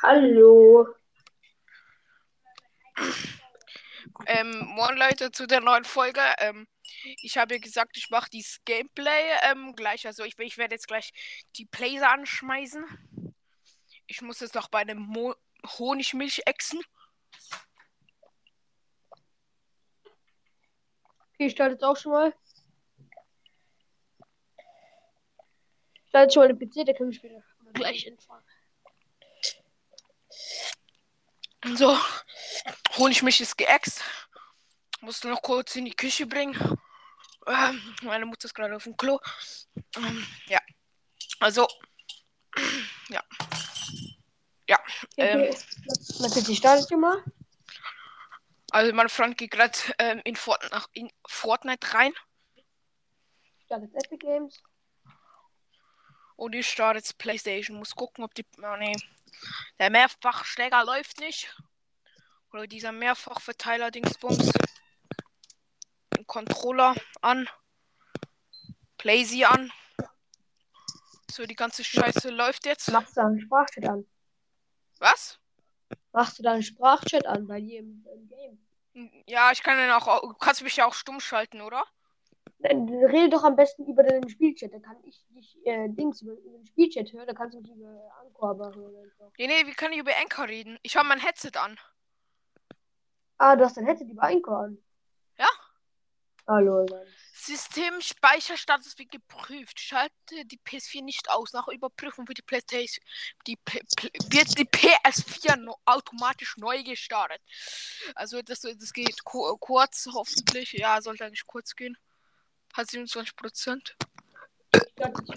Hallo. 0.00 0.86
Ähm, 4.26 4.64
moin 4.76 4.96
Leute 4.96 5.32
zu 5.32 5.48
der 5.48 5.60
neuen 5.60 5.82
Folge. 5.84 6.20
Ähm, 6.38 6.68
ich 7.20 7.36
habe 7.36 7.54
ja 7.54 7.60
gesagt, 7.60 7.96
ich 7.96 8.08
mache 8.08 8.30
dieses 8.30 8.64
Gameplay 8.64 9.24
ähm, 9.50 9.74
gleich. 9.74 10.06
Also 10.06 10.22
ich, 10.22 10.38
ich 10.38 10.56
werde 10.56 10.76
jetzt 10.76 10.86
gleich 10.86 11.12
die 11.56 11.64
Blazer 11.64 12.10
anschmeißen. 12.10 12.84
Ich 14.06 14.22
muss 14.22 14.38
jetzt 14.38 14.54
noch 14.54 14.68
bei 14.68 14.78
einem 14.78 15.00
Mo 15.00 15.34
Honigmilch 15.66 16.42
exen. 16.46 16.80
Okay, 21.32 21.46
ich 21.46 21.52
starte 21.52 21.72
jetzt 21.72 21.82
auch 21.82 21.96
schon 21.96 22.12
mal. 22.12 22.32
Ich 25.94 26.08
starte 26.10 26.32
schon 26.32 26.42
mal 26.44 26.54
den 26.54 26.58
PC, 26.58 26.86
da 26.86 26.92
können 26.92 27.10
wir 27.10 27.16
später 27.16 27.42
gleich 27.74 28.04
hinfahren. 28.04 28.44
So, 31.64 31.98
Honigmilch 32.96 33.40
ist 33.40 33.58
geäxt. 33.58 34.02
Musste 35.00 35.28
noch 35.28 35.42
kurz 35.42 35.74
in 35.76 35.84
die 35.84 35.94
Küche 35.94 36.26
bringen. 36.26 36.78
Ähm, 37.46 37.94
meine 38.02 38.26
Mutter 38.26 38.46
ist 38.46 38.54
gerade 38.54 38.76
auf 38.76 38.84
dem 38.84 38.96
Klo. 38.96 39.18
Ähm, 39.96 40.26
ja. 40.46 40.60
Also, 41.40 41.66
ja. 43.08 43.22
Ja. 44.68 44.78
Ähm, 45.16 45.54
Na 46.18 46.28
bitte, 46.28 46.54
startet 46.54 46.90
ihr 46.90 46.96
mal. 46.98 47.24
also 48.70 48.92
mein 48.92 49.08
Freund 49.08 49.38
geht 49.38 49.50
gerade 49.50 49.78
ähm, 49.98 50.20
in, 50.24 50.36
Fortnite, 50.36 50.84
in 50.92 51.10
Fortnite 51.26 51.94
rein. 51.94 52.12
Startet 53.64 53.94
Epic 53.94 54.18
Games. 54.18 54.62
Und 56.36 56.54
ich 56.54 56.68
starte 56.68 56.98
jetzt 56.98 57.18
Playstation. 57.18 57.78
Muss 57.78 57.94
gucken, 57.94 58.22
ob 58.24 58.34
die. 58.34 58.46
Oh, 58.62 58.76
nee. 58.76 58.94
Der 59.78 59.90
Mehrfachschläger 59.90 60.84
läuft 60.84 61.20
nicht. 61.20 61.54
Oder 62.52 62.66
dieser 62.66 62.92
Mehrfachverteiler 62.92 63.90
Dingsbums. 63.90 64.50
Den 66.16 66.26
Controller 66.26 66.94
an. 67.20 67.48
Playsy 68.96 69.44
an. 69.44 69.72
So, 71.30 71.46
die 71.46 71.54
ganze 71.54 71.84
Scheiße 71.84 72.30
läuft 72.30 72.66
jetzt. 72.66 72.90
Machst 72.90 73.16
du 73.16 73.20
einen 73.20 73.40
Sprachchat 73.40 73.84
an? 73.84 74.06
Was? 74.98 75.38
Machst 76.12 76.38
du 76.38 76.42
da 76.42 76.52
einen 76.52 76.62
Sprachchat 76.62 77.26
an 77.26 77.46
bei 77.46 77.60
dir 77.60 77.80
im, 77.80 78.04
im 78.12 78.28
Game? 78.28 79.24
Ja, 79.26 79.52
ich 79.52 79.62
kann 79.62 79.78
den 79.78 79.90
auch. 79.90 80.20
Du 80.22 80.34
kannst 80.34 80.62
mich 80.62 80.76
ja 80.76 80.86
auch 80.86 80.94
stumm 80.94 81.20
schalten, 81.20 81.60
oder? 81.60 81.84
Rede 82.60 83.28
doch 83.30 83.44
am 83.44 83.54
besten 83.54 83.86
über 83.86 84.02
den 84.02 84.28
Spielchat. 84.28 84.72
Da 84.72 84.80
kann 84.80 84.96
ich 85.04 85.24
dich 85.28 85.58
äh, 85.64 85.88
Dings 85.88 86.22
über, 86.22 86.32
über 86.32 86.58
den 86.58 86.66
Spielchat 86.66 87.12
hören. 87.12 87.26
Da 87.26 87.34
kannst 87.34 87.54
du 87.54 87.60
mich 87.60 87.70
über 87.70 88.12
Anchor 88.20 88.50
aber 88.50 88.74
hören. 88.74 89.12
Nee, 89.38 89.46
nee, 89.46 89.66
wie 89.66 89.74
kann 89.74 89.92
ich 89.92 89.98
über 89.98 90.12
Anchor 90.20 90.48
reden? 90.48 90.78
Ich 90.82 90.96
habe 90.96 91.08
mein 91.08 91.20
Headset 91.20 91.52
an. 91.56 91.78
Ah, 93.38 93.54
du 93.54 93.64
hast 93.64 93.76
dein 93.76 93.86
Headset 93.86 94.06
über 94.06 94.24
Anchor 94.24 94.58
an. 94.58 94.78
Ja. 95.38 95.46
Hallo, 96.48 96.84
Mann. 96.90 97.06
Systemspeicherstatus 97.34 98.98
wird 98.98 99.12
geprüft. 99.12 99.78
Schalte 99.78 100.44
die 100.46 100.58
PS4 100.58 101.04
nicht 101.04 101.30
aus. 101.30 101.52
Nach 101.52 101.68
Überprüfung 101.68 102.26
wird 102.26 102.38
die 102.38 102.42
PlayStation 102.42 103.04
die 103.46 103.56
P 103.56 103.80
P 103.96 104.10
wird 104.30 104.58
die 104.58 104.64
PS4 104.64 105.56
no 105.56 105.76
automatisch 105.84 106.56
neu 106.56 106.82
gestartet. 106.82 107.40
Also 108.14 108.42
das, 108.42 108.62
das 108.62 108.92
geht 108.92 109.22
ku 109.24 109.56
kurz 109.58 110.08
hoffentlich. 110.12 110.72
Ja, 110.72 111.00
sollte 111.00 111.26
eigentlich 111.26 111.46
kurz 111.46 111.76
gehen. 111.76 111.96
Hat 112.78 112.88
27 112.88 113.34
Prozent. 113.34 113.96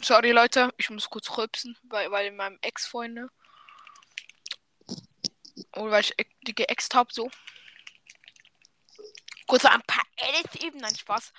Sorry 0.03 0.29
Leute, 0.29 0.71
ich 0.77 0.91
muss 0.91 1.09
kurz 1.09 1.35
rülpsen, 1.35 1.75
weil, 1.81 2.11
weil 2.11 2.27
in 2.27 2.35
meinem 2.35 2.59
Ex-Freunde. 2.61 3.29
Oder 5.75 5.89
weil 5.89 6.01
ich 6.01 6.15
die 6.45 6.53
geext 6.53 6.93
habe, 6.93 7.11
so. 7.11 7.31
Kurz 9.47 9.65
ein 9.65 9.81
paar 9.87 10.03
Edits 10.17 10.63
eben, 10.63 10.77
nein, 10.77 10.95
Spaß. 10.95 11.33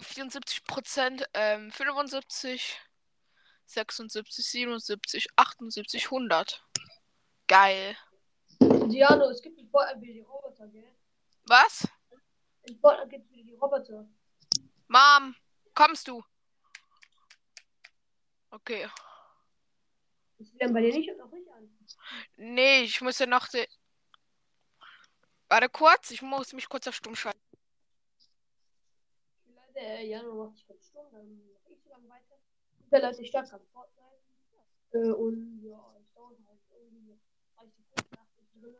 74 0.00 0.64
Prozent, 0.64 1.28
ähm, 1.34 1.72
75, 1.72 2.80
76, 3.66 4.46
77, 4.46 5.26
78, 5.36 6.06
100. 6.06 6.64
Geil. 7.48 7.98
Diano, 8.60 9.28
es 9.28 9.42
gibt 9.42 9.58
in 9.58 9.68
Fortnite 9.68 10.00
wieder 10.00 10.14
die 10.14 10.20
Roboter, 10.20 10.66
gell? 10.68 10.90
Was? 11.44 11.86
In 12.62 12.78
Fortnite 12.78 13.10
gibt 13.10 13.26
es 13.26 13.32
wieder 13.32 13.44
die 13.44 13.54
Roboter. 13.56 14.08
Mom, 14.88 15.36
kommst 15.74 16.08
du? 16.08 16.24
Okay. 18.50 18.88
Ist 20.38 20.52
die 20.54 20.58
denn 20.58 20.72
bei 20.72 20.80
dir 20.80 20.94
nicht 20.94 21.16
noch 21.18 21.30
nicht 21.30 21.48
an? 21.50 21.70
Nee, 22.36 22.82
ich 22.82 23.00
muss 23.02 23.18
ja 23.18 23.26
noch. 23.26 23.46
Warte 25.48 25.68
kurz, 25.68 26.10
ich 26.10 26.22
muss 26.22 26.52
mich 26.54 26.68
kurz 26.68 26.86
auf 26.86 26.94
Stumm 26.94 27.14
schalten. 27.14 27.40
Leute, 29.46 29.78
äh, 29.78 30.08
Jano 30.08 30.44
macht 30.44 30.56
sich 30.56 30.66
ganz 30.66 30.86
stumm, 30.86 31.06
dann 31.12 31.52
mach 31.52 31.70
ich 31.70 31.82
so 31.82 31.90
lange 31.90 32.08
weiter. 32.08 32.38
Ja, 32.90 32.98
Leute, 32.98 33.22
ich 33.22 33.28
starte 33.28 33.50
gerade 33.50 33.64
Fortnite. 33.66 34.22
Äh, 34.92 35.12
und 35.12 35.62
ja, 35.62 35.94
es 36.00 36.12
dauert 36.14 36.38
halt 36.46 36.60
irgendwie 36.70 37.18
30 37.56 37.74
Sekunden 37.74 38.14
nach 38.14 38.26
ich 38.40 38.50
drin. 38.60 38.76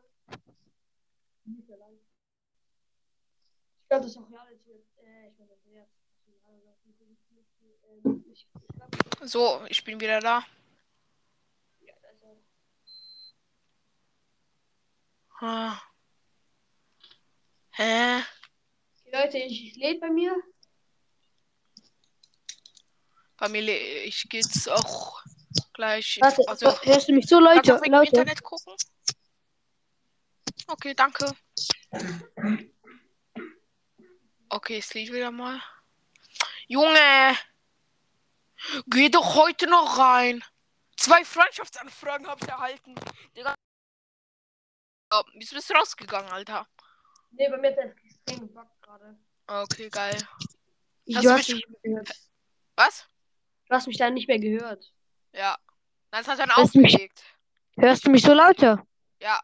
Nicht. 1.45 1.69
Ich 3.81 3.87
glaube, 3.89 4.03
das 4.03 4.11
ist 4.11 4.17
auch 4.17 4.29
Reality. 4.31 4.85
Äh, 5.03 5.29
ich 5.29 5.37
meine, 5.37 5.49
das 5.51 5.65
ist 5.65 5.73
jetzt. 5.73 5.99
Ähm, 8.05 8.23
ich, 8.31 8.47
ich 8.53 8.67
glaube, 8.75 9.08
So, 9.21 9.65
ich 9.67 9.83
bin 9.83 9.99
wieder 9.99 10.19
da. 10.19 10.45
Ah. 15.41 15.79
Hä? 17.71 18.17
Okay, 18.19 19.11
Leute, 19.11 19.37
ich, 19.37 19.75
lädt 19.77 20.01
bei 20.01 20.09
mir. 20.09 20.35
Bei 23.37 23.47
mir, 23.47 23.61
ich 24.03 24.27
geht's 24.29 24.67
auch 24.67 25.21
gleich. 25.73 26.17
Warte, 26.21 26.43
Also, 26.47 26.81
hörst 26.83 27.07
du 27.07 27.13
mich 27.13 27.27
so, 27.27 27.39
kannst 27.39 27.67
du 27.67 27.71
Leute? 27.71 27.75
auch 27.79 27.85
im 27.85 27.91
Leute. 27.93 28.07
Internet 28.09 28.43
gucken? 28.43 28.75
Okay, 30.67 30.93
danke. 30.93 31.31
Okay, 34.49 34.77
es 34.77 34.93
liegt 34.93 35.13
wieder 35.13 35.31
mal. 35.31 35.61
Junge! 36.67 37.37
Geh 38.87 39.09
doch 39.09 39.35
heute 39.35 39.67
noch 39.67 39.97
rein. 39.97 40.43
Zwei 40.97 41.23
Freundschaftsanfragen 41.23 42.27
habe 42.27 42.39
ich 42.43 42.49
erhalten. 42.49 42.95
Digga. 43.35 43.55
Oh, 45.11 45.23
wieso 45.35 45.55
bist 45.55 45.69
du 45.69 45.73
rausgegangen, 45.73 46.31
Alter? 46.31 46.67
Nee, 47.31 47.49
bei 47.49 47.57
mir 47.57 47.69
ist 47.71 47.77
das 47.77 47.91
extrem 48.03 48.47
gebuggt 48.47 48.81
gerade. 48.81 49.17
Okay, 49.47 49.89
geil. 49.89 50.17
Ich, 51.05 51.15
Hast 51.15 51.25
du 51.25 51.29
du 51.29 51.33
hast 51.35 51.47
mich- 51.49 51.55
mich 51.55 51.67
nicht 51.67 51.83
mehr 51.83 51.91
gehört. 51.93 52.17
Was? 52.75 53.07
Du 53.67 53.75
hast 53.75 53.87
mich 53.87 53.97
da 53.97 54.09
nicht 54.09 54.27
mehr 54.27 54.39
gehört. 54.39 54.93
Ja. 55.33 55.57
Das 56.11 56.27
hat 56.27 56.39
dann 56.39 56.55
Hörst 56.55 56.75
du 56.75 56.79
mich? 56.81 56.93
aufgelegt. 56.93 57.23
Hörst 57.77 58.05
du 58.05 58.09
mich 58.11 58.23
so 58.23 58.33
lauter? 58.33 58.85
Ja, 59.21 59.39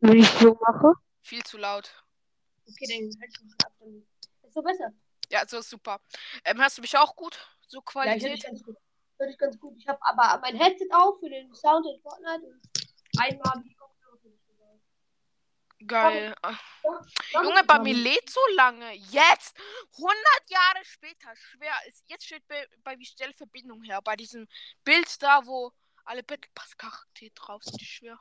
Wenn 0.00 0.18
ich 0.18 0.28
so 0.28 0.54
mache? 0.54 0.94
viel 1.20 1.42
zu 1.44 1.58
laut. 1.58 1.92
Okay, 2.68 2.86
dann 2.88 3.20
halt 3.20 3.30
ich 3.36 3.42
mich 3.42 3.54
ab. 3.64 3.72
Dann 3.78 4.06
ist 4.42 4.54
so 4.54 4.62
besser. 4.62 4.92
Ja, 5.30 5.46
so 5.46 5.58
ist 5.58 5.70
super. 5.70 6.00
Ähm, 6.44 6.60
hörst 6.60 6.78
du 6.78 6.82
mich 6.82 6.96
auch 6.96 7.14
gut? 7.16 7.38
So 7.72 7.82
Ja, 8.04 8.14
ich 8.14 8.22
höre 8.22 8.32
dich 8.32 8.42
Qualität? 8.42 8.44
ganz 9.38 9.58
gut. 9.58 9.78
Ich 9.78 9.88
habe 9.88 9.98
aber 10.02 10.38
mein 10.42 10.56
Headset 10.56 10.88
auf 10.92 11.18
für 11.20 11.30
den 11.30 11.54
Sound 11.54 11.86
in 11.86 11.98
Fortnite 12.02 12.44
und 12.44 12.60
einmal 13.18 13.50
habe 13.50 13.62
ich. 13.66 13.76
Geil. 15.86 16.34
Ah, 16.42 16.56
Mach 17.32 17.42
Junge, 17.42 17.64
bei 17.64 17.78
mir 17.80 17.94
lädt 17.94 18.28
so 18.30 18.40
lange. 18.54 18.92
Jetzt! 18.92 19.56
100 19.94 20.16
Jahre 20.48 20.84
später. 20.84 21.34
Schwer. 21.34 21.72
Ist, 21.88 22.04
jetzt 22.08 22.26
steht 22.26 22.46
bei, 22.46 22.68
bei 22.84 22.98
wie 22.98 23.06
stelle 23.06 23.32
Verbindung 23.32 23.82
her. 23.82 24.00
Bei 24.02 24.14
diesem 24.16 24.46
Bild 24.84 25.20
da, 25.22 25.44
wo 25.46 25.72
alle 26.04 26.22
Battle 26.22 26.50
Pass 26.54 26.76
Charaktere 26.76 27.32
drauf 27.32 27.64
sind. 27.64 27.80
Schwer. 27.80 28.20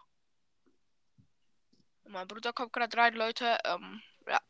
Mein 2.05 2.27
Bruder 2.27 2.53
kommt 2.53 2.73
gerade 2.73 2.97
rein, 2.97 3.13
Leute. 3.13 3.57
Ähm, 3.65 4.01
ja. 4.25 4.41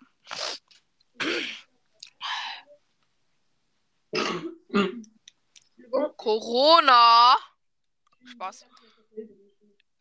Corona. 6.17 7.35
Spaß. 8.25 8.65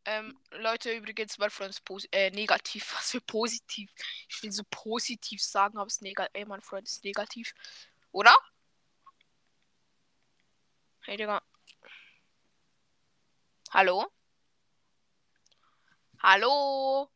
Ähm, 0.07 0.39
Leute, 0.51 0.93
übrigens, 0.93 1.39
mein 1.39 1.51
Freund 1.51 1.71
ist 1.71 1.85
posi 1.85 2.09
äh, 2.13 2.31
negativ. 2.31 2.95
Was 2.97 3.11
für 3.11 3.21
positiv? 3.21 3.93
Ich 4.29 4.43
will 4.43 4.53
so 4.53 4.63
positiv 4.71 5.43
sagen, 5.43 5.79
aber 5.79 5.87
es 5.87 6.01
negativ. 6.01 6.31
Ey, 6.35 6.45
mein 6.45 6.61
Freund 6.63 6.89
ist 6.89 7.05
negativ. 7.05 7.55
Oder? 8.13 8.35
Hey, 11.03 11.17
Digga. 11.17 11.43
Hallo? 13.71 14.07
Hallo? 16.23 17.11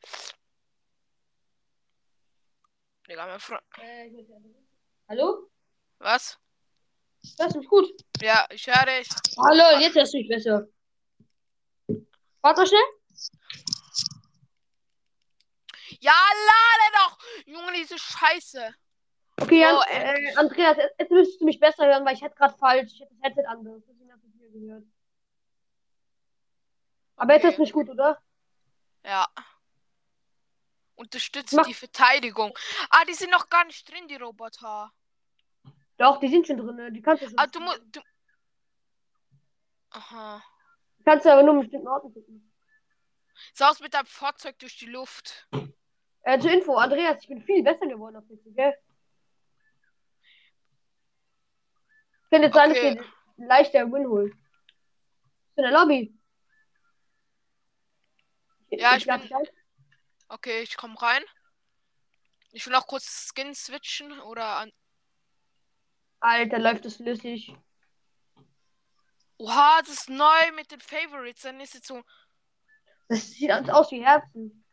Digga, 3.08 3.26
mein 3.26 3.40
Freund. 3.40 3.62
Äh. 3.78 4.10
Hallo? 5.08 5.50
Was? 5.98 6.38
Hörst 7.38 7.54
du 7.54 7.58
mich 7.60 7.68
gut? 7.68 7.90
Ja, 8.20 8.46
ich 8.50 8.66
höre 8.66 8.86
dich. 8.86 9.08
Hallo, 9.38 9.78
jetzt 9.80 9.94
hörst 9.96 10.12
du 10.14 10.18
mich 10.18 10.28
besser. 10.28 10.66
Warte 12.42 12.60
mal 12.60 12.66
schnell. 12.66 12.80
Ja, 16.00 16.12
lade 16.12 16.92
doch! 16.96 17.18
Junge, 17.46 17.72
diese 17.72 17.98
Scheiße. 17.98 18.74
Okay, 19.40 19.60
Jan, 19.62 19.76
Oh, 19.76 19.82
äh. 19.88 20.34
Andreas, 20.36 20.76
jetzt, 20.76 20.94
jetzt 20.98 21.10
müsstest 21.10 21.40
du 21.40 21.44
mich 21.46 21.58
besser 21.58 21.86
hören, 21.86 22.04
weil 22.04 22.14
ich 22.14 22.22
hätte 22.22 22.34
gerade 22.36 22.56
falsch. 22.58 22.92
Ich 22.92 23.00
hätte 23.00 23.14
das 23.14 23.22
Headset 23.22 23.46
anders. 23.46 23.82
Deswegen 23.88 24.10
du 24.10 24.28
es 24.28 24.34
hier 24.38 24.50
gehört. 24.50 24.84
Aber 27.16 27.32
jetzt 27.34 27.44
Okay. 27.44 27.52
ist 27.54 27.58
nicht 27.58 27.72
gut, 27.72 27.88
oder? 27.88 28.20
Ja. 29.04 29.26
Unterstützt 30.96 31.54
Mach- 31.54 31.66
die 31.66 31.74
Verteidigung. 31.74 32.56
Ah, 32.90 33.04
die 33.06 33.14
sind 33.14 33.30
noch 33.30 33.48
gar 33.48 33.64
nicht 33.64 33.90
drin, 33.90 34.06
die 34.08 34.16
Roboter. 34.16 34.92
Doch, 35.96 36.18
die 36.20 36.28
sind 36.28 36.46
schon 36.46 36.56
drin. 36.58 36.92
Die 36.92 37.02
kannst 37.02 37.22
du 37.22 37.28
schon. 37.28 37.38
Ah, 37.38 37.46
du 37.46 37.60
musst. 37.60 37.80
Du... 37.92 38.00
Aha. 39.90 40.42
Die 40.98 41.04
kannst 41.04 41.24
du 41.24 41.32
aber 41.32 41.42
nur 41.42 41.54
in 41.54 41.60
bestimmten 41.60 41.88
Orten 41.88 42.12
gucken. 42.12 42.52
Saus 43.52 43.80
mit 43.80 43.94
deinem 43.94 44.06
Fahrzeug 44.06 44.58
durch 44.58 44.76
die 44.78 44.86
Luft. 44.86 45.48
Äh, 46.22 46.38
zur 46.40 46.50
Info, 46.52 46.76
Andreas, 46.76 47.18
ich 47.22 47.28
bin 47.28 47.42
viel 47.42 47.62
besser 47.62 47.86
geworden 47.86 48.16
auf 48.16 48.24
PC, 48.26 48.54
gell? 48.54 48.74
Könnte 52.30 52.46
jetzt 52.46 52.54
sein, 52.54 52.70
dass 52.70 52.78
Okay. 52.78 53.00
wir 53.36 53.46
leichter 53.46 53.92
Win 53.92 54.06
holen. 54.08 54.32
In 55.56 55.62
der 55.62 55.72
Lobby? 55.72 56.18
Ja, 58.70 58.96
ich 58.96 59.04
lad 59.04 59.20
bin- 59.20 59.28
dich 59.28 59.36
ein. 59.36 59.48
Okay, 60.28 60.62
ich 60.62 60.76
komm 60.76 60.96
rein. 60.96 61.22
Ich 62.52 62.66
will 62.66 62.72
noch 62.72 62.86
kurz 62.86 63.30
Skin 63.32 63.54
switchen 63.54 64.20
oder 64.20 64.56
an. 64.58 64.72
Alter, 66.24 66.58
läuft 66.58 66.86
das 66.86 66.96
flüssig. 66.96 67.54
Oha, 69.36 69.80
das 69.80 69.90
ist 69.90 70.08
neu 70.08 70.52
mit 70.56 70.70
den 70.70 70.80
Favorites. 70.80 71.42
Dann 71.42 71.60
ist 71.60 71.74
jetzt 71.74 71.86
so. 71.86 72.02
Das 73.08 73.30
sieht 73.30 73.50
aus 73.52 73.90
wie 73.90 74.02
Herzen. 74.02 74.64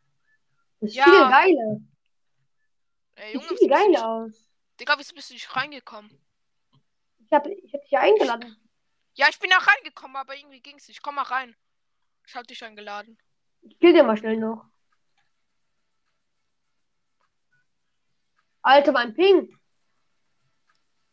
Das 0.80 0.88
ist 0.90 0.96
Ja. 0.96 1.04
viel 1.04 1.12
geiler. 1.12 1.80
Ey, 3.16 3.32
Sieht 3.32 3.34
Junge, 3.34 3.48
bist 3.48 3.62
du 3.62 3.68
geiler 3.68 4.08
aus. 4.08 4.50
Digga, 4.80 4.94
wieso 4.98 5.14
bist 5.14 5.28
du 5.28 5.34
nicht 5.34 5.54
reingekommen? 5.54 6.10
Ich 7.18 7.32
hab, 7.32 7.46
ich 7.46 7.74
hab 7.74 7.82
dich 7.82 7.90
ja 7.90 8.00
eingeladen. 8.00 8.56
Ja, 9.12 9.28
ich 9.28 9.38
bin 9.38 9.50
ja 9.50 9.58
reingekommen, 9.58 10.16
aber 10.16 10.34
irgendwie 10.34 10.62
ging's 10.62 10.88
nicht. 10.88 11.02
Komm 11.02 11.16
mal 11.16 11.22
rein. 11.22 11.54
Ich 12.26 12.34
hab 12.34 12.46
dich 12.46 12.64
eingeladen. 12.64 13.18
Ich 13.60 13.78
kill 13.78 13.92
dir 13.92 14.04
mal 14.04 14.16
schnell 14.16 14.38
noch. 14.38 14.64
Alter, 18.62 18.92
mein 18.92 19.12
Ping. 19.12 19.54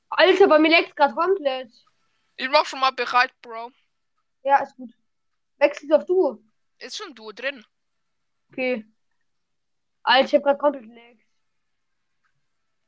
Alter, 0.09 0.47
bei 0.47 0.59
mir 0.59 0.69
leckt's 0.69 0.95
grad 0.95 1.15
komplett. 1.15 1.71
Ich 2.35 2.49
mach 2.49 2.65
schon 2.65 2.79
mal 2.79 2.91
bereit, 2.91 3.33
Bro. 3.41 3.71
Ja, 4.43 4.63
ist 4.63 4.75
gut. 4.75 4.91
Wechselst 5.57 5.93
auf 5.93 6.05
du. 6.05 6.43
Ist 6.77 6.97
schon 6.97 7.13
du 7.13 7.31
drin. 7.31 7.65
Okay. 8.51 8.85
Alter, 10.03 10.25
ich 10.25 10.35
hab 10.35 10.43
grad 10.43 10.59
komplett 10.59 10.85
leckt. 10.85 11.25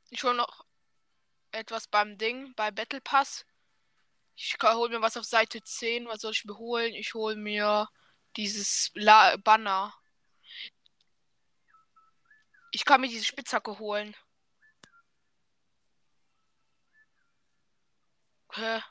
Ich 0.09 0.23
hol 0.23 0.33
noch 0.33 0.65
etwas 1.51 1.87
beim 1.87 2.17
Ding, 2.17 2.53
bei 2.55 2.71
Battle 2.71 3.01
Pass. 3.01 3.45
Ich 4.35 4.57
hol 4.63 4.89
mir 4.89 5.01
was 5.01 5.17
auf 5.17 5.25
Seite 5.25 5.61
10. 5.61 6.07
Was 6.07 6.21
soll 6.21 6.31
ich 6.31 6.45
mir 6.45 6.57
holen? 6.57 6.93
Ich 6.93 7.13
hol 7.13 7.35
mir 7.35 7.87
dieses 8.35 8.91
La 8.95 9.35
Banner. 9.37 9.93
Ich 12.71 12.85
kann 12.85 13.01
mir 13.01 13.07
diese 13.07 13.25
Spitzhacke 13.25 13.79
holen. 13.79 14.15
Hä? 18.53 18.81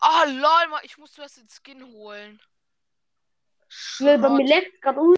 Ah, 0.00 0.24
lol, 0.24 0.68
Mann, 0.68 0.84
ich 0.84 0.98
muss 0.98 1.12
zuerst 1.12 1.36
den 1.36 1.48
Skin 1.48 1.84
holen. 1.84 2.40
Ja, 3.98 4.16
bei 4.16 4.28
mir 4.28 4.46
leckt's 4.46 4.80
grad 4.80 4.96
um. 4.96 5.14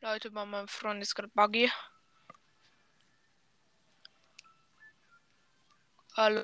Leute, 0.00 0.30
bei 0.30 0.44
meinem 0.44 0.68
Freund 0.68 1.02
ist 1.02 1.14
gerade 1.14 1.28
Buggy. 1.28 1.70
Hallo. 6.16 6.42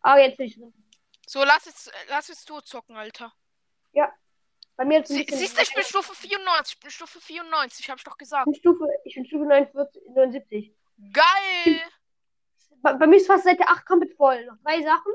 Ah, 0.00 0.16
jetzt 0.18 0.38
drin. 0.38 0.72
So, 1.26 1.44
lass 1.44 1.66
jetzt, 1.66 1.92
lass 2.08 2.28
jetzt 2.28 2.48
du 2.48 2.60
zocken, 2.60 2.96
Alter. 2.96 3.32
Bei 4.76 4.84
mir 4.84 5.04
Sie, 5.04 5.26
siehst 5.30 5.58
du, 5.58 5.62
ich 5.62 5.74
bin 5.74 5.84
Stufe 5.84 6.14
94. 6.14 6.74
Ich 6.74 6.80
bin 6.80 6.90
Stufe 6.90 7.20
94, 7.20 7.90
hab 7.90 7.98
ich 7.98 8.04
doch 8.04 8.14
ich 8.14 8.18
gesagt. 8.18 8.44
bin 8.46 8.54
Stufe, 8.54 8.86
ich 9.04 9.14
bin 9.14 9.26
Stufe 9.26 9.44
49, 9.44 10.02
79. 10.14 10.72
Geil! 11.12 11.80
Bei, 12.82 12.94
bei 12.94 13.06
mir 13.06 13.16
ist 13.16 13.26
fast 13.26 13.44
Seite 13.44 13.66
8 13.68 13.84
komplett 13.86 14.16
voll. 14.16 14.44
Noch 14.46 14.56
drei 14.64 14.82
Sachen. 14.82 15.12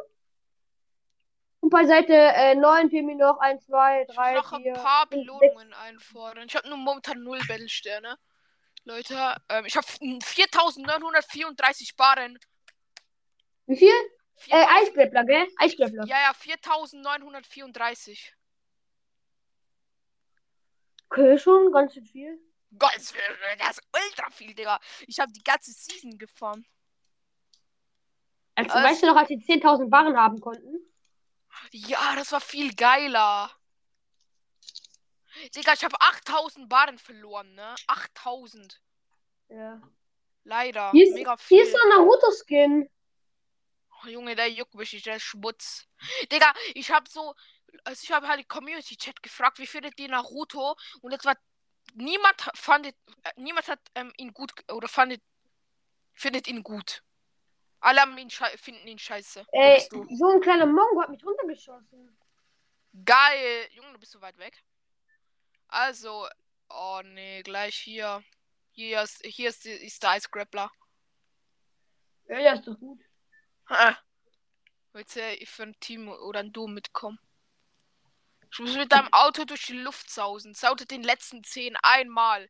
Und 1.59 1.69
bei 1.71 1.86
Seite 1.86 2.13
äh, 2.13 2.56
9 2.56 2.89
fehlen 2.89 3.07
mir 3.07 3.15
noch 3.15 3.39
1, 3.39 3.65
2, 3.65 4.06
Ich 4.07 4.15
3, 4.15 4.30
will 4.30 4.36
noch 4.38 4.62
4. 4.62 4.74
ein 4.74 4.81
paar 4.81 5.06
Belohnungen 5.07 5.74
einfordern. 5.74 6.45
Ich 6.48 6.56
habe 6.56 6.69
nur 6.69 6.77
momentan 6.77 7.21
0 7.24 7.39
Battle-Sterne. 7.48 8.18
Leute, 8.86 9.36
ähm, 9.50 9.65
ich 9.65 9.75
habe 9.75 9.86
4934 10.24 11.95
Barren. 11.98 12.39
Wie 13.65 13.75
viel? 13.75 13.89
Äh, 14.48 14.65
4000 14.65 14.77
Eisgräbler, 14.77 15.25
gell? 15.25 15.48
Eisgräbler. 15.57 16.06
ja, 16.06 16.21
ja, 16.21 16.33
4934. 16.33 18.33
Okay, 21.09 21.38
schon 21.38 21.71
ganz 21.71 21.94
schön 21.94 22.06
viel. 22.06 22.39
Ganz 22.77 23.12
viel, 23.12 23.21
das 23.59 23.77
ist 23.77 23.88
ultra 23.94 24.30
viel, 24.30 24.54
Digga. 24.54 24.80
Ich 25.07 25.19
habe 25.19 25.31
die 25.31 25.44
ganze 25.44 25.71
Season 25.71 26.18
gefahren. 26.18 26.65
Also, 28.56 28.71
Also- 28.71 28.88
weißt 28.88 29.04
du 29.04 29.07
noch, 29.07 29.15
als 29.15 29.30
wir 29.30 29.39
10.000 29.39 29.89
Barren 29.89 30.18
haben 30.18 30.39
konnten? 30.42 30.80
Ja, 31.71 32.15
das 32.15 32.31
war 32.31 32.42
viel 32.42 32.74
geiler. 32.75 33.51
Digga, 35.56 35.74
ich 35.74 35.83
habe 35.83 35.95
8000 36.00 36.68
Barren 36.68 36.98
verloren, 36.98 37.54
ne? 37.56 37.75
8000. 37.88 38.81
Ja. 39.50 39.81
Leider. 40.44 40.92
Hier 40.92 41.07
ist, 41.07 41.13
Mega 41.13 41.38
viel. 41.38 41.57
hier 41.57 41.65
ist 41.65 41.71
so 41.71 41.77
ein 41.83 41.89
Naruto-Skin. 41.89 42.89
Oh, 44.04 44.07
Junge, 44.07 44.36
der 44.36 44.50
juckt 44.50 44.75
mich 44.75 45.01
der 45.04 45.19
Schmutz. 45.19 45.88
Digga, 46.31 46.54
ich 46.74 46.92
hab 46.92 47.07
so, 47.07 47.33
also 47.84 48.04
ich 48.04 48.12
habe 48.12 48.28
halt 48.28 48.40
die 48.40 48.46
Community-Chat 48.46 49.22
gefragt, 49.24 49.60
wie 49.60 49.68
findet 49.68 50.00
ihr 50.00 50.10
Naruto? 50.10 50.75
Und 51.02 51.12
jetzt 51.12 51.25
war 51.25 51.38
niemand 51.94 52.50
fandet, 52.56 52.96
äh, 53.24 53.31
niemand 53.38 53.68
hat 53.68 53.80
ähm, 53.96 54.14
ihn 54.18 54.34
gut 54.34 54.52
oder 54.72 54.88
fandet, 54.88 55.22
findet 56.14 56.48
ihn 56.48 56.64
gut. 56.64 57.04
Alle 57.80 58.02
haben 58.02 58.18
ihn 58.18 58.30
finden 58.30 58.88
ihn 58.88 59.00
scheiße. 59.00 59.46
Ey, 59.52 59.80
so 59.90 60.30
ein 60.30 60.42
kleiner 60.42 60.66
Mongo 60.66 61.02
hat 61.02 61.10
mich 61.10 61.24
runtergeschossen. 61.24 62.18
Geil! 63.06 63.68
Junge, 63.71 63.94
du 63.94 64.00
bist 64.00 64.14
so 64.14 64.21
weit 64.21 64.38
weg. 64.38 64.64
Also, 65.68 66.28
oh 66.69 67.02
nee, 67.04 67.44
gleich 67.44 67.76
hier. 67.76 68.24
Hier 68.71 69.02
ist, 69.02 69.24
hier 69.26 69.50
ist, 69.50 69.66
ist 69.66 70.04
der 70.04 70.18
Ice 70.18 70.30
Grappler. 70.31 70.71
Ja, 72.28 72.40
ja, 72.40 72.54
ist 72.54 72.68
doch 72.68 72.78
gut. 72.80 73.00
Ah. 73.68 73.95
Willst 74.94 75.16
du 75.16 75.45
für 75.45 75.64
ein 75.64 75.80
Team 75.80 76.09
oder 76.09 76.40
ein 76.40 76.52
Duo 76.52 76.68
mitkommen? 76.68 77.19
Ich 78.51 78.59
muss 78.59 78.75
mit 78.75 78.92
deinem 78.92 79.11
Auto 79.11 79.45
durch 79.45 79.66
die 79.68 79.77
Luft 79.77 80.09
sausen. 80.09 80.54
Saute 80.54 80.85
den 80.85 81.04
letzten 81.04 81.44
zehn 81.44 81.75
einmal. 81.83 82.49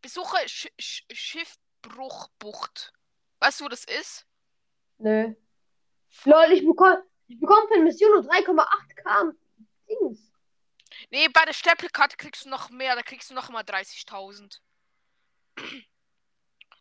Besuche 0.00 0.36
Sch 0.48 0.68
Sch 0.80 1.04
Schiffbruchbucht. 1.12 2.92
Weißt 3.40 3.60
du, 3.60 3.64
wo 3.64 3.68
das 3.68 3.84
ist? 3.84 4.26
Nö. 4.98 5.34
Lol, 6.24 6.52
ich 6.52 6.64
bekomme 6.64 7.04
ich 7.28 7.40
bekomme 7.40 7.66
für 7.66 7.74
eine 7.74 7.84
Mission 7.84 8.10
nur 8.10 8.30
3,8 8.30 8.94
km. 8.94 9.38
Dings. 9.88 10.32
Nee, 11.10 11.28
bei 11.28 11.44
der 11.44 11.54
Stempelkarte 11.54 12.16
kriegst 12.16 12.44
du 12.44 12.50
noch 12.50 12.70
mehr. 12.70 12.94
Da 12.94 13.02
kriegst 13.02 13.30
du 13.30 13.34
noch 13.34 13.48
mal 13.48 13.62
30.000. 13.62 14.60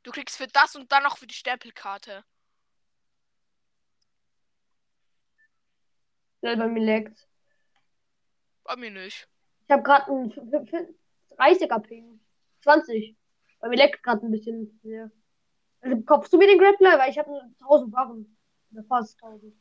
Du 0.04 0.12
kriegst 0.12 0.38
für 0.38 0.48
das 0.48 0.76
und 0.76 0.92
dann 0.92 1.04
noch 1.04 1.18
für 1.18 1.28
die 1.28 1.34
Stempelkarte. 1.34 2.26
Lol, 6.42 6.58
bei 6.58 6.68
mir 6.68 6.84
leckt. 6.84 7.31
Bei 8.72 8.78
mir 8.78 8.92
nicht. 8.92 9.28
Ich 9.68 9.70
habe 9.72 9.84
gerade 9.84 10.06
einen 10.10 10.32
30er 10.32 11.80
Ping. 11.80 12.22
20. 12.64 13.18
Bei 13.60 13.68
mir 13.68 13.76
leckt 13.76 14.02
gerade 14.02 14.26
ein 14.26 14.32
bisschen 14.32 14.80
mehr. 14.82 15.12
Also, 15.82 16.02
kaufst 16.04 16.32
du 16.32 16.38
mir 16.38 16.48
den 16.48 16.58
Grappler? 16.58 16.98
Weil 16.98 17.12
ich 17.12 17.20
habe 17.20 17.30
nur 17.32 17.42
1000 17.60 17.92
Barren. 17.92 18.38
Oder 18.72 18.84
fast 18.86 19.22
1000. 19.22 19.54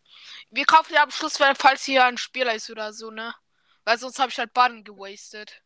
Wir 0.50 0.64
kaufen 0.64 0.94
ja 0.94 1.02
am 1.02 1.10
Schluss, 1.10 1.40
wenn- 1.40 1.56
falls 1.56 1.82
hier 1.82 2.04
ein 2.04 2.18
Spieler 2.18 2.54
ist 2.54 2.70
oder 2.70 2.92
so, 2.92 3.10
ne? 3.10 3.34
Weil 3.82 3.98
sonst 3.98 4.20
habe 4.20 4.30
ich 4.30 4.38
halt 4.38 4.52
Baden 4.52 4.84
gewastet. 4.84 5.60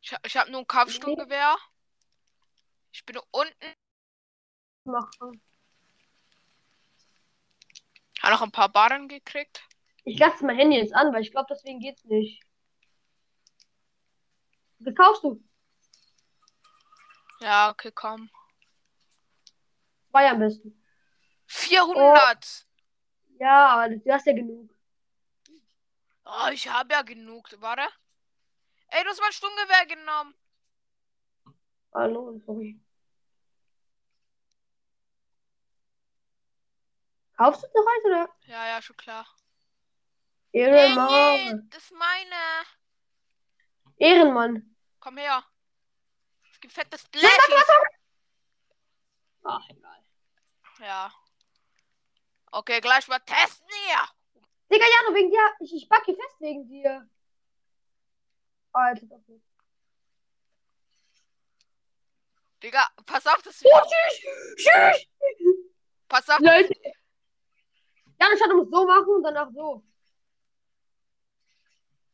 Ich, 0.00 0.16
ich 0.24 0.36
habe 0.38 0.50
nur 0.50 0.60
ein 0.62 0.66
Kampfsturmgewehr. 0.66 1.58
Ich 2.90 3.04
bin 3.04 3.18
unten. 3.32 3.74
Machen. 4.84 5.42
Habe 8.22 8.32
noch 8.32 8.40
ein 8.42 8.50
paar 8.50 8.70
Baden 8.70 9.08
gekriegt. 9.08 9.62
Ich 10.04 10.18
lasse 10.18 10.44
mein 10.44 10.56
Handy 10.56 10.76
jetzt 10.76 10.94
an, 10.94 11.12
weil 11.12 11.22
ich 11.22 11.30
glaube, 11.30 11.48
deswegen 11.50 11.80
geht's 11.80 12.04
nicht. 12.04 12.42
Was 14.78 14.94
kaufst 14.94 15.24
du? 15.24 15.42
Ja, 17.40 17.70
okay, 17.70 17.92
komm. 17.94 18.30
Zwei 20.10 20.30
am 20.30 20.38
besten. 20.40 20.82
400! 21.46 22.66
Ja, 23.38 23.68
aber 23.68 23.96
du 23.96 24.12
hast 24.12 24.26
ja 24.26 24.34
genug. 24.34 24.70
Oh, 26.24 26.48
ich 26.52 26.68
habe 26.68 26.92
ja 26.92 27.02
genug. 27.02 27.48
Warte. 27.60 27.82
Ey, 28.88 29.02
du 29.02 29.10
hast 29.10 29.20
mein 29.20 29.32
Sturmgewehr 29.32 29.86
genommen. 29.86 30.34
Hallo, 31.92 32.38
sorry. 32.46 32.80
Kaufst 37.36 37.62
du 37.62 37.66
noch 37.74 37.86
eins 37.86 38.04
oder? 38.04 38.28
Ja, 38.46 38.66
ja, 38.68 38.82
schon 38.82 38.96
klar. 38.96 39.26
Ehrenmann. 40.52 41.68
Das 41.70 41.84
ist 41.84 41.92
meine. 41.92 42.64
Ehrenmann. 43.96 44.76
Komm 44.98 45.16
her. 45.18 45.44
Es 46.52 46.60
gibt 46.60 46.74
fettes 46.74 47.04
warte. 47.04 47.90
Ach, 49.44 49.68
egal. 49.70 50.04
Ja. 50.80 51.12
Okay, 52.52 52.80
gleich 52.80 53.06
mal 53.08 53.20
testen 53.20 53.66
hier. 53.86 54.08
Digga, 54.70 54.84
ja, 54.84 55.02
nur 55.06 55.14
wegen 55.14 55.30
dir. 55.30 55.54
Ich, 55.60 55.74
ich 55.74 55.88
pack 55.88 56.04
hier 56.04 56.16
fest 56.16 56.40
wegen 56.40 56.68
dir. 56.68 57.08
Alter, 58.72 59.06
das 59.06 59.28
ist. 59.28 59.44
Digga, 62.62 62.86
pass 63.06 63.26
auf, 63.26 63.40
das 63.42 63.62
Oh, 63.64 63.80
tschüss! 63.80 64.66
Tschüss! 64.66 65.06
Pass 66.08 66.28
auf. 66.28 66.40
Leute. 66.40 66.74
Ja, 68.20 68.28
ich 68.34 68.42
hatte 68.42 68.66
so 68.70 68.86
machen 68.86 69.08
und 69.08 69.22
danach 69.22 69.50
so. 69.50 69.82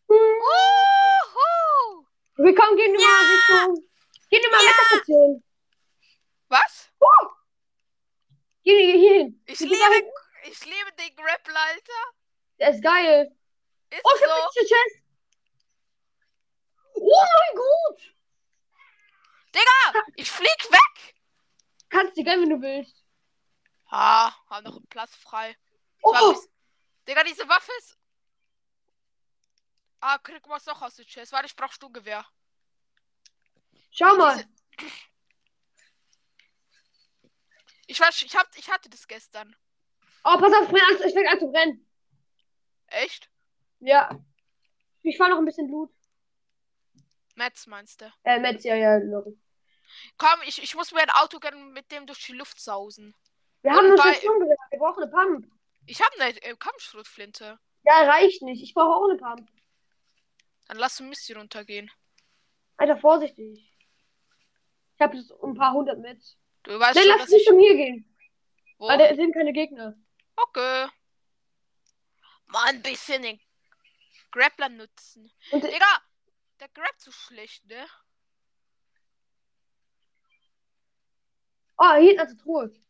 Wuhu! 0.09 2.07
Wir 2.37 2.55
kommen, 2.55 2.77
gehen 2.77 2.93
wir 2.93 3.01
mal 3.01 3.25
Richtung. 3.33 3.85
Gehen 4.31 4.43
wir 4.43 4.51
mal 4.51 4.63
Ja. 4.65 4.71
Wetterstation. 4.71 5.43
Was? 6.49 6.91
Gehen 8.63 8.77
wir 8.79 8.95
hier 8.99 9.15
hin. 9.23 9.43
Ich 9.47 9.61
liebe, 9.61 10.11
ich 10.45 10.65
liebe 10.65 10.93
den 10.99 11.15
Grapple, 11.17 11.55
Alter. 11.59 12.03
Der 12.59 12.71
ist 12.71 12.83
geil. 12.83 13.37
Ist 13.91 14.01
Oh, 14.05 14.11
ich 14.17 14.23
hab 14.23 14.31
so. 14.53 14.61
so. 14.61 14.61
Chest. 14.61 15.03
Oh 16.95 17.25
mein 17.39 17.57
Gott. 17.57 18.15
Digga, 19.55 20.05
ich 20.17 20.31
flieg 20.31 20.71
weg. 20.73 21.15
Kannst 21.89 22.17
du 22.17 22.25
gehen, 22.25 22.43
wenn 22.43 22.51
du 22.51 22.61
willst. 22.61 23.05
Ah, 23.89 24.33
hab 24.51 24.65
noch 24.65 24.77
einen 24.77 24.87
Platz 24.89 25.15
frei. 25.15 25.57
Oh, 26.03 26.13
bis- 26.33 26.49
Digga, 27.07 27.23
diese 27.23 27.49
Waffe 27.49 27.71
ist. 27.79 27.96
Ah, 30.01 30.19
krieg 30.19 30.43
was 30.49 30.67
noch 30.67 30.81
aus 30.83 30.95
der 30.97 31.05
Chest. 31.07 31.33
Warte, 31.33 31.47
ich 31.47 31.57
brauch 31.57 31.73
Sturmgewehr. 31.73 32.25
schau 33.91 34.15
mal. 34.17 34.45
Ich 37.87 38.01
weiß, 38.01 38.23
ich 38.23 38.35
hab, 38.37 38.49
ich 38.57 38.69
hatte 38.71 38.89
das 38.91 39.07
gestern. 39.07 39.55
Oh, 40.25 40.37
pass 40.39 40.53
auf, 40.55 40.71
mein 40.73 40.83
Angst, 40.83 41.05
ich 41.05 41.13
fängt 41.15 41.29
an 41.29 41.39
zu 41.39 41.51
brennen. 41.51 41.89
Echt? 42.89 43.31
Ja. 43.81 44.11
Ich 45.03 45.17
fahr 45.17 45.29
noch 45.29 45.39
ein 45.39 45.45
bisschen 45.45 45.69
Blut. 45.69 45.93
Metz 47.37 47.67
meinst 47.67 48.01
du? 48.01 48.13
Äh, 48.25 48.41
Metz, 48.41 48.65
ja, 48.65 48.75
ja, 48.75 48.97
Lori. 48.97 49.39
Komm, 50.19 50.41
ich, 50.47 50.61
ich 50.63 50.75
muss 50.75 50.91
mir 50.93 51.03
ein 51.03 51.11
Auto 51.11 51.39
gönnen, 51.39 51.73
mit 51.73 51.91
dem 51.93 52.07
durch 52.07 52.25
die 52.27 52.33
Luft 52.33 52.59
sausen. 52.61 53.15
Wir 53.63 53.71
Und 53.71 53.77
haben 53.77 53.89
nur 53.89 53.97
bei- 53.99 54.15
gesagt. 54.15 54.23
Wir 54.71 54.79
brauchen 54.79 55.03
eine 55.05 55.13
Pump. 55.13 55.47
Ich 55.87 56.01
hab 56.03 56.13
eine 56.19 56.43
äh, 56.43 56.57
Kampfschrotflinte. 56.57 57.59
Ja, 57.85 58.03
reicht 58.11 58.43
nicht. 58.43 58.63
Ich 58.65 58.75
brauche 58.75 58.95
auch 58.97 59.09
eine 59.09 59.17
Pump. 59.19 59.49
Dann 60.67 60.79
lass 60.79 61.01
uns 61.01 61.09
Misty 61.09 61.33
runtergehen. 61.33 61.91
Alter, 62.77 62.97
vorsichtig. 62.97 63.73
Ich 64.95 65.01
habe 65.01 65.17
jetzt 65.17 65.33
ein 65.43 65.55
paar 65.55 65.73
hundert 65.73 65.99
Metz. 65.99 66.37
Du 66.63 66.79
weißt 66.79 66.95
Nein, 66.97 67.05
schon, 67.05 67.19
lass 67.19 67.31
nicht 67.31 67.43
ich. 67.43 67.53
Um 67.53 67.59
hier 67.59 67.77
gehen. 67.77 68.17
Wo? 68.79 68.89
Weil 68.89 68.99
da 68.99 69.15
sind 69.15 69.33
keine 69.33 69.53
Gegner. 69.53 69.95
Okay. 70.37 70.89
Mal 72.47 72.69
ein 72.69 72.83
bisschen 72.83 73.23
den 73.23 73.41
Grappler 74.31 74.69
nutzen. 74.69 75.33
Und 75.51 75.65
Digga, 75.65 76.03
der 76.61 76.69
grabt 76.69 77.01
so 77.01 77.11
schlecht, 77.11 77.65
ne? 77.67 77.87
Oh, 81.79 81.95
hier 81.95 82.15
ist 82.15 82.21
eine 82.21 82.37
Truhe. 82.37 82.86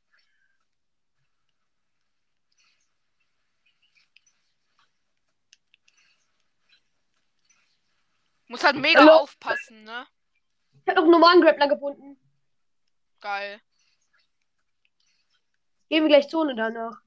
Muss 8.48 8.64
halt 8.64 8.76
mega 8.76 9.00
Hallo? 9.00 9.12
aufpassen, 9.12 9.84
ne? 9.84 10.06
Ich 10.82 10.88
habe 10.88 10.96
noch 10.96 11.02
einen 11.02 11.10
normalen 11.10 11.40
Grappler 11.40 11.68
gefunden. 11.68 12.20
Geil. 13.20 13.60
Gehen 15.88 16.04
wir 16.04 16.08
gleich 16.08 16.28
Zone 16.28 16.54
danach. 16.54 17.00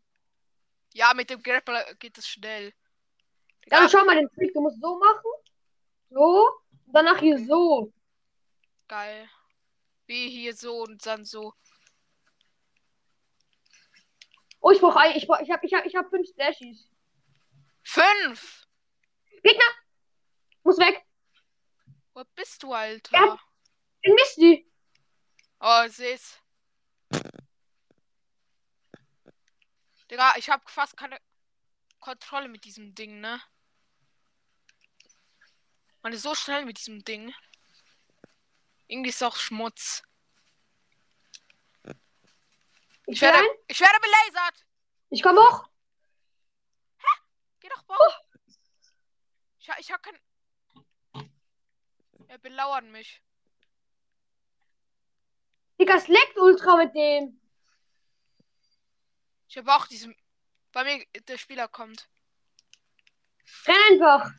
Ja, 0.94 1.14
mit 1.14 1.30
dem 1.30 1.42
Grappler 1.42 1.94
geht 1.96 2.18
es 2.18 2.28
schnell. 2.28 2.74
Dann 3.68 3.88
Digga, 3.88 3.90
schau 3.90 4.06
mal 4.06 4.16
den 4.16 4.30
Trick. 4.32 4.54
Du 4.54 4.62
musst 4.62 4.82
so 4.82 4.98
machen. 4.98 5.32
So. 6.10 6.50
Und 6.86 6.94
danach 6.94 7.20
hier 7.20 7.38
so. 7.46 7.94
geil. 8.88 9.30
Wie 10.08 10.30
hier 10.30 10.56
so 10.56 10.82
und 10.82 11.06
dann 11.06 11.24
so. 11.24 11.54
Oh, 14.60 14.72
ich 14.72 14.80
brauche 14.82 15.00
ein. 15.00 15.16
Ich, 15.16 15.28
brauch, 15.28 15.40
ich 15.40 15.52
habe 15.52 15.66
ich 15.66 15.74
hab, 15.74 15.86
ich 15.86 15.96
hab 15.96 16.10
fünf 16.10 16.28
Stashies. 16.28 16.90
Fünf! 17.84 18.68
Gegner! 19.42 19.64
Muss 20.64 20.78
weg. 20.78 21.06
Wo 22.20 22.26
bist 22.36 22.62
du, 22.64 22.74
Alter? 22.74 23.16
Ja. 23.16 23.40
In 24.02 24.14
Misty. 24.14 24.70
Oh, 25.62 25.84
ich 25.88 25.94
seh's. 25.96 26.38
Digga, 30.12 30.34
ich 30.36 30.50
hab 30.50 30.70
fast 30.70 30.98
keine 30.98 31.18
Kontrolle 32.02 32.50
mit 32.50 32.66
diesem 32.66 32.94
Ding, 32.94 33.22
ne? 33.22 33.42
Man 36.02 36.12
ist 36.12 36.24
so 36.24 36.36
schnell 36.36 36.66
mit 36.66 36.78
diesem 36.80 37.06
Ding. 37.06 37.34
Irgendwie 38.88 39.12
ist 39.12 39.24
auch 39.24 39.38
Schmutz. 39.38 40.04
Ich, 41.86 41.94
Ich 43.16 43.22
werde, 43.22 43.38
rein. 43.38 43.48
ich 43.70 43.80
werde 43.80 44.00
belasert! 44.02 44.66
Ich 45.10 45.24
komme 45.24 45.40
hoch. 45.40 45.70
Geh 47.62 47.70
doch 47.70 47.84
Bau! 47.84 47.96
Ich, 49.60 49.70
ha- 49.70 49.80
ich 49.80 49.90
hab 49.90 50.04
kein. 50.04 50.20
Er 52.30 52.38
belauern 52.38 52.92
mich. 52.92 53.24
Digga, 55.80 55.96
es 55.96 56.08
leckt 56.08 56.38
ultra 56.38 56.76
mit 56.76 56.94
dem. 56.94 57.42
Ich 59.48 59.58
habe 59.58 59.74
auch 59.74 59.88
diesen. 59.88 60.16
Bei 60.72 60.84
mir, 60.84 61.04
der 61.28 61.40
Spieler 61.40 61.68
kommt. 61.68 62.08
Renn 63.66 63.76
einfach. 63.94 64.32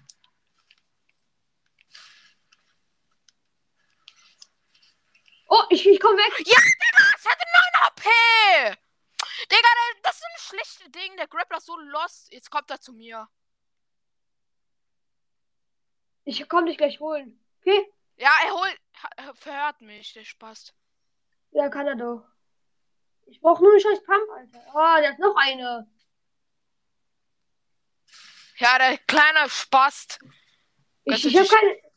Oh, 5.49 5.65
ich, 5.71 5.85
ich 5.85 5.99
komme 5.99 6.17
weg. 6.17 6.47
Ja, 6.47 6.61
Digga, 6.61 7.13
es 7.17 7.27
hatte 7.27 7.45
9 7.75 7.87
HP! 7.87 8.79
Digga, 9.51 9.69
das 10.05 10.15
ist 10.15 10.25
ein 10.25 10.39
schlechtes 10.39 10.93
Ding. 10.93 11.17
Der 11.17 11.27
Grappler 11.27 11.59
ist 11.59 11.67
so 11.67 11.77
lost. 11.77 12.33
Jetzt 12.33 12.53
kommt 12.53 12.71
er 12.71 12.81
zu 12.81 12.93
mir. 12.93 13.29
Ich 16.25 16.49
komme 16.49 16.69
dich 16.69 16.79
gleich 16.79 17.01
holen. 17.01 17.40
Okay? 17.61 17.87
Ja, 18.17 18.31
er 18.47 18.53
holt. 18.53 18.79
ha- 19.03 19.35
Verhört 19.35 19.81
mich, 19.81 20.13
der 20.13 20.25
Spaß. 20.25 20.75
Ja, 21.53 21.69
kann 21.69 21.87
er 21.87 21.97
doch. 21.97 22.25
Ich 23.27 23.41
brauche 23.41 23.63
nur 23.63 23.73
einen 23.73 23.81
scheiß 23.81 24.03
Pump, 24.05 24.29
Alter. 24.37 24.75
Ah, 24.75 25.01
der 25.01 25.13
hat 25.13 25.19
noch 25.19 25.37
eine. 25.37 25.91
Ja, 28.59 28.79
der 28.79 28.99
kleine 28.99 29.49
Spast. 29.49 30.19
Ich, 31.05 31.25
ich 31.25 31.35
ist 31.35 31.37
habe 31.37 31.49
die- 31.49 31.55
keine. 31.55 31.91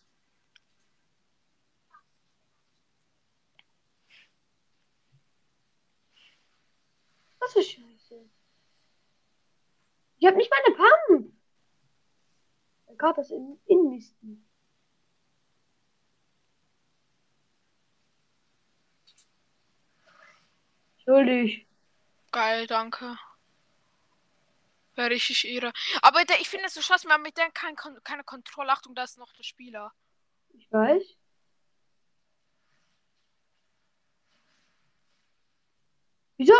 Was 7.39 7.53
für 7.53 7.63
Scheiße. 7.63 8.29
Ich 10.17 10.25
habe 10.27 10.37
nicht 10.37 10.51
meine 10.51 10.75
Pump. 10.77 11.33
Der 12.87 12.95
Kater 12.95 13.21
ist 13.21 13.31
in, 13.31 13.59
in 13.65 13.89
Misten. 13.89 14.42
Schuldig. 21.03 21.67
Geil, 22.31 22.67
danke. 22.67 23.17
Wäre 24.95 25.09
richtig 25.09 25.45
irre. 25.47 25.73
Aber 26.01 26.23
der, 26.25 26.39
ich 26.39 26.49
finde 26.49 26.65
es 26.67 26.73
so 26.73 26.81
scheiße, 26.81 27.07
man 27.07 27.15
hat 27.17 27.23
mit 27.23 27.37
der 27.37 27.49
kein, 27.51 27.75
keine 27.75 28.23
Kontrolle. 28.23 28.71
Achtung, 28.71 28.95
da 28.95 29.03
ist 29.03 29.17
noch 29.17 29.33
der 29.33 29.43
Spieler. 29.43 29.91
Ich 30.53 30.71
weiß. 30.71 31.03
Wieso? 36.37 36.53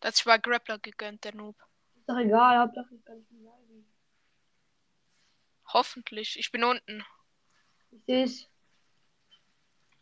Da 0.00 0.08
hat 0.08 0.16
sich 0.16 0.24
bei 0.24 0.38
Grappler 0.38 0.78
gegönnt, 0.78 1.24
der 1.24 1.34
Noob. 1.34 1.56
Ist 1.96 2.08
doch 2.08 2.18
egal, 2.18 2.58
Hauptsache 2.58 2.94
ich 2.94 3.04
kann 3.04 3.18
nicht 3.18 3.30
mehr 3.32 3.50
leiden. 3.52 3.92
Hoffentlich. 5.72 6.38
Ich 6.38 6.52
bin 6.52 6.64
unten. 6.64 7.04
Ich 7.90 8.02
seh's. 8.06 8.48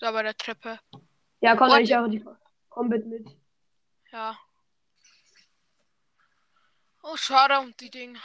Da 0.01 0.11
bei 0.13 0.23
der 0.23 0.37
Treppe. 0.37 0.81
Ja, 1.41 1.57
komm, 1.57 1.71
Und- 1.71 1.81
ich 1.81 1.97
auch 1.97 2.09
die 2.09 2.21
Combat 2.75 3.07
mit. 3.07 3.25
Ja. 4.11 4.37
Oh, 7.05 7.17
schade 7.17 7.61
um 7.61 7.73
die 7.77 7.89
Ding. 7.89 8.19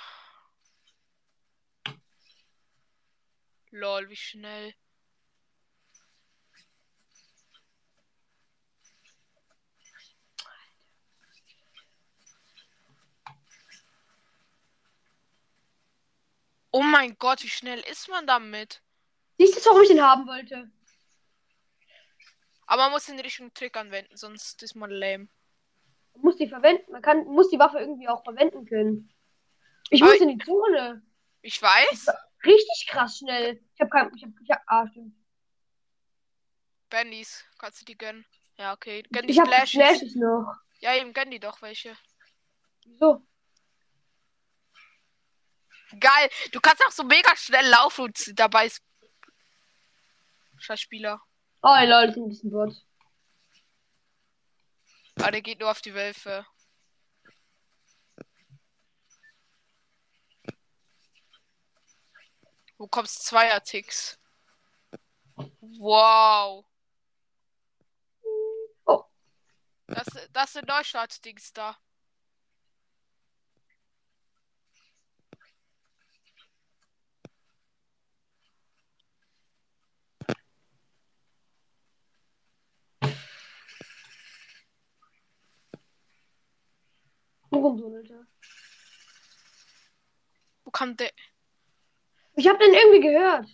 Lol, 3.70 4.10
wie 4.10 4.16
schnell. 4.16 4.74
Oh 16.72 16.82
mein 16.82 17.16
Gott, 17.20 17.44
wie 17.44 17.50
schnell 17.50 17.82
ist 17.82 18.10
man 18.10 18.26
damit? 18.26 18.82
Siehst 19.38 19.58
du, 19.58 19.70
warum 19.70 19.84
ich 19.84 19.90
den 19.90 20.02
haben 20.02 20.26
wollte? 20.26 20.72
Aber 22.70 22.84
man 22.84 22.92
muss 22.92 23.08
den 23.08 23.20
richtigen 23.20 23.52
Trick 23.56 23.76
anwenden, 23.76 24.16
sonst 24.16 24.62
ist 24.62 24.76
man 24.76 24.92
lame. 24.92 25.28
Man 26.14 26.22
muss 26.22 26.36
die 26.36 26.48
verwenden. 26.48 26.92
Man 26.92 27.02
kann, 27.02 27.26
muss 27.26 27.50
die 27.50 27.58
Waffe 27.58 27.80
irgendwie 27.80 28.08
auch 28.08 28.24
verwenden 28.24 28.68
können. 28.68 29.12
Ich 29.90 30.04
Aber 30.04 30.12
muss 30.12 30.22
in 30.22 30.38
die 30.38 30.46
Zone. 30.46 31.02
Ich 31.42 31.60
weiß. 31.60 32.10
Richtig 32.46 32.88
krass 32.88 33.18
schnell. 33.18 33.60
Ich 33.74 33.82
habe 33.82 33.90
kein. 33.90 34.16
Ich 34.16 34.24
hab, 34.24 34.30
ich 34.44 34.52
hab, 34.52 34.62
ah, 34.68 34.88
stimmt. 34.88 35.16
Bennys, 36.92 37.44
kannst 37.58 37.82
du 37.82 37.86
die 37.86 37.98
gönnen? 37.98 38.24
Ja, 38.58 38.74
okay. 38.74 39.02
Gönn 39.12 39.26
die 39.26 39.34
Ich 39.34 39.40
habe 39.40 39.50
Splashes. 39.50 39.72
Flashes 39.72 40.16
noch. 40.16 40.54
Ja, 40.80 40.96
eben 40.96 41.12
gönn 41.12 41.32
die 41.32 41.40
doch 41.40 41.60
welche. 41.64 41.98
Wieso? 42.86 43.26
Geil. 46.00 46.30
Du 46.52 46.60
kannst 46.60 46.86
auch 46.86 46.92
so 46.92 47.04
mega 47.04 47.36
schnell 47.36 47.68
laufen 47.68 48.06
und 48.06 48.40
dabei 48.40 48.68
ist. 48.68 48.84
Scheiß 50.60 50.82
Spieler. 50.82 51.20
Oh, 51.62 51.76
lol, 51.86 52.08
das 52.08 52.16
ist 52.16 52.18
ein 52.18 52.30
bisschen 52.30 52.52
Bot. 52.52 52.86
Ah, 55.22 55.32
der 55.32 55.42
geht 55.42 55.60
nur 55.60 55.70
auf 55.70 55.82
die 55.82 55.94
Wölfe. 55.94 56.46
Wo 62.78 62.88
kommst 62.88 63.26
zweier 63.26 63.62
Ticks? 63.62 64.18
Wow. 65.60 66.66
Oh. 68.86 69.04
Das, 69.88 70.08
das 70.32 70.54
sind 70.54 70.68
Neustarts-Dings 70.70 71.52
da. 71.52 71.78
Warum 87.52 87.80
so, 87.80 87.94
Alter? 87.96 88.28
Wo 90.64 90.72
kam 90.72 90.96
der? 90.98 91.12
Ich 92.36 92.48
habe 92.48 92.60
den 92.60 92.74
irgendwie 92.74 93.02
gehört. 93.02 93.48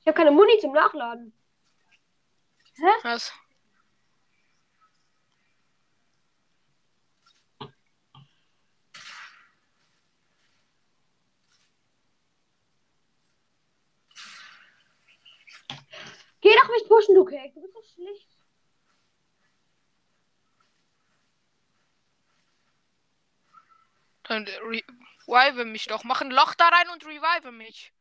Ich 0.00 0.06
habe 0.06 0.16
keine 0.16 0.30
Muni 0.30 0.58
zum 0.60 0.72
Nachladen. 0.72 1.32
Was? 2.80 3.32
Geh 16.40 16.54
doch 16.54 16.68
mich 16.70 16.88
pushen, 16.88 17.14
du 17.14 17.24
Cake. 17.24 17.52
Du 17.52 17.60
bist 17.60 17.74
so 17.74 17.82
schlecht. 17.82 18.28
Dann 24.22 24.46
revive 24.46 25.64
mich 25.66 25.86
doch. 25.86 26.04
Mach 26.04 26.22
ein 26.22 26.30
Loch 26.30 26.54
da 26.54 26.68
rein 26.68 26.88
und 26.90 27.04
revive 27.04 27.52
mich. 27.52 27.92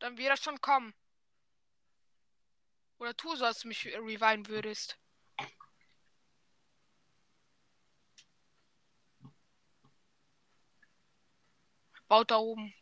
Dann 0.00 0.18
wird 0.18 0.30
das 0.30 0.42
schon 0.42 0.60
kommen. 0.60 0.94
Oder 2.98 3.16
tu 3.16 3.34
so, 3.36 3.44
als 3.44 3.60
du 3.60 3.68
mich 3.68 3.86
reviven 3.86 4.48
würdest. 4.48 4.98
Baut 12.08 12.30
da 12.30 12.38
oben. 12.38 12.74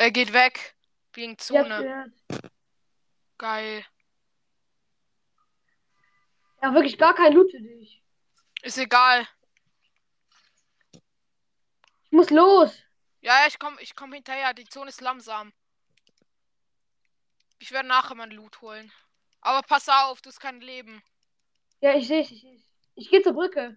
Er 0.00 0.10
geht 0.10 0.32
weg. 0.32 0.74
Wegen 1.12 1.36
Zone. 1.36 2.10
Geil. 3.36 3.84
Ja, 6.62 6.72
wirklich 6.72 6.96
gar 6.96 7.14
kein 7.14 7.34
Loot 7.34 7.50
für 7.50 7.60
dich. 7.60 8.02
Ist 8.62 8.78
egal. 8.78 9.28
Ich 12.04 12.12
muss 12.12 12.30
los. 12.30 12.74
Ja, 13.20 13.42
ja, 13.42 13.46
ich 13.46 13.58
komm, 13.58 13.76
ich 13.78 13.94
komm 13.94 14.14
hinterher. 14.14 14.54
Die 14.54 14.64
Zone 14.64 14.88
ist 14.88 15.02
langsam. 15.02 15.52
Ich 17.58 17.70
werde 17.70 17.88
nachher 17.88 18.14
mein 18.14 18.30
Loot 18.30 18.62
holen. 18.62 18.90
Aber 19.42 19.60
pass 19.60 19.86
auf, 19.90 20.22
du 20.22 20.30
hast 20.30 20.40
kein 20.40 20.62
Leben. 20.62 21.02
Ja, 21.82 21.94
ich 21.94 22.08
sehe 22.08 22.22
ich 22.22 22.28
seh's. 22.40 22.62
Ich 22.94 23.10
gehe 23.10 23.20
zur 23.20 23.34
Brücke. 23.34 23.76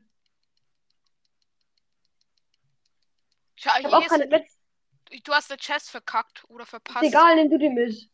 Ich, 3.57 3.65
Ich 3.65 3.67
habe 3.67 3.97
auch 3.97 4.07
keine 4.07 4.27
Metz. 4.27 4.52
Du 5.21 5.33
hast 5.33 5.51
eine 5.51 5.59
Chest 5.59 5.89
verkackt 5.91 6.43
oder 6.49 6.65
verpasst. 6.65 7.03
Ist 7.03 7.09
egal, 7.09 7.35
nimm 7.35 7.49
du 7.49 7.57
die 7.57 7.69
mit. 7.69 8.09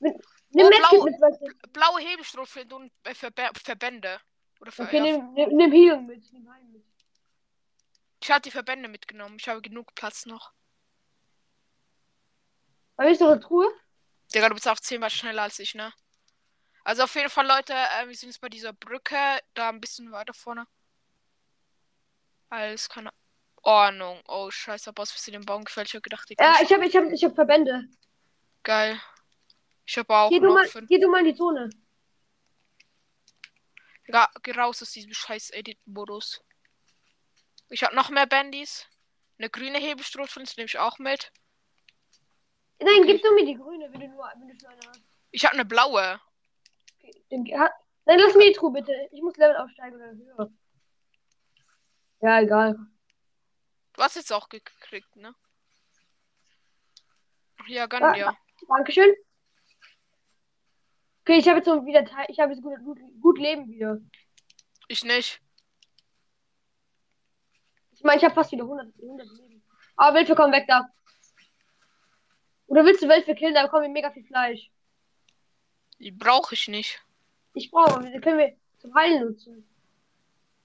Nimm 0.00 0.66
Oh, 0.66 0.68
blau. 0.68 1.04
mit, 1.04 1.20
weißt 1.20 1.40
du. 1.40 1.68
Blaue 1.70 2.00
Hebelstrophen 2.00 2.70
und 2.72 2.92
äh, 3.04 3.14
Verbe 3.14 3.50
Verbände. 3.64 4.20
Oder 4.60 4.70
Ver 4.70 4.84
Okay, 4.84 4.96
ja, 4.98 5.02
nimm, 5.02 5.32
nimm, 5.32 5.70
nimm 5.70 6.06
mit. 6.06 6.32
Nimm 6.32 6.52
Heilung 6.52 6.72
mit. 6.72 6.84
Ich 8.22 8.30
hatte 8.30 8.42
die 8.42 8.50
Verbände 8.50 8.88
mitgenommen. 8.88 9.36
Ich 9.38 9.48
habe 9.48 9.62
genug 9.62 9.94
Platz 9.94 10.26
noch. 10.26 10.52
Aber 12.96 13.10
ist 13.10 13.20
doch 13.20 13.30
eine 13.30 13.40
Truhe? 13.40 13.68
Digga, 14.34 14.48
du 14.48 14.54
bist 14.54 14.68
auch 14.68 14.78
zehnmal 14.78 15.10
schneller 15.10 15.42
als 15.42 15.58
ich, 15.58 15.74
ne? 15.74 15.92
Also 16.84 17.04
auf 17.04 17.14
jeden 17.14 17.30
Fall, 17.30 17.46
Leute, 17.46 17.72
äh, 17.72 18.06
wir 18.06 18.14
sind 18.14 18.28
jetzt 18.28 18.40
bei 18.40 18.48
dieser 18.48 18.72
Brücke, 18.72 19.16
da 19.54 19.68
ein 19.68 19.80
bisschen 19.80 20.10
weiter 20.12 20.34
vorne. 20.34 20.66
Alles 22.50 22.88
keine 22.88 23.10
Ordnung. 23.62 24.20
Oh, 24.28 24.50
scheiße, 24.50 24.86
hab 24.90 24.98
aus 24.98 25.10
Versehen 25.12 25.32
den 25.34 25.44
Baum 25.46 25.64
gefällt. 25.64 25.88
Ich 25.88 25.94
hab 25.94 26.02
gedacht, 26.02 26.28
die 26.28 26.36
Ja, 26.38 26.56
ich 26.62 26.72
habe 26.72 26.86
ich 26.86 26.96
hab, 26.96 27.04
ich 27.04 27.24
hab 27.24 27.34
Verbände. 27.34 27.84
Geil. 28.62 29.00
Ich 29.86 29.98
habe 29.98 30.14
auch 30.14 30.30
Geh 30.30 30.38
du, 30.40 30.46
noch 30.46 30.54
mal, 30.54 30.86
geh 30.86 30.98
du 30.98 31.08
mal 31.08 31.20
in 31.20 31.26
die 31.26 31.34
Zone. 31.34 31.70
Digga, 34.06 34.28
geh 34.42 34.52
raus 34.52 34.82
aus 34.82 34.90
diesem 34.92 35.12
scheiß 35.12 35.50
Edit-Modus. 35.50 36.42
Ich 37.70 37.82
hab 37.82 37.92
noch 37.94 38.10
mehr 38.10 38.26
Bandys. 38.26 38.86
Eine 39.38 39.48
grüne 39.50 39.78
Hebelstrophe, 39.78 40.40
das 40.40 40.56
nehme 40.56 40.66
ich 40.66 40.78
auch 40.78 40.98
mit. 40.98 41.32
Nein, 42.80 43.00
Okay. 43.00 43.12
gib 43.12 43.22
du 43.22 43.34
mir 43.34 43.46
die 43.46 43.54
grüne, 43.54 43.92
wenn 43.92 44.00
du 44.00 44.08
nur, 44.08 44.28
wenn 44.36 44.48
du 44.48 44.58
schon 44.58 44.70
eine 44.70 44.80
hast. 44.88 45.02
Ich 45.30 45.44
habe 45.44 45.54
eine 45.54 45.64
blaue. 45.64 46.20
Nein, 47.30 48.18
lass 48.18 48.34
mir 48.34 48.46
die 48.48 48.52
Truhe 48.52 48.72
bitte. 48.72 48.92
Ich 49.12 49.22
muss 49.22 49.36
Level 49.36 49.56
aufsteigen 49.56 49.96
oder 49.96 50.10
höher. 50.12 50.52
Ja, 52.20 52.40
egal. 52.40 52.76
Hast 54.02 54.16
jetzt 54.16 54.32
auch 54.32 54.48
gekriegt, 54.48 55.14
ne? 55.14 55.32
Ja, 57.68 57.86
gönn 57.86 58.02
Ah, 58.02 58.12
dir. 58.12 58.36
Dankeschön. 58.66 59.14
Okay, 61.20 61.38
ich 61.38 61.46
habe 61.46 61.58
jetzt 61.58 61.66
so 61.66 61.86
wieder 61.86 62.04
Teil- 62.04 62.26
ich 62.28 62.40
habe 62.40 62.52
jetzt 62.52 62.62
gut, 62.64 62.74
gut, 62.84 62.98
gut 63.20 63.38
Leben 63.38 63.68
wieder. 63.68 63.98
Ich 64.88 65.04
nicht. 65.04 65.40
Ich 67.92 68.02
meine, 68.02 68.18
ich 68.18 68.24
habe 68.24 68.34
fast 68.34 68.50
wieder 68.50 68.64
100, 68.64 68.92
100 69.00 69.28
Leben. 69.38 69.62
Aber 69.94 70.16
Wölfe 70.18 70.34
kommen 70.34 70.52
weg 70.52 70.64
da. 70.66 70.88
Oder 72.66 72.84
willst 72.84 73.02
du 73.04 73.08
Wölfe 73.08 73.36
killen? 73.36 73.54
Da 73.54 73.62
bekommen 73.62 73.84
wir 73.84 73.90
mega 73.90 74.10
viel 74.10 74.24
Fleisch. 74.24 74.68
Die 76.00 76.10
brauche 76.10 76.54
ich 76.56 76.66
nicht. 76.66 77.00
Ich 77.54 77.70
brauche, 77.70 78.02
die 78.02 78.18
können 78.20 78.38
wir 78.38 78.56
zum 78.80 78.92
Heilen 78.96 79.26
nutzen. 79.28 79.68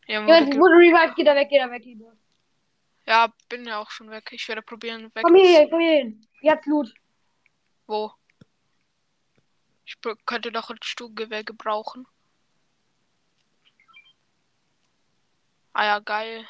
Ja, 0.07 0.25
wurde 0.25 0.45
ge- 0.49 0.59
wurde 0.59 0.73
revived, 0.73 1.15
geht 1.15 1.27
da 1.27 1.35
weg, 1.35 1.49
geht 1.49 1.61
da 1.61 1.69
weg, 1.69 1.85
lieber. 1.85 2.16
Ja, 3.07 3.33
bin 3.47 3.65
ja 3.65 3.79
auch 3.79 3.89
schon 3.89 4.11
weg. 4.11 4.29
Ich 4.31 4.47
werde 4.49 4.61
probieren, 4.61 5.05
weg. 5.15 5.23
Komm 5.23 5.35
hier, 5.35 5.69
komm 5.69 5.79
hier 5.79 5.97
hin. 5.99 6.27
Jetzt 6.41 6.65
Loot. 6.65 6.93
Wo? 7.87 8.11
Ich 9.85 9.97
könnte 10.25 10.51
doch 10.51 10.69
ein 10.69 10.77
Sturmgewehr 10.83 11.45
gebrauchen. 11.45 12.05
Ah 15.71 15.85
ja, 15.85 15.99
geil. 15.99 16.45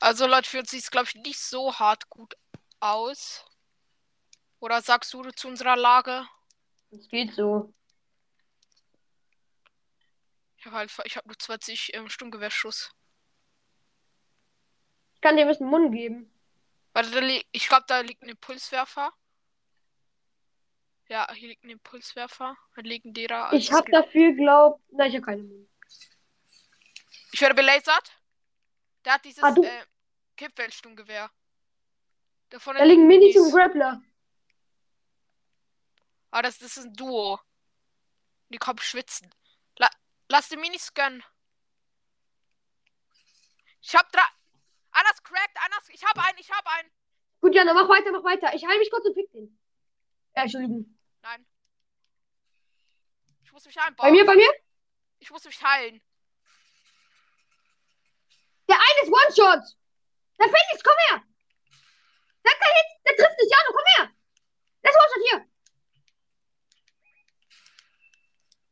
Also 0.00 0.26
Leute, 0.26 0.48
sieht 0.64 0.82
es 0.82 0.90
glaube 0.90 1.08
ich 1.08 1.14
nicht 1.16 1.38
so 1.38 1.78
hart 1.78 2.08
gut 2.08 2.34
aus. 2.80 3.44
Oder 4.60 4.80
sagst 4.80 5.12
du 5.12 5.22
zu 5.32 5.48
unserer 5.48 5.76
Lage? 5.76 6.26
Es 6.90 7.06
geht 7.08 7.34
so. 7.34 7.74
Ich 10.56 10.64
habe 10.64 10.76
halt, 10.76 10.92
ich 11.04 11.16
habe 11.16 11.28
nur 11.28 11.38
20 11.38 11.94
ähm, 11.94 12.08
Sturmgewehrschuss. 12.08 12.94
Ich 15.18 15.22
kann 15.22 15.34
dir 15.36 15.42
ein 15.42 15.48
bisschen 15.48 15.66
Mund 15.66 15.92
geben. 15.92 16.32
Warte, 16.92 17.10
da 17.10 17.20
ich 17.50 17.68
glaube, 17.68 17.84
da 17.88 17.98
liegt 18.02 18.22
ein 18.22 18.28
Impulswerfer. 18.28 19.12
Ja, 21.08 21.26
hier 21.34 21.48
liegt 21.48 21.64
ein 21.64 21.70
Impulswerfer. 21.70 22.56
Ein 22.76 22.84
legendärer. 22.84 23.46
also 23.46 23.56
Ich 23.56 23.68
es 23.68 23.76
hab 23.76 23.86
gibt- 23.86 23.96
dafür 23.96 24.32
glaubt. 24.34 24.80
Nein, 24.92 25.10
ich 25.10 25.16
hab 25.16 25.24
keine 25.24 25.42
Mund. 25.42 25.68
Ich 27.32 27.40
werde 27.40 27.56
belasert. 27.56 28.12
Der 29.04 29.14
hat 29.14 29.24
dieses 29.24 29.42
Ah, 29.42 29.50
du- 29.50 29.64
äh, 29.64 29.86
Kippweltsturmgewehr. 30.36 31.28
Da 32.50 32.58
Da 32.58 32.84
liegen 32.84 33.08
Minis 33.08 33.34
und. 33.34 33.50
Grappler. 33.52 34.00
Ah, 36.30 36.42
das, 36.42 36.58
das 36.58 36.76
ist 36.76 36.84
ein 36.84 36.94
Duo. 36.94 37.40
Die 38.50 38.58
kommen 38.58 38.78
schwitzen. 38.78 39.34
La 39.78 39.90
lass 40.28 40.48
die 40.48 40.56
Minis 40.56 40.94
gönnen. 40.94 41.24
Ich 43.82 43.96
hab 43.96 44.12
drei. 44.12 44.22
Ist 45.12 45.24
cracked, 45.24 45.56
ist... 45.80 45.90
Ich 45.94 46.04
hab 46.04 46.18
einen, 46.18 46.38
ich 46.38 46.50
hab 46.50 46.66
einen. 46.66 46.90
Gut, 47.40 47.54
Jana, 47.54 47.72
mach 47.72 47.88
weiter, 47.88 48.10
mach 48.12 48.24
weiter. 48.24 48.54
Ich 48.54 48.66
heile 48.66 48.78
mich 48.78 48.90
kurz 48.90 49.06
und 49.06 49.14
fick 49.14 49.30
den. 49.32 49.58
Ja, 50.34 50.42
Entschuldigung. 50.42 50.98
Nein. 51.22 51.46
Ich 53.42 53.52
muss 53.52 53.64
mich 53.64 53.76
heilen. 53.76 53.94
Bei 53.96 54.10
mir, 54.10 54.24
bei 54.24 54.34
mir? 54.34 54.50
Ich 55.18 55.30
muss 55.30 55.44
mich 55.44 55.62
heilen. 55.62 56.02
Der 58.68 58.76
eine 58.76 59.02
ist 59.02 59.08
One-Shot. 59.08 59.76
Der 60.38 60.46
Phoenix, 60.46 60.82
komm 60.84 60.94
her. 61.08 61.24
Der 62.44 62.52
hat 62.52 62.60
keinen. 62.60 63.04
Der 63.04 63.16
trifft 63.16 63.38
nicht, 63.40 63.50
Jano, 63.50 63.72
komm 63.72 63.84
her. 63.96 64.12
Der 64.82 64.90
ist 64.90 64.96
One-Shot 64.96 65.22
hier. 65.30 65.48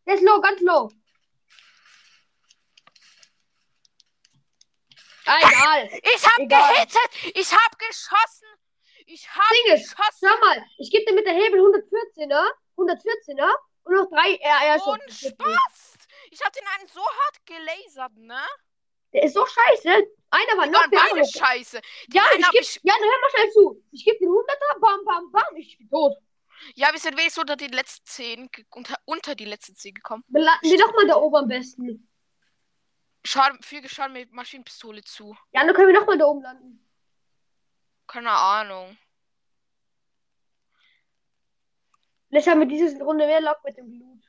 Der 0.07 0.15
ist 0.15 0.23
low, 0.23 0.41
ganz 0.41 0.61
low. 0.61 0.91
Ah, 5.27 5.39
egal. 5.41 6.01
Ich 6.03 6.27
hab 6.27 6.39
Egal. 6.39 6.75
gehittet. 6.75 7.37
Ich 7.37 7.53
hab 7.53 7.79
geschossen. 7.79 8.47
Ich 9.07 9.29
hab 9.29 9.49
Ding 9.51 9.75
ist, 9.75 9.91
geschossen. 9.97 10.29
Schau 10.29 10.39
mal, 10.47 10.65
ich 10.79 10.91
gebe 10.91 11.05
dir 11.05 11.15
mit 11.15 11.27
der 11.27 11.35
Hebel 11.35 11.61
114er, 11.61 12.45
114er 12.77 13.51
und 13.85 13.95
noch 13.95 14.09
drei 14.11 14.35
RR 14.41 14.87
Und 14.87 15.03
Spaß. 15.12 15.95
Ich 16.31 16.43
hab 16.45 16.53
den 16.53 16.65
einen 16.79 16.89
so 16.89 17.01
hart 17.01 17.37
gelasert, 17.47 18.17
ne? 18.17 18.41
Der 19.12 19.23
ist 19.23 19.35
so 19.35 19.47
scheiße. 19.47 19.89
Einer 20.31 20.57
war 20.59 20.65
Die 20.67 20.71
noch 20.73 20.85
beide 20.91 21.11
andere. 21.12 21.25
scheiße. 21.27 21.81
Ja, 22.12 22.23
einen 22.33 22.41
ich 22.41 22.51
geb, 22.51 22.61
ich- 22.62 22.81
ja, 22.83 22.95
hör 22.95 23.21
mal 23.21 23.31
schnell 23.31 23.51
zu. 23.53 23.83
Ich 23.93 24.05
gebe 24.05 24.19
den 24.19 24.29
100er, 24.29 24.81
bam, 24.81 25.05
bam, 25.05 25.31
bam, 25.33 25.57
ich 25.57 25.79
bin 25.79 25.89
tot. 25.89 26.15
Ja, 26.75 26.91
wir 26.93 26.99
sind 26.99 27.17
wenigstens 27.17 27.43
unter 27.43 27.57
die 27.57 27.69
letzten 27.69 28.05
10, 28.07 28.49
ge- 28.51 28.65
unter, 28.71 28.97
unter 29.05 29.35
die 29.35 29.45
letzten 29.45 29.77
10 29.77 29.95
gekommen. 29.95 30.25
Beladen 30.29 30.59
wir 30.69 30.79
doch 30.79 30.93
mal 30.95 31.07
da 31.07 31.17
oben 31.17 31.37
am 31.37 31.49
besten. 31.49 32.09
Schaden, 33.27 33.62
viel 33.62 33.83
Geschaden 33.83 34.12
mit 34.12 34.33
Maschinenpistole 34.33 35.03
zu. 35.03 35.37
Ja, 35.53 35.65
dann 35.65 35.75
können 35.75 35.89
wir 35.89 36.01
noch 36.01 36.07
mal 36.07 36.19
da 36.19 36.27
oben 36.27 36.43
landen. 36.43 36.87
Keine 38.07 38.31
Ahnung. 38.31 38.97
Vielleicht 42.29 42.49
haben 42.49 42.61
wir 42.61 42.67
diese 42.67 43.03
Runde 43.03 43.27
mehr 43.27 43.41
Luck 43.41 43.59
mit 43.65 43.77
dem 43.77 43.91
Blut. 43.91 44.23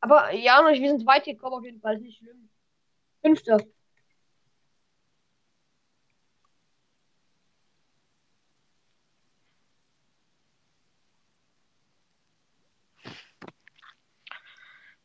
Aber 0.00 0.32
ja, 0.32 0.66
wir 0.66 0.88
sind 0.88 1.06
weit 1.06 1.24
gekommen 1.24 1.54
auf 1.54 1.64
jeden 1.64 1.80
Fall. 1.80 1.98
Nicht 1.98 2.18
schlimm. 2.18 2.50
Fünfter. 3.22 3.58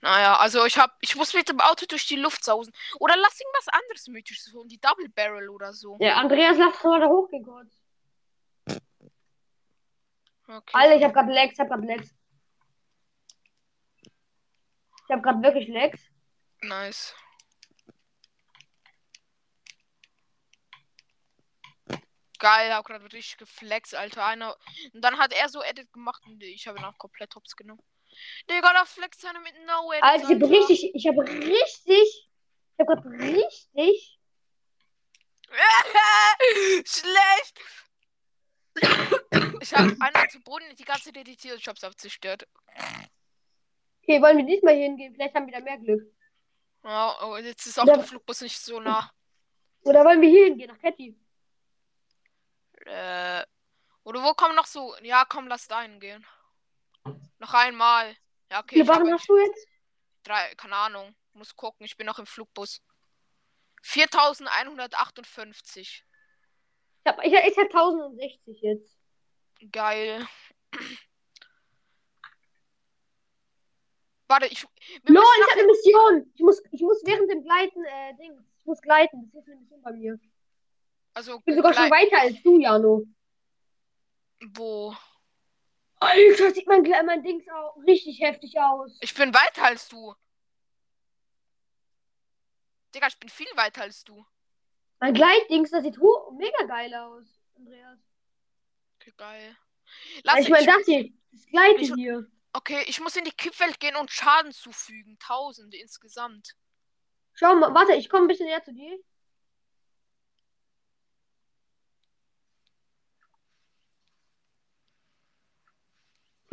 Naja, 0.06 0.38
also 0.38 0.64
ich 0.66 0.78
hab, 0.78 0.96
ich 1.02 1.16
muss 1.16 1.34
mit 1.34 1.50
dem 1.50 1.60
Auto 1.60 1.88
durch 1.88 2.06
die 2.06 2.16
Luft 2.16 2.44
sausen. 2.44 2.72
Oder 3.00 3.18
lass 3.18 3.40
irgendwas 3.40 3.68
anderes 3.70 4.08
mythisches 4.08 4.54
holen, 4.54 4.68
die 4.68 4.80
Double 4.80 5.10
Barrel 5.10 5.50
oder 5.50 5.74
so. 5.74 5.98
Ja, 6.00 6.18
Andreas, 6.18 6.58
lass 6.60 6.84
mal 6.84 7.00
da 7.00 7.08
hochgehen. 7.08 7.44
Okay. 10.48 10.74
Alter, 10.74 10.96
ich 10.96 11.04
hab 11.04 11.12
grad 11.12 11.28
Legs, 11.28 11.54
ich 11.54 11.60
hab 11.60 11.70
grad 11.70 11.84
Legs. 11.84 12.14
Ich 14.04 15.10
hab 15.10 15.24
grad 15.24 15.42
wirklich 15.42 15.68
Legs. 15.70 16.00
Nice. 16.62 17.16
Geil, 22.38 22.76
hab 22.76 22.86
grad 22.86 23.02
richtig 23.12 23.38
geflext, 23.38 23.96
Alter. 23.96 24.24
Einer. 24.24 24.56
Und 24.94 25.02
dann 25.02 25.18
hat 25.18 25.34
er 25.34 25.50
so 25.50 25.64
Edit 25.64 25.92
gemacht 25.92 26.22
und 26.28 26.44
ich 26.44 26.68
habe 26.68 26.78
ihn 26.78 26.86
auch 26.86 27.00
komplett 27.00 27.34
hops 27.34 27.56
genommen. 27.56 27.82
Digga, 28.50 28.74
da 28.74 28.86
flext 28.86 29.26
einer 29.26 29.40
mit 29.40 29.54
No 29.66 29.92
Edit. 29.92 30.04
Alter, 30.04 30.30
ich 30.30 30.42
hab 30.42 30.50
richtig, 30.50 30.96
ich 30.96 31.08
hab 31.08 31.18
richtig, 31.18 32.30
ich 32.78 32.80
hab 32.80 32.88
grad 32.88 33.06
richtig. 33.06 34.20
Schlecht! 36.86 37.60
Ich 39.62 39.74
hab 39.74 39.82
einen 39.82 40.30
zu 40.30 40.42
Boden 40.42 40.66
die 40.76 40.84
ganze 40.84 41.06
Zeit 41.06 41.18
editiert, 41.18 41.58
ich 41.60 41.68
hab's 41.68 41.84
aber 41.84 41.96
zerstört. 41.96 42.48
Okay, 44.02 44.22
wollen 44.22 44.38
wir 44.38 44.46
diesmal 44.46 44.74
hier 44.76 44.84
hingehen? 44.84 45.14
Vielleicht 45.14 45.34
haben 45.34 45.48
wir 45.48 45.54
da 45.54 45.62
mehr 45.62 45.78
Glück. 45.78 46.14
Ja, 46.84 47.16
oh, 47.24 47.38
jetzt 47.38 47.66
ist 47.66 47.80
auch 47.80 47.88
Ja. 47.88 47.96
der 47.96 48.04
Flugbus 48.04 48.42
nicht 48.42 48.60
so 48.60 48.80
nah. 48.80 49.12
Oder 49.82 50.04
wollen 50.06 50.22
wir 50.22 50.30
hier 50.30 50.46
hingehen, 50.46 50.70
nach 50.70 50.80
Catty? 50.80 51.18
Äh, 52.86 53.44
oder 54.04 54.22
wo 54.24 54.34
kommen 54.34 54.56
noch 54.56 54.68
so? 54.68 54.96
Ja, 55.02 55.26
komm, 55.26 55.48
lass 55.48 55.68
da 55.68 55.82
hingehen. 55.82 56.24
Noch 57.40 57.54
einmal. 57.54 58.16
Ja, 58.52 58.60
okay. 58.62 58.78
Wie 58.78 58.84
Barren 58.84 59.12
hast 59.12 59.28
du 59.30 59.38
jetzt? 59.38 59.68
drei, 60.24 60.54
keine 60.56 60.76
Ahnung. 60.76 61.16
Muss 61.34 61.56
gucken, 61.56 61.86
ich 61.86 61.98
bin 61.98 62.06
noch 62.08 62.20
im 62.20 62.26
Flugbus. 62.26 62.82
4158. 63.84 66.04
Ich 67.04 67.06
hab, 67.06 67.24
ich, 67.24 67.34
ich 67.34 67.58
hab 67.58 67.66
1060 67.66 68.62
jetzt. 68.62 68.98
Geil. 69.72 70.26
Warte, 74.28 74.48
ich. 74.48 74.64
Lol, 75.04 75.24
ich 75.38 75.44
hab 75.44 75.52
eine 75.52 75.66
Mission. 75.68 76.32
Ich 76.34 76.42
muss, 76.42 76.60
ich 76.72 76.82
muss 76.82 77.02
während 77.06 77.30
dem 77.32 77.44
Gleiten, 77.44 77.86
äh, 77.86 78.16
Ding. 78.16 78.36
Ich 78.60 78.66
muss 78.66 78.82
gleiten. 78.82 79.30
Das 79.32 79.44
ist 79.44 79.50
eine 79.50 79.62
Mission 79.62 79.82
bei 79.84 79.94
mir. 79.94 80.20
also, 81.14 81.38
Ich 81.38 81.44
bin 81.46 81.56
sogar 81.56 81.74
schon 81.74 81.92
weiter 81.92 82.20
als 82.22 82.42
du, 82.42 82.60
Jano. 82.60 83.04
wo? 84.54 84.96
Alter, 86.00 86.52
sieht 86.54 86.68
mein, 86.68 86.84
mein 87.06 87.24
Dings 87.24 87.48
auch 87.50 87.78
richtig 87.88 88.20
heftig 88.20 88.60
aus. 88.60 88.98
Ich 89.02 89.14
bin 89.14 89.34
weiter 89.34 89.64
als 89.66 89.88
du. 89.88 90.14
Digga, 92.94 93.08
ich 93.08 93.20
bin 93.20 93.30
viel 93.30 93.48
weiter 93.56 93.82
als 93.82 94.04
du. 94.04 94.26
Mein 95.00 95.14
Gleitdings, 95.14 95.72
das 95.72 95.84
sieht 95.84 95.98
mega 96.34 96.64
geil 96.66 96.94
aus, 96.96 97.26
Andreas. 97.56 98.00
Okay, 99.00 99.14
geil. 99.18 99.58
Lass 100.24 100.40
ich 100.40 100.50
meine, 100.50 100.66
das 100.66 100.86
hier, 100.86 101.12
das 101.32 101.46
Gleiten 101.48 101.80
ich- 101.82 101.94
hier. 101.94 102.26
Okay, 102.54 102.84
ich 102.88 103.02
muss 103.02 103.18
in 103.18 103.26
die 103.26 103.32
Kippwelt 103.32 103.82
gehen 103.82 103.98
und 103.98 104.12
Schaden 104.12 104.54
zufügen. 104.54 105.20
Tausende 105.20 105.76
insgesamt. 105.76 106.56
Schau 107.34 107.54
mal, 107.56 107.74
warte, 107.74 107.94
ich 107.96 108.10
komme 108.10 108.24
ein 108.26 108.28
bisschen 108.30 108.46
näher 108.48 108.64
zu 108.64 108.74
dir. 108.74 108.98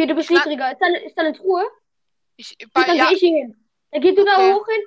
Hier, 0.03 0.09
du 0.09 0.17
bist 0.17 0.29
Ich 0.33 0.37
niedriger. 0.37 0.73
Ist 0.73 0.81
da, 0.81 0.87
ist 0.89 1.15
da 1.17 1.23
eine 1.23 1.33
Truhe? 1.33 1.65
Ich, 2.35 2.57
bei, 2.75 2.83
dann 2.83 2.97
ja, 2.97 3.07
geh 3.09 3.15
ich 3.15 3.21
hier 3.21 3.37
hin. 3.39 3.69
Dann 3.93 4.01
geh 4.01 4.13
du 4.13 4.23
Okay. 4.23 4.31
da 4.35 4.55
hoch 4.55 4.67
hin. 4.67 4.83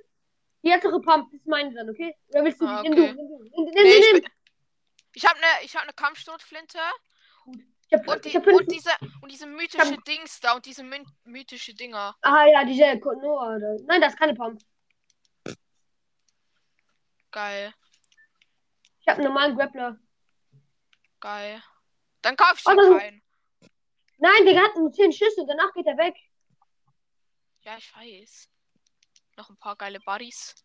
Die 0.62 0.73
hat 0.73 0.84
doch 0.84 0.91
gepumpt, 0.91 1.32
das 1.32 1.39
ist 1.39 1.47
meine 1.47 1.73
dann, 1.73 1.89
okay? 1.89 2.13
Oder 2.34 2.43
willst 2.43 2.60
du 2.60 2.65
Ah, 2.65 2.82
die? 2.84 2.89
Nimm 2.89 2.99
okay. 2.99 3.13
du, 3.13 3.15
nimm 3.15 3.28
du. 3.30 3.43
Nimm, 3.43 3.65
nimm, 3.65 3.73
nee, 3.84 3.89
ich, 3.93 4.12
nimm. 4.13 4.25
ich 5.13 5.25
habe 5.25 5.38
eine 5.39 5.63
ich 5.63 5.73
hab 5.73 5.86
ne 5.86 5.93
Kampfstotflinte 5.93 6.80
Ich 7.88 7.93
hab, 7.93 8.06
und, 8.10 8.25
ich 8.25 8.32
die, 8.34 8.38
hab 8.38 8.43
fünf. 8.43 8.58
und 8.60 8.69
diese 8.71 8.89
und 9.21 9.32
diese 9.32 9.45
mythische 9.47 9.95
Dings 10.06 10.41
da 10.41 10.54
und 10.56 10.65
diese 10.65 10.84
my 10.84 11.01
mythische 11.23 11.73
Dinger. 11.73 12.13
Ah 12.23 12.45
ja, 12.47 12.65
diese 12.65 12.84
oder- 12.99 13.78
Nein, 13.86 14.01
das 14.01 14.15
ist 14.15 14.19
keine 14.19 14.34
Pump. 14.34 14.60
Geil, 17.32 17.73
Ich 18.99 19.08
hab 19.08 19.15
einen 19.17 19.28
normalen 19.28 19.56
Grappler. 19.56 19.97
geil. 21.21 21.63
Dann 22.21 22.36
kauf 22.36 22.56
ich 22.60 22.65
Oh, 22.67 22.97
keinen. 22.97 23.21
Nein, 24.17 24.45
der 24.45 24.62
hat 24.63 24.75
nur 24.75 24.91
10 24.91 25.12
Schüsse, 25.12 25.45
danach 25.45 25.73
geht 25.73 25.88
er 25.88 25.97
weg. 25.97 26.15
Ja, 27.62 27.78
ich 27.78 27.95
weiß. 27.95 28.49
Noch 29.38 29.49
ein 29.49 29.58
paar 29.58 29.75
geile 29.75 29.99
Buddies. 29.99 30.56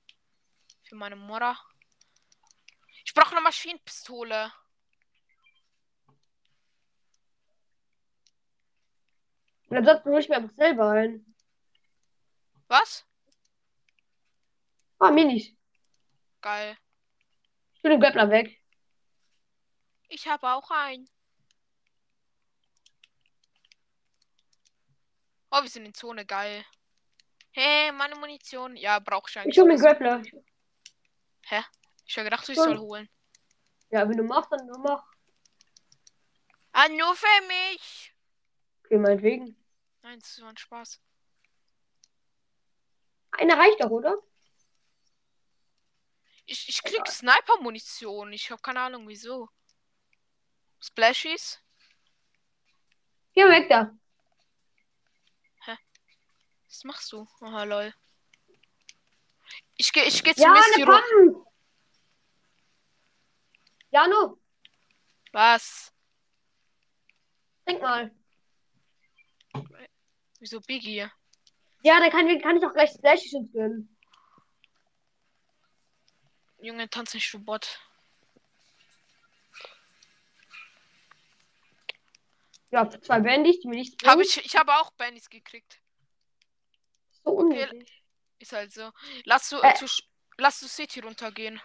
Für 0.82 0.94
meine 0.94 1.16
Mutter. 1.16 1.58
Ich 3.04 3.14
brauche 3.14 3.32
eine 3.32 3.40
Maschinenpistole. 3.40 4.52
Und 9.68 9.76
dann 9.76 9.84
sollten 9.84 10.10
wir 10.10 10.18
nicht 10.18 10.28
mehr 10.28 10.38
einfach 10.38 10.54
selber 10.56 10.90
ein. 10.90 11.34
Was? 12.68 13.06
Ah, 14.98 15.10
Minis. 15.10 15.56
Geil. 16.40 16.76
Ich 17.74 17.82
will 17.82 17.92
den 17.92 18.00
Grappler 18.00 18.30
weg. 18.30 18.62
Ich 20.08 20.28
habe 20.28 20.52
auch 20.52 20.70
einen. 20.70 21.08
Oh, 25.50 25.62
wir 25.62 25.68
sind 25.68 25.84
in 25.84 25.94
Zone, 25.94 26.24
geil. 26.24 26.64
Hey, 27.50 27.90
meine 27.92 28.14
Munition. 28.16 28.76
Ja, 28.76 29.00
brauch 29.00 29.28
ich 29.28 29.38
eigentlich. 29.38 29.56
Ich 29.56 29.60
hol 29.60 29.66
mir. 29.68 29.76
Grappler. 29.76 30.22
Ich 32.06 32.16
habe 32.16 32.24
gedacht, 32.24 32.48
ich 32.48 32.56
soll 32.56 32.78
holen. 32.78 33.08
Ja, 33.90 34.08
wenn 34.08 34.16
du 34.16 34.22
machst, 34.22 34.52
dann 34.52 34.66
nur 34.66 34.78
mach. 34.78 35.04
Ah, 36.72 36.88
nur 36.88 37.14
für 37.16 37.46
mich. 37.48 38.14
Okay, 38.84 38.98
meinetwegen. 38.98 39.56
Nein, 40.02 40.20
das 40.20 40.40
war 40.40 40.48
ein 40.48 40.56
Spaß. 40.56 41.00
Einer 43.32 43.58
reicht 43.58 43.80
doch, 43.80 43.90
oder? 43.90 44.16
Ich, 46.46 46.68
ich 46.68 46.82
krieg 46.82 47.06
Sniper-Munition. 47.06 48.32
Ich 48.32 48.50
habe 48.50 48.62
keine 48.62 48.80
Ahnung 48.80 49.06
wieso. 49.08 49.48
Splashies? 50.80 51.60
Mal 53.34 53.50
weg 53.50 53.68
da. 53.68 53.96
Was 56.80 56.84
machst 56.84 57.12
du? 57.12 57.28
Aha, 57.42 57.64
lol. 57.64 57.94
Ich 59.76 59.92
geh, 59.92 60.00
ich 60.04 60.22
geh 60.24 60.34
zu 60.34 60.40
Ja, 60.40 60.52
Misty. 60.52 60.82
Pump. 60.82 61.46
Jano, 63.90 64.38
Was? 65.32 65.92
trink 67.66 67.82
mal. 67.82 68.10
Wieso 70.38 70.62
Biggie? 70.62 71.06
Ja, 71.82 72.00
dann 72.00 72.10
kann, 72.10 72.40
kann 72.40 72.56
ich 72.56 72.64
auch 72.64 72.72
gleich 72.72 72.92
Splashes 72.92 73.52
gönnen. 73.52 73.94
Junge, 76.62 76.88
tanz 76.88 77.12
nicht 77.12 77.28
für 77.28 77.40
Bot. 77.40 77.78
Ja, 82.70 82.88
zwei 82.88 83.20
Bandys, 83.20 83.60
die 83.60 83.68
mir 83.68 83.76
nichts 83.76 84.02
Hab 84.02 84.18
ich, 84.20 84.42
ich 84.42 84.56
habe 84.56 84.72
auch 84.76 84.90
Bandys 84.92 85.28
gekriegt. 85.28 85.79
So 87.30 87.36
unnötig. 87.38 88.02
Ist 88.38 88.52
halt 88.52 88.72
so. 88.72 88.90
Lass 89.24 89.48
du, 89.50 89.58
Äh. 89.60 89.74
zu, 89.74 89.86
lass 90.38 90.60
du 90.60 90.66
City 90.66 91.00
runtergehen. 91.00 91.60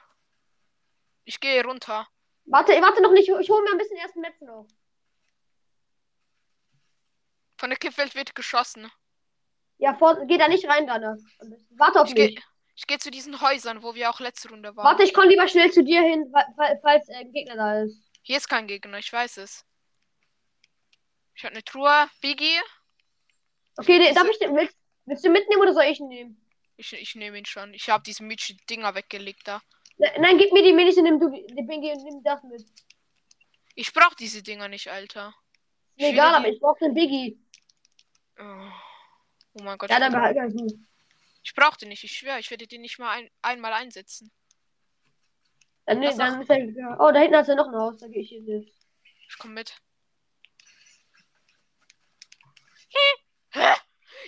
Ich 1.24 1.40
gehe 1.40 1.64
runter. 1.64 2.08
Warte, 2.46 2.74
warte 2.82 3.02
noch 3.02 3.12
nicht. 3.12 3.28
Ich 3.30 3.50
hole 3.50 3.64
mir 3.64 3.72
ein 3.72 3.78
bisschen 3.78 3.98
erst 3.98 4.16
Metz 4.18 4.40
noch. 4.42 4.68
Von 7.58 7.70
der 7.70 7.80
Kippwelt 7.80 8.16
wird 8.16 8.36
geschossen. 8.36 8.92
Ja, 9.78 9.94
vor, 9.96 10.26
geh 10.26 10.38
da 10.38 10.48
nicht 10.48 10.68
rein, 10.68 10.88
Dana. 10.88 11.18
Warte 11.72 12.02
auf 12.02 12.08
Ich 12.10 12.16
mich. 12.16 12.36
gehe 12.36 12.44
ich 12.78 12.88
geh 12.88 12.98
zu 12.98 13.10
diesen 13.10 13.40
Häusern, 13.40 13.84
wo 13.84 13.96
wir 13.96 14.10
auch 14.10 14.20
letzte 14.20 14.50
Runde 14.50 14.76
waren. 14.76 14.86
Warte, 14.86 15.04
ich 15.04 15.14
komme 15.14 15.28
lieber 15.30 15.48
schnell 15.48 15.72
zu 15.72 15.82
dir 15.82 16.02
hin, 16.02 16.30
fa- 16.30 16.46
fa- 16.58 16.76
falls 16.82 17.08
äh, 17.08 17.14
ein 17.16 17.32
Gegner 17.32 17.56
da 17.56 17.82
ist. 17.84 17.98
Hier 18.22 18.36
ist 18.36 18.50
kein 18.50 18.68
Gegner, 18.68 18.98
ich 19.00 19.12
weiß 19.14 19.38
es. 19.38 19.66
Ich 21.36 21.44
habe 21.46 21.54
eine 21.54 21.64
Truhe. 21.64 22.10
Biggie. 22.20 22.60
Okay, 23.78 23.98
Diese- 24.00 24.14
darf 24.14 24.28
ich 24.28 24.40
den, 24.40 24.54
willst, 24.56 24.76
willst 25.06 25.26
du 25.26 25.30
mitnehmen 25.30 25.62
oder 25.62 25.74
soll 25.74 25.84
ich 25.86 26.00
ihn 26.00 26.08
nehmen? 26.08 26.42
Ich, 26.78 26.92
ich 26.94 27.16
nehme 27.16 27.38
ihn 27.38 27.46
schon. 27.46 27.74
Ich 27.74 27.90
habe 27.90 28.04
diese 28.04 28.24
Michi 28.24 28.58
Dinger 28.70 28.94
weggelegt 28.96 29.48
da. 29.48 29.62
Ne, 29.98 30.12
nein, 30.20 30.38
gib 30.38 30.52
mir 30.52 30.62
die 30.64 30.74
Minis 30.74 30.98
und 30.98 31.04
nimm 31.04 31.20
du 31.20 31.30
die 31.30 31.64
Bingi 31.64 31.92
und 31.94 32.04
nimm 32.04 32.22
das 32.24 32.44
mit. 32.44 32.66
Ich 33.76 33.94
brauche 33.94 34.16
diese 34.16 34.44
Dinger 34.44 34.68
nicht, 34.68 34.90
Alter. 34.90 35.28
Mir 35.28 35.34
Ich 35.96 36.04
will 36.04 36.10
egal, 36.14 36.32
die- 36.32 36.36
aber 36.38 36.48
ich 36.50 36.60
brauch 36.60 36.78
den 36.80 36.94
Biggie. 36.94 37.40
Oh, 38.38 38.44
oh 39.54 39.64
mein 39.64 39.78
Gott. 39.78 39.90
Ja, 39.90 39.96
ich 39.98 40.02
dann 40.04 40.12
bin- 40.12 40.20
behalt 40.22 40.38
das 40.38 40.54
nicht. 40.54 40.76
Ich 41.44 41.54
brauche 41.54 41.78
den 41.78 41.90
nicht, 41.90 42.04
ich 42.04 42.12
schwöre, 42.18 42.40
ich 42.40 42.50
werde 42.52 42.68
den 42.68 42.82
nicht 42.82 42.98
mal 43.00 43.12
ein, 43.12 43.30
einmal 43.42 43.72
einsetzen. 43.74 44.32
Dann, 45.86 46.02
Was 46.02 46.18
dann 46.18 46.42
ist 46.42 46.50
er, 46.50 46.66
ja. 46.72 46.98
Oh, 47.00 47.12
da 47.12 47.20
hinten 47.20 47.36
hat 47.38 47.48
er 47.48 47.56
noch 47.56 47.68
ein 47.68 47.76
Haus, 47.76 48.00
da 48.00 48.08
gehe 48.08 48.22
ich 48.24 48.30
hin. 48.30 48.46
jetzt. 48.48 48.74
Ich 49.30 49.38
komm 49.38 49.54
mit. 49.54 49.80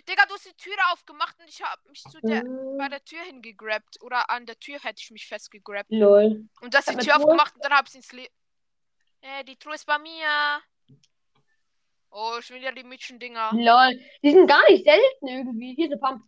Digga, 0.06 0.26
du 0.28 0.34
hast 0.34 0.46
die 0.46 0.54
Tür 0.56 0.76
aufgemacht 0.92 1.40
und 1.40 1.48
ich 1.48 1.62
habe 1.62 1.82
mich 1.90 2.02
zu 2.04 2.20
der, 2.22 2.44
bei 2.78 2.86
Äh, 2.86 2.90
der 2.90 3.04
Tür 3.06 3.22
hingegrabt. 3.24 4.02
Oder 4.02 4.30
an 4.30 4.46
der 4.46 4.60
Tür 4.60 4.80
hätte 4.80 5.02
ich 5.02 5.12
mich 5.12 5.26
festgegrabt. 5.28 5.90
Lol. 5.92 6.48
Und 6.62 6.74
das 6.74 6.86
die 6.86 6.92
eine 6.92 7.02
Tür 7.04 7.18
aufgemacht 7.18 7.56
und 7.56 7.64
dann 7.64 7.74
hab 7.74 7.88
ich 7.88 7.96
ins 7.96 8.12
Le 8.12 8.28
Äh, 9.22 9.44
die 9.46 9.58
Truhe 9.58 9.76
ist 9.76 9.86
bei 9.86 9.98
mir. 9.98 10.62
Oh, 12.10 12.40
schon 12.42 12.56
wieder 12.58 12.72
die 12.72 12.84
Mädchen-Dinger. 12.84 13.52
Lol. 13.54 14.00
Die 14.24 14.32
sind 14.32 14.48
gar 14.48 14.64
nicht 14.70 14.86
selten 14.86 15.28
irgendwie. 15.28 15.84
Eine 15.84 15.98
Pump. 15.98 16.24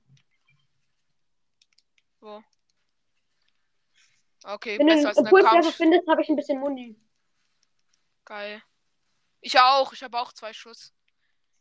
Wo? 2.20 2.44
Okay, 4.44 4.80
Wenn 4.80 4.88
du 4.88 4.94
besser 4.96 5.10
als 5.10 5.18
einen 5.18 5.28
eine 5.28 5.30
Pulswerfer 5.32 5.62
Couch. 5.62 5.76
findest, 5.76 6.08
habe 6.08 6.22
ich 6.22 6.30
ein 6.30 6.36
bisschen 6.36 6.60
Muni. 6.60 7.00
Geil. 8.26 8.62
Ich 9.42 9.60
auch, 9.60 9.92
ich 9.94 10.04
habe 10.04 10.20
auch 10.20 10.34
zwei 10.34 10.54
Schuss. 10.54 10.94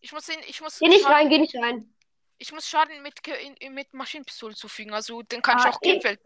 Ich 0.00 0.12
muss 0.12 0.28
ihn, 0.28 0.38
ich 0.46 0.60
muss 0.60 0.78
Geh 0.78 0.88
nicht 0.88 1.06
rein, 1.06 1.28
geh 1.28 1.38
nicht 1.38 1.54
rein. 1.56 1.92
Ich 2.38 2.52
muss 2.52 2.68
Schaden 2.68 3.02
mit, 3.02 3.14
mit 3.70 3.94
Maschinenpistole 3.94 4.54
zufügen. 4.54 4.92
Also 4.92 5.22
den 5.22 5.42
kann 5.42 5.58
Ah, 5.58 5.68
ich 5.68 5.74
auch. 5.74 5.80
Kippfeld. 5.80 6.20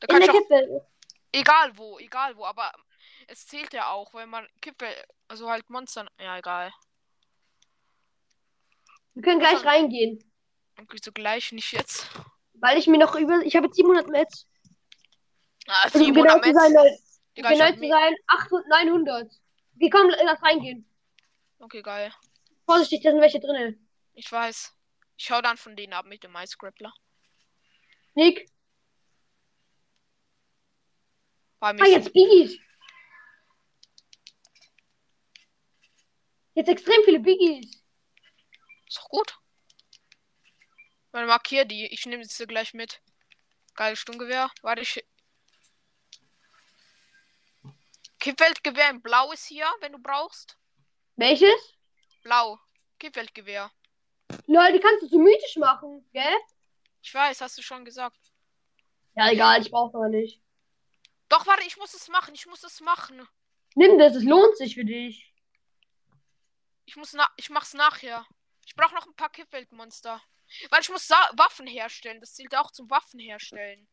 Da 0.00 0.06
kann 0.08 0.22
ich 0.22 0.28
auch, 0.30 0.34
Kippe. 0.34 0.86
egal 1.32 1.76
wo, 1.78 1.98
egal 1.98 2.36
wo, 2.36 2.44
aber 2.44 2.72
es 3.28 3.46
zählt 3.46 3.72
ja 3.72 3.90
auch, 3.90 4.12
wenn 4.14 4.28
man 4.28 4.46
Kippel, 4.60 4.88
also 5.28 5.48
halt 5.48 5.68
Monster, 5.70 6.06
ja 6.20 6.36
egal. 6.38 6.72
Wir 9.14 9.22
können 9.22 9.38
gleich 9.40 9.54
Also- 9.54 9.68
reingehen. 9.68 10.18
Okay, 10.80 10.98
so 11.02 11.12
gleich 11.12 11.52
nicht 11.52 11.70
jetzt. 11.72 12.08
Weil 12.54 12.78
ich 12.78 12.86
mir 12.88 12.98
noch 12.98 13.14
über. 13.14 13.40
Ich 13.44 13.54
habe 13.54 13.66
jetzt 13.66 13.76
700 13.76 14.08
Metz. 14.08 14.46
Ah, 15.68 15.82
Also, 15.84 15.98
um 16.00 16.04
700 16.06 16.42
genau 16.42 16.52
zu 16.52 16.58
sein, 16.60 16.72
Metz. 16.72 17.20
Digga, 17.36 17.50
ich 17.52 17.58
genau 17.58 17.72
zu 17.80 17.88
sein, 17.88 18.14
800, 18.26 18.68
900. 18.68 19.32
Okay, 19.76 19.90
komm, 19.90 20.08
lass 20.08 20.42
reingehen. 20.42 20.88
Okay, 21.60 21.82
geil. 21.82 22.12
Vorsichtig, 22.66 23.02
da 23.02 23.10
sind 23.12 23.20
welche 23.20 23.38
drinnen. 23.40 23.88
Ich 24.14 24.30
weiß. 24.30 24.73
Ich 25.16 25.30
hau 25.30 25.40
dann 25.40 25.56
von 25.56 25.76
denen 25.76 25.92
ab 25.92 26.06
mit 26.06 26.22
dem 26.24 26.34
Ice 26.36 26.56
Grappler. 26.58 26.92
Nick, 28.14 28.48
Bei 31.64 31.70
ah, 31.70 31.72
mir 31.72 31.90
jetzt 31.90 32.12
Biggies. 32.12 32.60
Jetzt 36.52 36.68
extrem 36.68 37.02
viele 37.04 37.20
Biggies. 37.20 37.82
ist 38.86 38.98
doch 38.98 39.08
gut. 39.08 39.34
Dann 41.12 41.26
markier 41.26 41.64
die. 41.64 41.86
Ich 41.86 42.04
nehme 42.04 42.22
sie 42.22 42.46
gleich 42.46 42.74
mit. 42.74 43.00
Geiles 43.76 43.98
Sturmgewehr. 43.98 44.50
Warte, 44.60 44.82
ich. 44.82 45.02
Kippfeldgewehr 48.18 48.90
in 48.90 49.00
Blau 49.00 49.32
ist 49.32 49.46
hier, 49.46 49.72
wenn 49.80 49.92
du 49.92 49.98
brauchst. 49.98 50.58
Welches? 51.16 51.78
Blau. 52.24 52.60
Kippfeldgewehr. 52.98 53.72
Lol, 54.46 54.72
die 54.72 54.80
kannst 54.80 55.02
du 55.02 55.08
so 55.08 55.18
mythisch 55.18 55.56
machen, 55.56 56.08
gell? 56.12 56.36
Ich 57.02 57.12
weiß, 57.12 57.40
hast 57.40 57.58
du 57.58 57.62
schon 57.62 57.84
gesagt. 57.84 58.18
Ja, 59.14 59.30
egal, 59.30 59.60
ich 59.60 59.70
brauch's 59.70 59.94
aber 59.94 60.08
nicht. 60.08 60.40
Doch, 61.28 61.46
warte, 61.46 61.66
ich 61.66 61.76
muss 61.76 61.94
es 61.94 62.08
machen. 62.08 62.34
Ich 62.34 62.46
muss 62.46 62.64
es 62.64 62.80
machen. 62.80 63.26
Nimm 63.74 63.98
das, 63.98 64.14
es 64.14 64.24
lohnt 64.24 64.56
sich 64.56 64.74
für 64.74 64.84
dich. 64.84 65.32
Ich 66.84 66.96
muss 66.96 67.12
na 67.12 67.28
ich 67.36 67.50
mach's 67.50 67.74
nachher. 67.74 68.26
Ich 68.66 68.74
brauche 68.76 68.94
noch 68.94 69.06
ein 69.06 69.16
paar 69.16 69.30
Kippfeldmonster. 69.30 70.22
Weil 70.70 70.80
ich 70.80 70.90
muss 70.90 71.06
Sa 71.08 71.30
Waffen 71.34 71.66
herstellen. 71.66 72.20
Das 72.20 72.34
zählt 72.34 72.54
auch 72.56 72.70
zum 72.70 72.88
Waffen 72.90 73.18
herstellen. 73.18 73.88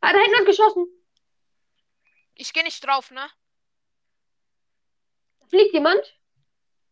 Ah, 0.00 0.12
da 0.12 0.18
hinten 0.18 0.38
hat 0.38 0.46
geschossen. 0.46 0.86
Ich 2.34 2.52
gehe 2.52 2.64
nicht 2.64 2.84
drauf, 2.84 3.10
ne? 3.10 3.30
Da 5.40 5.46
fliegt 5.46 5.72
jemand. 5.72 6.18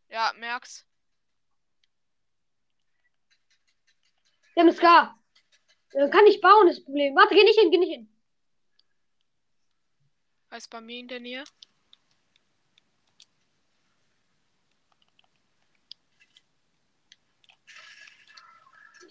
Ja, 0.08 0.32
merk's. 0.36 0.86
Der 4.54 4.64
haben 4.64 4.72
Scar. 4.72 5.18
Kann 5.90 6.24
nicht 6.24 6.40
bauen, 6.40 6.66
das 6.66 6.82
Problem. 6.82 7.14
Warte, 7.14 7.34
geh 7.34 7.44
nicht 7.44 7.58
hin, 7.58 7.70
geh 7.70 7.78
nicht 7.78 7.92
hin. 7.92 8.08
Heißt 10.50 10.70
bei 10.70 10.80
mir 10.80 11.00
in 11.00 11.08
der 11.08 11.20
Nähe. 11.20 11.44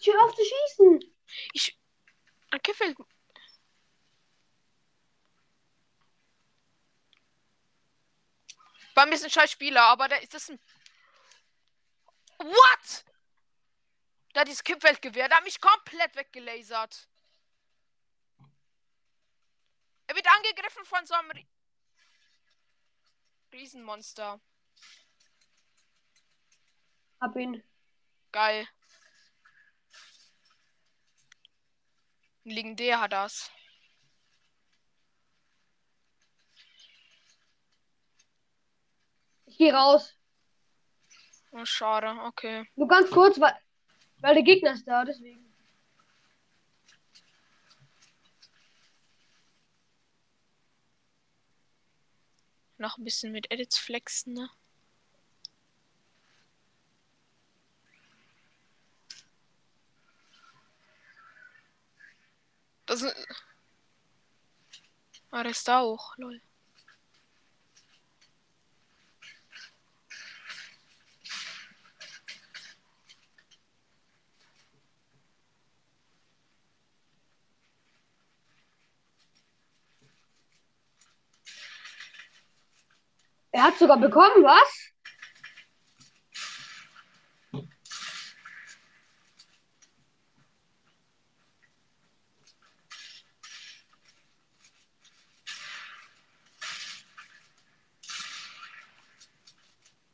Hör 0.03 0.25
auf 0.25 0.35
zu 0.35 0.41
schießen. 0.43 0.99
Ich. 1.53 1.79
Ein 2.49 2.61
Kiffel. 2.61 2.95
Bei 8.95 9.05
mir 9.05 9.13
ist 9.13 9.23
ein 9.23 9.29
scheiß 9.29 9.51
Spieler, 9.51 9.83
aber 9.83 10.07
da 10.07 10.15
ist 10.17 10.33
das 10.33 10.49
ein. 10.49 10.59
What? 12.39 13.05
Da 14.33 14.43
dieses 14.45 14.63
Kippfeldgewehr, 14.63 15.27
da 15.27 15.37
hat 15.37 15.43
mich 15.43 15.59
komplett 15.59 16.15
weggelasert. 16.15 17.07
wird 20.15 20.27
angegriffen 20.27 20.85
von 20.85 21.05
so 21.05 21.13
einem 21.13 21.31
Rie- 21.31 21.47
Riesenmonster. 23.53 24.39
Hab 27.19 27.35
ihn. 27.35 27.63
Geil. 28.31 28.67
Ein 32.45 32.49
Legendär 32.51 32.99
hat 32.99 33.13
das. 33.13 33.51
Ich 39.45 39.57
geh 39.57 39.71
raus. 39.71 40.17
Oh, 41.51 41.65
schade, 41.65 42.09
okay. 42.23 42.65
Nur 42.75 42.87
ganz 42.87 43.11
kurz, 43.11 43.39
weil, 43.39 43.53
weil 44.21 44.35
der 44.35 44.43
Gegner 44.43 44.73
ist 44.73 44.87
da, 44.87 45.03
deswegen. 45.05 45.45
Noch 52.77 52.97
ein 52.97 53.03
bisschen 53.03 53.31
mit 53.31 53.51
Edits 53.51 53.77
flexen, 53.77 54.33
ne? 54.33 54.49
Das 62.85 63.01
ist. 63.03 63.15
Ah, 65.31 65.43
der 65.43 65.51
ist 65.51 65.67
da 65.67 65.79
auch, 65.79 66.17
lol. 66.17 66.41
Er 83.53 83.63
hat 83.63 83.77
sogar 83.77 83.99
bekommen, 83.99 84.43
was? 84.43 84.91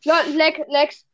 Lex, 0.04 0.60
Lex. 0.68 1.06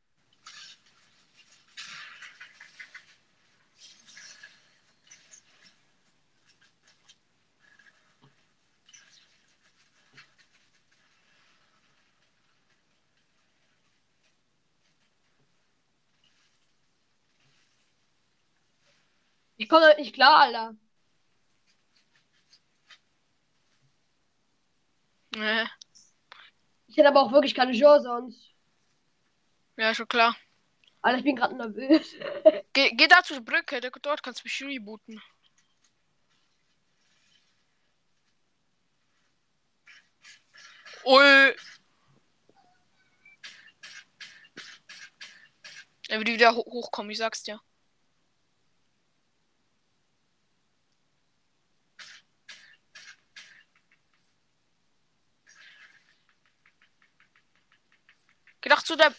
Komme 19.74 19.88
damit 19.88 19.98
nicht 19.98 20.14
klar, 20.14 20.42
Alter. 20.42 20.76
Nee. 25.36 25.68
Ich 26.88 26.98
hätte 26.98 27.08
aber 27.08 27.22
auch 27.22 27.32
wirklich 27.32 27.56
keine 27.56 27.72
Chance 27.72 28.04
sonst. 28.04 28.52
Ja, 29.78 29.96
schon 29.96 30.08
klar. 30.08 30.38
Alter, 31.02 31.18
ich 31.18 31.24
bin 31.24 31.36
gerade 31.36 31.56
nervös. 31.56 32.16
Geh, 32.74 32.92
geh 32.92 33.08
da 33.08 33.24
zur 33.24 33.42
Brücke, 33.42 33.82
dort 33.82 34.22
kannst 34.22 34.42
du 34.42 34.44
mich 34.46 34.62
rebooten. 34.62 35.20
Ui. 41.06 41.56
Er 46.10 46.20
wird 46.20 46.28
wieder 46.28 46.56
ho 46.56 46.64
hochkommen, 46.64 47.12
ich 47.12 47.18
sag's 47.18 47.42
dir. 47.42 47.60
Doch 58.74 58.84
zu 58.84 58.96
der. 58.96 59.14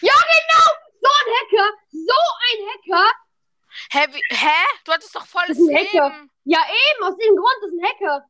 Ja, 0.00 0.14
genau! 0.14 0.66
So 1.00 1.08
ein 1.08 1.28
Hacker! 1.34 1.68
So 1.90 2.20
ein 2.48 2.58
Hacker! 2.68 3.12
Hä? 3.90 4.06
Wie, 4.12 4.22
hä? 4.30 4.64
Du 4.84 4.92
hattest 4.92 5.14
doch 5.14 5.26
volles 5.26 5.58
ein 5.58 5.76
Hacker. 5.76 6.08
Leben. 6.08 6.30
Ja, 6.44 6.60
eben, 6.60 7.04
aus 7.04 7.16
dem 7.16 7.36
Grund 7.36 7.62
ist 7.66 7.72
ein 7.72 7.84
Hacker. 7.84 8.26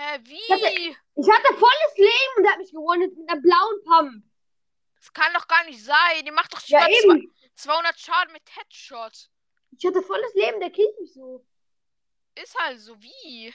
Hä, 0.00 0.18
wie? 0.24 0.52
hatte- 0.52 0.96
Ich 1.14 1.28
hatte 1.30 1.54
volles 1.58 1.96
Leben 1.96 2.34
und 2.38 2.42
der 2.44 2.52
hat 2.52 2.58
mich 2.58 2.72
gewonnen 2.72 3.12
mit 3.14 3.28
einer 3.30 3.40
blauen 3.40 3.84
Pump. 3.84 4.24
Das 4.96 5.12
kann 5.12 5.32
doch 5.34 5.46
gar 5.46 5.62
nicht 5.64 5.82
sein. 5.84 6.24
Die 6.24 6.30
macht 6.30 6.52
doch 6.54 6.62
Ja, 6.68 6.88
eben. 6.88 7.30
200 7.54 7.98
Schaden 8.00 8.32
mit 8.32 8.42
Headshot. 8.56 9.28
Ich 9.76 9.84
hatte 9.86 10.02
volles 10.02 10.32
Leben, 10.34 10.58
der 10.60 10.70
killt 10.70 10.98
mich 11.00 11.12
so. 11.12 11.44
Ist 12.34 12.54
halt 12.58 12.80
so, 12.80 12.98
wie? 13.02 13.52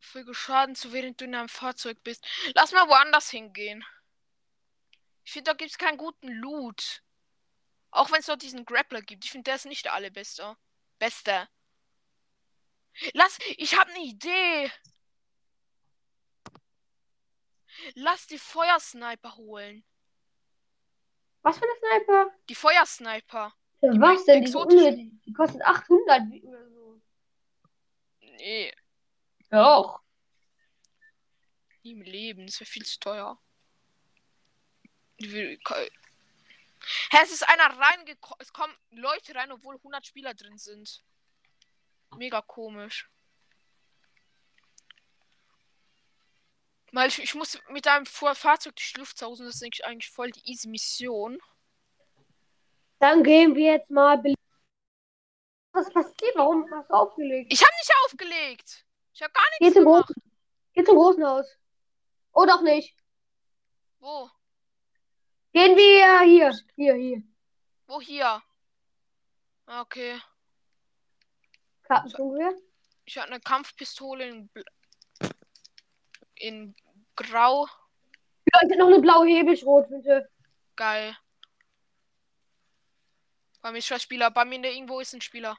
Füge 0.00 0.34
Schaden 0.34 0.74
zu, 0.76 0.92
während 0.92 1.20
du 1.20 1.24
in 1.24 1.34
einem 1.34 1.48
Fahrzeug 1.48 2.02
bist. 2.04 2.24
Lass 2.54 2.72
mal 2.72 2.88
woanders 2.88 3.30
hingehen. 3.30 3.84
Ich 5.24 5.32
finde, 5.32 5.50
da 5.50 5.56
gibt 5.56 5.70
es 5.70 5.78
keinen 5.78 5.96
guten 5.98 6.28
Loot. 6.28 7.02
Auch 7.94 8.10
wenn 8.10 8.18
es 8.18 8.26
dort 8.26 8.42
diesen 8.42 8.64
Grappler 8.64 9.02
gibt. 9.02 9.24
Ich 9.24 9.30
finde, 9.30 9.44
der 9.44 9.54
ist 9.54 9.66
nicht 9.66 9.84
der 9.84 9.94
allerbeste. 9.94 10.56
Beste. 10.98 11.48
Lass, 13.12 13.38
ich 13.56 13.78
habe 13.78 13.88
eine 13.90 14.02
Idee. 14.04 14.72
Lass 17.94 18.26
die 18.26 18.38
Feuersniper 18.38 19.36
holen. 19.36 19.84
Was 21.42 21.58
für 21.58 21.64
eine 21.64 21.78
Sniper? 21.78 22.34
Die 22.48 22.54
Feuersniper. 22.56 23.54
Für 23.78 23.90
Die 23.92 24.00
was 24.00 24.24
denn? 24.24 24.44
Die, 24.44 25.20
die 25.26 25.32
kostet 25.32 25.62
800 25.62 26.22
wie- 26.32 26.42
oder 26.42 26.68
so. 26.70 27.00
Nee, 28.22 28.74
Doch. 29.50 30.00
nie 31.84 31.92
im 31.92 32.02
Leben. 32.02 32.46
Das 32.46 32.58
wäre 32.58 32.68
viel 32.68 32.84
zu 32.84 32.98
teuer. 32.98 33.40
Hä, 37.10 37.18
es 37.22 37.30
ist 37.32 37.48
einer 37.48 37.78
reingekommen. 37.78 38.36
Es 38.40 38.52
kommen 38.52 38.74
Leute 38.90 39.34
rein, 39.34 39.52
obwohl 39.52 39.76
100 39.76 40.06
Spieler 40.06 40.34
drin 40.34 40.58
sind. 40.58 41.02
Mega 42.16 42.40
komisch. 42.42 43.08
Weil 46.92 47.08
ich, 47.08 47.18
ich 47.18 47.34
muss 47.34 47.58
mit 47.70 47.86
einem 47.88 48.06
Fahrzeug 48.06 48.76
durch 48.76 48.92
die 48.92 49.00
Luft 49.00 49.18
sausen. 49.18 49.46
Das 49.46 49.60
ist 49.60 49.84
eigentlich- 49.84 50.10
voll 50.10 50.30
die 50.30 50.48
easy 50.50 50.68
Mission. 50.68 51.40
Dann 53.00 53.22
gehen 53.24 53.54
wir 53.54 53.72
jetzt 53.72 53.90
mal. 53.90 54.22
Was 55.72 55.92
passiert? 55.92 56.36
Warum 56.36 56.70
hast 56.70 56.88
du 56.88 56.94
aufgelegt? 56.94 57.52
Ich 57.52 57.60
habe 57.62 57.72
nicht 57.80 57.92
aufgelegt. 58.04 58.86
Ich 59.12 59.22
habe 59.22 59.32
gar 59.32 59.44
Geh 59.58 59.64
nichts 59.64 59.74
zum, 59.74 59.84
gemacht. 59.84 60.06
großen, 60.06 60.22
geh 60.72 60.84
zum 60.84 60.96
großen 60.96 61.26
Haus. 61.26 61.46
Oh, 62.32 62.46
doch 62.46 62.62
nicht. 62.62 62.96
Wo? 63.98 64.30
Gehen 65.54 65.76
wir 65.76 66.20
hier. 66.22 66.52
Hier, 66.74 66.94
hier. 66.94 67.22
Wo 67.86 68.00
hier? 68.00 68.42
Ah, 69.66 69.80
Okay. 69.82 70.20
Kartensprunggewehr. 71.84 72.58
Ich 73.04 73.16
habe 73.18 73.28
eine 73.28 73.40
Kampfpistole 73.40 74.26
in, 74.26 74.48
Bl 74.48 74.64
in 76.34 76.74
Grau. 77.14 77.66
Ja, 78.52 78.60
ich 78.64 78.70
hab 78.72 78.78
noch 78.78 78.88
eine 78.88 79.00
blaue 79.00 79.28
Hebelschrotflinte. 79.28 80.28
Geil. 80.74 81.16
Bei 83.60 83.70
mir 83.70 83.78
ist 83.78 83.86
schon 83.86 83.98
ein 83.98 84.00
Spieler. 84.00 84.30
Bei 84.30 84.44
mir 84.44 84.58
irgendwo 84.64 84.98
ist 84.98 85.14
ein 85.14 85.20
Spieler. 85.20 85.56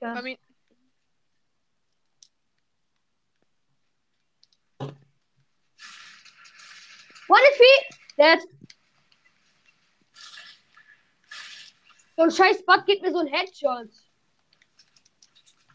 Ja. 0.00 0.14
Bei 0.14 0.22
mir. 0.22 0.38
One 7.32 7.40
HP! 7.40 7.64
Dead. 8.18 8.40
So 12.14 12.22
ein 12.24 12.30
scheiß 12.30 12.66
Bot 12.66 12.84
gibt 12.84 13.00
mir 13.00 13.10
so 13.10 13.20
ein 13.20 13.26
Headshot. 13.26 13.88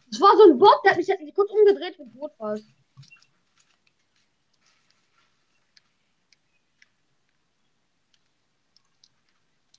Das 0.06 0.20
war 0.20 0.36
so 0.36 0.44
ein 0.44 0.58
Bot, 0.58 0.84
der 0.84 0.92
hat 0.92 0.98
mich, 0.98 1.10
hat 1.10 1.20
mich 1.20 1.34
kurz 1.34 1.50
umgedreht 1.50 1.98
und 1.98 2.16
tot 2.16 2.32
fast. 2.38 2.64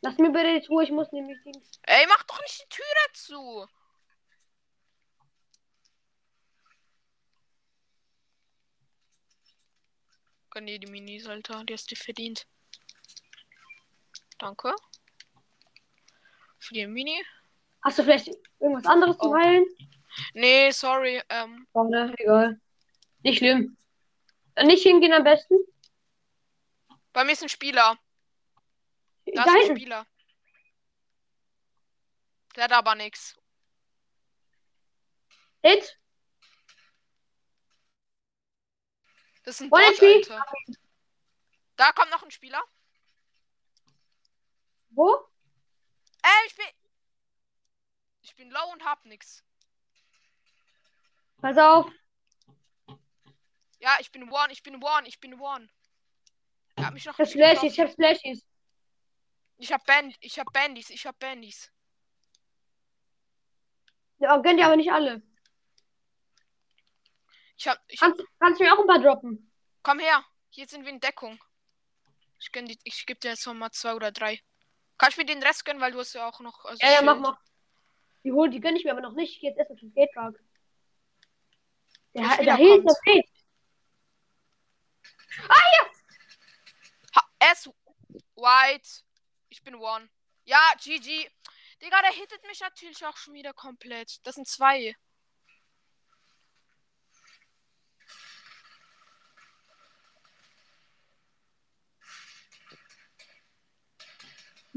Lass 0.01 0.17
mir 0.17 0.31
bitte 0.31 0.59
die 0.59 0.65
Tour, 0.65 0.81
ich 0.81 0.91
muss 0.91 1.11
nämlich 1.13 1.41
den. 1.43 1.61
Ey, 1.83 2.05
mach 2.09 2.23
doch 2.23 2.41
nicht 2.41 2.61
die 2.61 2.75
Tür 2.75 2.85
dazu! 3.07 3.67
Gönn 10.51 10.65
dir 10.65 10.79
die 10.79 10.87
Minis, 10.87 11.27
Alter. 11.27 11.63
Die 11.63 11.73
hast 11.73 11.91
du 11.91 11.95
verdient. 11.95 12.47
Danke. 14.39 14.73
Für 16.59 16.73
die 16.73 16.87
Mini. 16.87 17.23
Hast 17.83 17.99
du 17.99 18.03
vielleicht 18.03 18.29
irgendwas 18.59 18.85
anderes 18.85 19.15
Oh. 19.19 19.29
zu 19.29 19.35
heilen? 19.35 19.65
Nee, 20.33 20.71
sorry. 20.71 21.21
Ähm, 21.29 21.67
Oh, 21.73 21.83
ne, 21.83 22.13
egal. 22.17 22.59
Nicht 23.23 23.37
schlimm. 23.39 23.77
Äh, 24.55 24.65
Nicht 24.65 24.83
hingehen 24.83 25.13
am 25.13 25.23
besten. 25.23 25.55
bei 27.13 27.23
mir 27.23 27.33
ist 27.33 27.43
ein 27.43 27.49
Spieler. 27.49 27.97
Da 29.25 29.43
Da 29.45 29.55
ist 29.59 29.69
ein. 29.69 29.77
Spieler. 29.77 30.05
Der 32.55 32.63
hat 32.65 32.71
aber 32.71 32.95
nix. 32.95 33.35
Hit. 35.63 35.98
Das 39.43 39.55
ist 39.55 39.61
ein 39.61 39.69
Bot. 39.69 39.79
Alter. 39.79 40.45
Da 41.75 41.91
kommt 41.93 42.11
noch 42.11 42.23
ein 42.23 42.31
Spieler. 42.31 42.61
Wo? 44.89 45.25
Ey, 46.21 46.47
ich 46.47 46.55
bin. 46.55 46.65
Ich 48.21 48.35
bin 48.35 48.49
low 48.51 48.71
und 48.73 48.83
hab 48.83 49.05
nix. 49.05 49.43
Pass 51.41 51.57
auf. 51.57 51.89
Ja, 53.79 53.95
ich 54.01 54.11
bin 54.11 54.29
one, 54.29 54.51
ich 54.51 54.61
bin 54.61 54.83
one, 54.83 55.07
ich 55.07 55.19
bin 55.19 55.39
one. 55.39 55.69
Er 56.75 56.87
hat 56.87 56.93
mich 56.93 57.05
noch 57.05 57.13
Ich 57.13 57.19
hab 57.19 57.29
Splashies, 57.29 57.61
getroffen. 57.61 57.73
ich 57.73 57.79
hab 57.79 57.91
Splashies. 57.91 58.45
Ich 59.57 59.73
hab 59.73 59.85
Band, 59.85 60.15
ich 60.19 60.39
hab 60.39 60.51
Bandys, 60.51 60.89
ich 60.89 61.05
hab 61.05 61.17
Bandys. 61.19 61.71
Ja, 64.19 64.37
gönn 64.37 64.57
dir 64.57 64.65
aber 64.65 64.75
nicht 64.75 64.91
alle. 64.91 65.21
Ich 67.59 67.67
hab, 67.67 67.77
ich 67.89 67.99
Kannst, 67.99 68.23
kannst 68.39 68.59
du 68.59 68.63
mir 68.63 68.73
auch 68.73 68.79
ein 68.79 68.87
paar 68.87 68.99
droppen? 68.99 69.51
komm 69.83 69.99
her. 69.99 70.23
Hier 70.49 70.65
sind 70.67 70.85
wir 70.85 70.91
in 70.91 70.99
Deckung. 71.01 71.37
Ich 72.39 72.51
gönn 72.53 72.65
die, 72.65 72.79
ich 72.85 73.05
geb 73.05 73.19
dir 73.19 73.31
jetzt 73.31 73.45
noch 73.45 73.53
mal 73.53 73.69
zwei 73.71 73.93
oder 73.95 74.11
drei. 74.13 74.41
Kann 74.97 75.09
ich 75.11 75.17
mir 75.17 75.25
den 75.25 75.43
Rest 75.43 75.65
gönnen, 75.65 75.81
weil 75.81 75.91
du 75.91 75.99
hast 75.99 76.13
ja 76.13 76.27
auch 76.27 76.39
noch. 76.39 76.63
Also 76.63 76.79
Ja, 76.81 76.93
ja, 76.93 77.01
mach 77.01 77.17
mal. 77.17 77.37
Die 78.23 78.31
hol, 78.31 78.49
die 78.49 78.61
gönn 78.61 78.77
ich 78.77 78.85
mir 78.85 78.91
aber 78.91 79.01
noch 79.01 79.11
nicht. 79.13 79.33
Ich 79.35 79.41
geh 79.41 79.47
jetzt 79.47 79.57
erstmal 79.57 79.77
zum 79.77 79.91
Skate 79.91 80.09
Truck. 80.13 80.39
Der, 82.13 82.27
Der 82.37 82.45
der, 82.45 82.55
hielt 82.55 82.85
das 82.85 82.97
Skate. 82.97 83.29
Ha, 87.15 87.21
er 87.39 87.51
ist 87.51 87.67
white. 88.35 88.89
Ich 89.49 89.61
bin 89.63 89.75
one. 89.75 90.09
Ja, 90.45 90.61
GG. 90.81 91.29
Digga, 91.81 92.01
der 92.01 92.11
hittet 92.11 92.43
mich 92.47 92.61
natürlich 92.61 93.05
auch 93.05 93.17
schon 93.17 93.33
wieder 93.33 93.53
komplett. 93.53 94.25
Das 94.25 94.35
sind 94.35 94.47
zwei. 94.47 94.95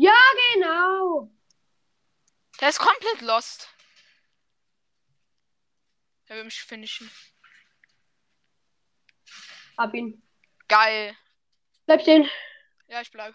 Ja, 0.03 0.19
genau. 0.55 1.31
Der 2.61 2.69
ist 2.71 2.81
komplett 2.81 3.21
lost. 3.21 3.69
Er 6.27 6.37
will 6.37 6.45
mich 6.45 6.61
finishen. 6.61 7.09
Hab 9.79 9.95
ihn. 9.95 10.21
Geil. 10.67 11.17
Bleib 11.87 12.01
stehen. 12.03 12.29
Ja, 12.89 13.01
ich 13.01 13.13
bleib. 13.13 13.35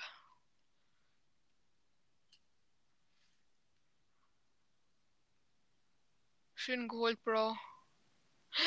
Schön 6.55 6.87
geholt, 6.87 7.23
Bro. 7.23 7.55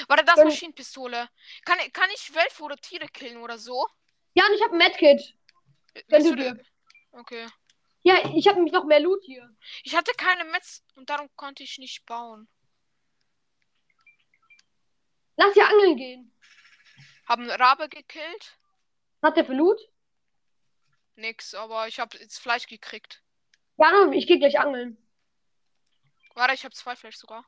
Warte, 0.09 0.24
das 0.24 0.38
ist 0.38 0.44
Maschinenpistole. 0.44 1.28
Kann, 1.64 1.78
ich- 1.80 1.92
kann 1.92 2.09
ich 2.14 2.34
Wölfe 2.34 2.62
oder 2.62 2.76
Tiere 2.76 3.09
killen 3.09 3.38
oder 3.38 3.59
so? 3.59 3.86
Ja, 4.34 4.46
und 4.46 4.55
ich 4.55 4.62
hab 4.62 4.72
ein 4.72 4.78
Medkit. 4.78 5.34
Gönn 5.94 6.05
Willst 6.09 6.30
du 6.30 6.36
dir. 6.36 6.64
Okay. 7.12 7.46
Ja, 8.03 8.16
ich 8.34 8.48
hab 8.48 8.57
nämlich 8.57 8.72
noch 8.72 8.84
mehr 8.84 9.01
Loot 9.01 9.22
hier. 9.24 9.55
Ich 9.82 9.94
hatte 9.94 10.12
keine 10.16 10.44
Metz 10.44 10.82
und 10.94 11.11
darum 11.11 11.28
konnte 11.36 11.62
ich 11.62 11.78
nicht 11.78 12.07
bauen. 12.07 12.48
Lass 15.36 15.55
ja 15.55 15.66
angeln 15.66 15.96
gehen. 15.96 16.34
Haben 17.26 17.51
Rabe 17.51 17.88
gekillt? 17.88 18.59
Was 19.20 19.30
hat 19.30 19.36
der 19.36 19.44
für 19.44 19.55
Loot? 19.55 19.78
Nix, 21.16 21.55
aber 21.55 21.88
ich 21.88 22.01
habe 22.01 22.16
jetzt 22.18 22.38
Fleisch 22.38 22.66
gekriegt. 22.66 23.22
Ja, 23.76 24.11
ich 24.12 24.26
geh 24.26 24.38
gleich 24.38 24.59
angeln. 24.59 24.96
Warte, 26.34 26.55
ich 26.55 26.64
habe 26.64 26.74
zwei 26.74 26.96
Fleisch 26.96 27.16
sogar. 27.16 27.46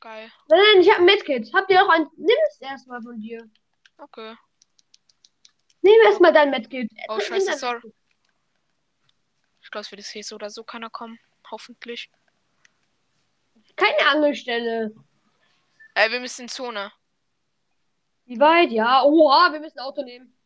Geil. 0.00 0.30
Nein, 0.48 0.60
nein, 0.60 0.80
ich 0.82 0.90
hab 0.90 0.98
ein 0.98 1.04
Medkit. 1.06 1.52
Habt 1.54 1.70
ihr 1.70 1.82
auch 1.82 1.88
ein. 1.88 2.06
Nimm 2.16 2.36
es 2.48 2.60
erstmal 2.60 3.02
von 3.02 3.18
dir. 3.18 3.48
Okay. 3.98 4.36
Nimm 5.80 6.00
erstmal 6.04 6.32
dein 6.32 6.50
Medkit. 6.50 6.90
Oh, 7.08 7.18
scheiße, 7.18 7.56
sorry. 7.56 7.80
Medkit. 7.82 7.94
Ich 9.66 9.70
glaube, 9.72 9.82
es 9.82 9.90
wird 9.90 10.14
jetzt 10.14 10.28
so 10.28 10.36
oder 10.36 10.48
so 10.48 10.62
keiner 10.62 10.90
kommen. 10.90 11.18
Hoffentlich. 11.50 12.08
Keine 13.74 14.06
Angelstelle. 14.06 14.94
Ey, 15.94 16.12
wir 16.12 16.20
müssen 16.20 16.42
in 16.42 16.48
Zone. 16.48 16.92
Wie 18.26 18.38
weit? 18.38 18.70
Ja. 18.70 19.02
Oha, 19.02 19.52
wir 19.52 19.58
müssen 19.58 19.80
ein 19.80 19.84
Auto 19.84 20.04
nehmen. 20.04 20.38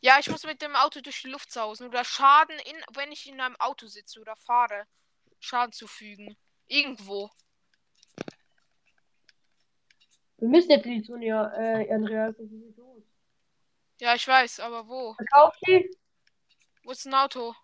Ja, 0.00 0.18
ich 0.18 0.30
muss 0.30 0.44
mit 0.44 0.62
dem 0.62 0.74
Auto 0.74 1.02
durch 1.02 1.20
die 1.20 1.28
Luft 1.28 1.52
sausen 1.52 1.88
oder 1.88 2.04
Schaden 2.04 2.58
in, 2.60 2.76
wenn 2.94 3.12
ich 3.12 3.28
in 3.28 3.38
einem 3.38 3.56
Auto 3.56 3.86
sitze 3.86 4.18
oder 4.18 4.34
fahre. 4.34 4.86
Schaden 5.38 5.72
zufügen. 5.72 6.34
Irgendwo. 6.66 7.30
Wir 10.38 10.48
müssen 10.48 10.70
jetzt 10.70 10.86
in 10.86 10.92
die 10.92 11.02
Zone, 11.02 11.26
ja, 11.26 11.52
äh, 11.52 11.92
Andreas. 11.92 12.34
Das 12.38 12.46
ist 12.46 12.78
los. 12.78 13.02
Ja, 14.00 14.14
ich 14.14 14.26
weiß, 14.26 14.60
aber 14.60 14.88
wo? 14.88 15.12
Verkauf 15.16 15.54
die. 15.66 15.94
Wo 16.82 16.92
ist 16.92 17.04
ein 17.04 17.12
Auto? 17.12 17.54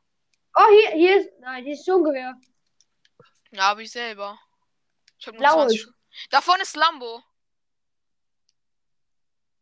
Oh, 0.60 0.66
hier, 0.70 0.90
hier 0.90 1.20
ist. 1.20 1.30
Nein, 1.38 1.62
hier 1.64 1.74
ist 1.74 1.82
Sturmgewehr. 1.82 2.34
Ja, 3.52 3.70
aber 3.70 3.80
ich 3.82 3.90
selber. 3.92 4.38
Ich 5.18 5.26
habe 5.26 5.36
nur 5.36 5.42
Blaues. 5.46 5.62
20. 5.72 5.80
Schu- 5.82 5.92
Da 6.30 6.40
vorne 6.40 6.62
ist 6.62 6.74
Lambo. 6.76 7.22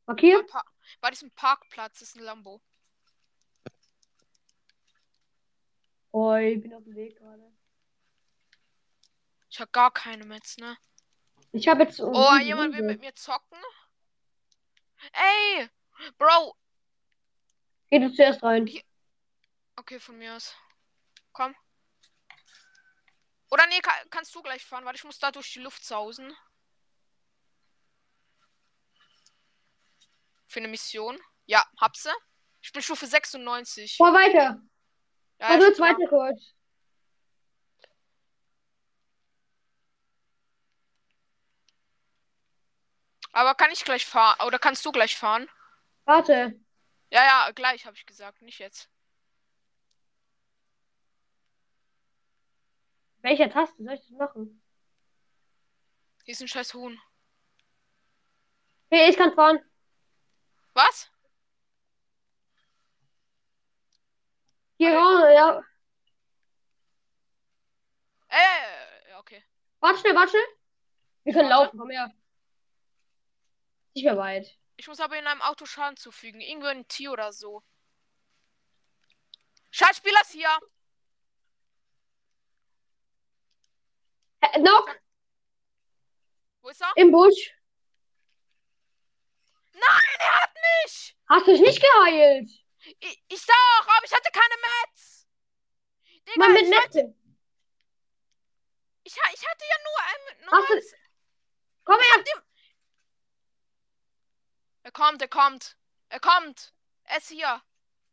Bei, 0.07 0.15
pa 0.47 0.65
bei 1.01 1.11
diesem 1.11 1.31
Parkplatz 1.33 2.01
ist 2.01 2.17
ein 2.17 2.23
Lambo. 2.23 2.63
Oh, 6.13 6.35
ich 6.35 6.63
bin 6.63 6.73
auf 6.73 6.85
dem 6.85 6.95
Weg 6.95 7.19
gerade. 7.19 7.53
Ich 9.51 9.61
habe 9.61 9.71
gar 9.73 9.91
keine 9.93 10.25
Metz, 10.25 10.57
ne? 10.57 10.79
Ich 11.53 11.69
habe 11.69 11.83
jetzt. 11.83 12.01
Oh, 12.01 12.37
jemand 12.37 12.75
will 12.75 12.83
mit 12.85 13.01
mir 13.01 13.15
zocken? 13.15 13.59
Ey! 15.13 15.69
Bro! 16.17 16.57
Geh 17.91 17.99
du 17.99 18.13
zuerst 18.13 18.43
rein. 18.43 18.69
Okay, 19.77 20.01
von 20.01 20.17
mir 20.19 20.35
aus. 20.37 20.55
Komm. 21.37 21.55
Oder 23.51 23.67
nee, 23.67 23.81
ka 23.81 23.93
kannst 24.09 24.35
du 24.35 24.41
gleich 24.41 24.65
fahren, 24.65 24.87
weil 24.87 24.95
ich 24.95 25.05
muss 25.05 25.19
da 25.19 25.31
durch 25.31 25.53
die 25.53 25.61
Luft 25.61 25.85
sausen. 25.85 26.35
Für 30.47 30.61
eine 30.61 30.69
Mission. 30.69 31.21
Ja, 31.45 31.63
hab 31.79 31.95
sie. 31.95 32.11
Ich 32.63 32.73
bin 32.73 32.81
Stufe 32.81 33.07
96. 33.07 33.99
Fahr 33.99 34.15
weiter. 34.15 34.63
Ja, 35.39 35.59
bin 35.59 35.75
zweite 35.75 36.07
kurz. 36.09 36.55
da. 43.31 43.41
Aber 43.41 43.55
kann 43.55 43.71
ich 43.73 43.85
gleich 43.85 44.07
fahren? 44.07 44.41
Oder 44.47 44.59
kannst 44.59 44.87
du 44.87 44.91
gleich 44.91 45.19
fahren? 45.19 45.51
Warte. 46.07 46.59
Ja, 47.11 47.25
ja, 47.27 47.51
gleich 47.51 47.85
habe 47.85 47.95
ich 47.95 48.07
gesagt, 48.07 48.41
nicht 48.41 48.59
jetzt. 48.59 48.89
Welcher 53.27 53.51
Taste 53.51 53.83
soll 53.83 53.95
ich 53.95 54.01
das 54.03 54.11
machen? 54.11 54.63
Hier 56.25 56.31
ist 56.33 56.43
ein 56.43 56.47
scheiß 56.47 56.75
Huhn. 56.75 56.97
Hey, 58.89 59.11
ich 59.11 59.17
kann 59.17 59.35
fahren. 59.35 59.59
Was? 60.75 61.11
Hier, 64.77 64.93
oh, 64.93 65.27
ja. 65.35 65.61
Äh, 68.29 69.15
okay. 69.19 69.43
Warte 69.81 69.99
schnell, 69.99 70.15
warte 70.15 70.31
schnell. 70.31 70.47
Wir 71.25 71.33
können 71.33 71.51
Warte. 71.51 71.65
laufen, 71.65 71.79
komm 71.81 71.91
her. 71.91 72.15
Nicht 73.95 74.05
mehr 74.05 74.17
weit. 74.17 74.57
Ich 74.77 74.87
muss 74.87 75.01
aber 75.01 75.19
in 75.19 75.27
einem 75.27 75.43
Auto 75.43 75.67
Schaden 75.67 75.97
zufügen. 75.97 76.41
Irgendwo 76.41 76.69
ein 76.69 76.87
Tier 76.87 77.11
oder 77.11 77.33
so. 77.33 77.65
Schadspieler 79.73 80.21
ist 80.21 80.31
hier. 80.31 80.57
Äh, 84.53 84.61
Knock 84.61 85.01
Wo 86.63 86.69
ist 86.69 86.81
er? 86.81 86.93
im 86.97 87.11
Busch. 87.13 87.53
Nein, 89.73 90.17
er 90.19 90.35
hat 90.43 90.51
mich! 90.55 91.17
Hast 91.29 91.47
du 91.47 91.53
dich 91.53 91.61
nicht 91.61 91.81
geheilt? 91.83 92.49
Ich, 93.01 93.23
ich 93.29 93.47
doch, 93.47 93.89
aber 93.97 94.05
ich 94.05 94.13
hatte 94.13 94.31
keine 94.33 94.55
Metz. 94.63 95.27
Digga, 96.27 96.39
Mann, 96.39 96.53
mit 96.55 96.69
Netze. 96.69 97.15
ich, 99.05 99.13
ich 99.15 99.47
hatte 99.49 99.65
ja 99.69 99.77
nur 99.85 100.01
ein 100.01 100.51
Hast 100.53 100.71
du-. 100.71 100.97
Komm 101.85 102.01
her. 102.01 102.23
dem. 102.25 102.43
Er 104.83 104.93
kommt, 104.93 105.21
er 105.23 105.29
kommt. 105.29 105.77
Er 106.09 106.21
kommt. 106.21 106.73
Er 107.05 107.19
ist 107.19 107.29
hier. 107.29 107.63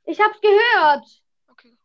Ich 0.05 0.19
hab's 0.19 0.39
gehört. 0.41 1.07
Okay. 1.47 1.77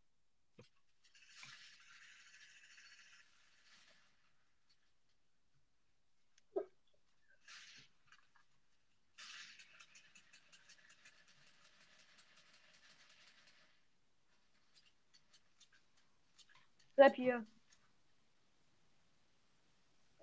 Bleib 16.99 17.15
hier. 17.15 17.47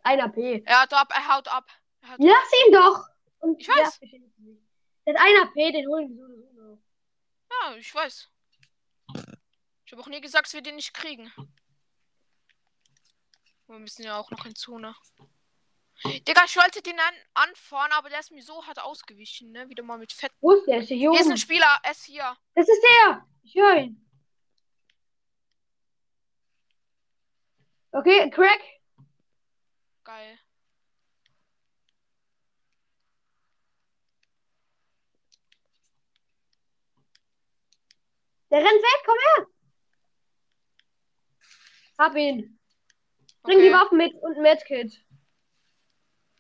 Ein 0.04 0.20
AP. 0.20 0.38
Er 0.66 0.82
hat 0.82 0.94
ab, 0.94 1.10
er 1.16 1.34
haut 1.34 1.48
ab. 1.48 1.72
Er 2.02 2.10
haut 2.10 2.20
Lass 2.20 2.52
ihn 2.68 2.74
doch. 2.74 3.08
Und 3.40 3.62
Ich 3.62 3.68
weiß. 3.70 4.02
Der 4.02 5.14
hat 5.14 5.22
ein 5.22 5.42
AP, 5.42 5.54
den 5.72 5.88
holen 5.88 6.10
wir 6.10 6.18
so 6.18 6.34
oder 6.34 6.54
so. 6.54 6.84
Ja, 7.50 7.78
ich 7.78 7.96
weiß. 7.96 8.30
Ich 9.86 9.92
habe 9.94 10.02
auch 10.02 10.08
nie 10.08 10.20
gesagt, 10.20 10.48
dass 10.48 10.54
wir 10.54 10.62
den 10.62 10.76
nicht 10.76 10.94
kriegen. 10.94 11.32
Wir 13.68 13.80
müssen 13.80 14.04
ja 14.04 14.18
auch 14.18 14.30
noch 14.30 14.46
in 14.46 14.56
Zone. 14.56 14.94
Digga, 16.04 16.44
ich 16.44 16.58
wollte 16.58 16.82
den 16.82 17.00
an 17.00 17.16
anfahren, 17.36 17.94
aber 17.94 18.10
der 18.10 18.20
ist 18.20 18.32
mir 18.32 18.44
so 18.44 18.66
hart 18.66 18.80
ausgewichen, 18.80 19.54
ne? 19.54 19.70
Wieder 19.70 19.84
mal 19.84 19.98
mit 19.98 20.12
Fett. 20.12 20.34
Wo 20.42 20.52
ist 20.52 20.66
der? 20.66 20.80
Ist 20.80 20.90
der 20.90 20.98
hier 20.98 21.12
Hier 21.12 21.22
ist 21.22 21.32
ein 21.32 21.38
Spieler, 21.38 21.80
er 21.84 21.92
ist 21.92 22.04
hier. 22.04 22.36
Das 22.54 22.68
ist 22.68 22.82
der. 22.84 23.26
Ich 23.44 23.56
höre 23.56 23.78
ihn. 23.78 24.05
Okay, 27.96 28.30
Crack. 28.30 28.62
Geil. 30.04 30.38
Der 38.52 38.60
rennt 38.60 38.82
weg, 38.82 39.04
komm 39.06 39.18
her. 39.36 39.48
Hab 41.98 42.16
ihn. 42.16 42.60
Bring 43.44 43.60
die 43.60 43.66
Okay, 43.70 43.74
Waffen 43.74 43.98
mit 43.98 44.14
und 44.22 44.36
ein 44.38 44.42
Medkit. 44.42 45.02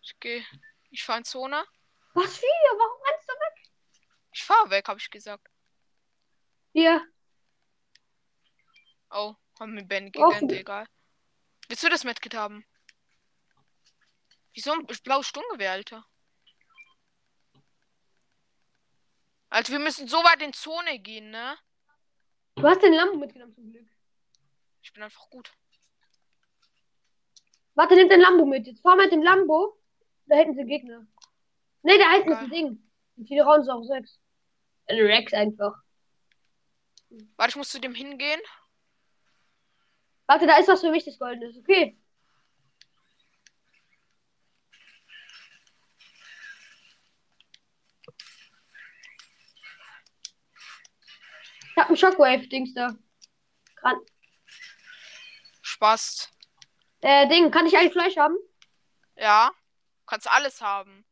ich 0.01 0.19
gehe. 0.19 0.45
Ich 0.91 1.03
fahr 1.03 1.17
in 1.17 1.23
Zone. 1.23 1.65
Was 2.13 2.37
für? 2.37 2.45
Warum 2.45 3.01
rennst 3.03 3.27
du 3.29 3.33
weg? 3.33 3.71
Ich 4.33 4.43
fahr 4.43 4.69
weg, 4.69 4.87
habe 4.87 4.99
ich 4.99 5.09
gesagt. 5.09 5.47
Hier. 6.73 7.01
Oh, 9.09 9.35
haben 9.59 9.73
mir 9.73 9.83
Ben 9.85 10.11
gegönnt, 10.11 10.51
du- 10.51 10.59
egal. 10.59 10.85
Willst 11.67 11.83
du 11.83 11.89
das 11.89 12.03
Medkit 12.03 12.35
haben? 12.35 12.65
Wieso 14.53 14.71
ein 14.71 14.85
blaues 14.85 15.27
Sturmgewehr, 15.27 15.71
Alter? 15.71 16.05
Also 19.49 19.73
wir 19.73 19.79
müssen 19.79 20.07
so 20.07 20.17
weit 20.17 20.41
in 20.41 20.53
Zone 20.53 20.99
gehen, 20.99 21.29
ne? 21.29 21.57
Du 22.55 22.63
hast 22.67 22.81
den 22.81 22.93
Lambo 22.93 23.17
mitgenommen 23.17 23.53
zum 23.53 23.71
Glück. 23.71 23.87
Ich 24.81 24.93
bin 24.93 25.03
einfach 25.03 25.29
gut. 25.29 25.51
Warte, 27.73 27.95
nimm 27.95 28.07
den 28.07 28.21
Lambo 28.21 28.45
mit. 28.45 28.65
Jetzt 28.67 28.81
fahr 28.81 28.95
mit 28.95 29.11
dem 29.11 29.21
Lambo. 29.23 29.77
Da 30.27 30.37
hinten 30.37 30.55
sind 30.55 30.67
Gegner. 30.67 31.05
Ne, 31.83 31.97
da 31.97 32.11
hinten 32.11 32.31
ist 32.31 32.35
Geil. 32.37 32.43
ein 32.45 32.49
Ding. 32.51 32.91
Und 33.17 33.27
viele 33.27 33.43
Rounds 33.43 33.67
auch 33.67 33.83
sechs. 33.83 34.19
Ein 34.87 34.99
Rex 34.99 35.33
einfach. 35.33 35.75
Warte, 37.35 37.51
ich 37.51 37.55
muss 37.55 37.69
zu 37.69 37.79
dem 37.79 37.93
hingehen. 37.93 38.41
Warte, 40.27 40.47
da 40.47 40.57
ist 40.57 40.67
was 40.67 40.81
für 40.81 40.91
mich, 40.91 41.05
das 41.05 41.19
Goldenes. 41.19 41.57
Okay. 41.57 41.95
Ich 51.71 51.81
hab 51.81 51.89
ein 51.89 51.97
Shockwave-Dings 51.97 52.73
da. 52.73 52.95
Kann, 53.75 53.99
Spaß. 55.61 56.31
äh, 57.01 57.27
Ding, 57.27 57.51
kann 57.51 57.67
ich 57.67 57.77
eigentlich 57.77 57.91
Fleisch 57.91 58.17
haben? 58.17 58.37
Ja. 59.17 59.51
Kannst 60.05 60.31
alles 60.31 60.61
haben. 60.61 61.05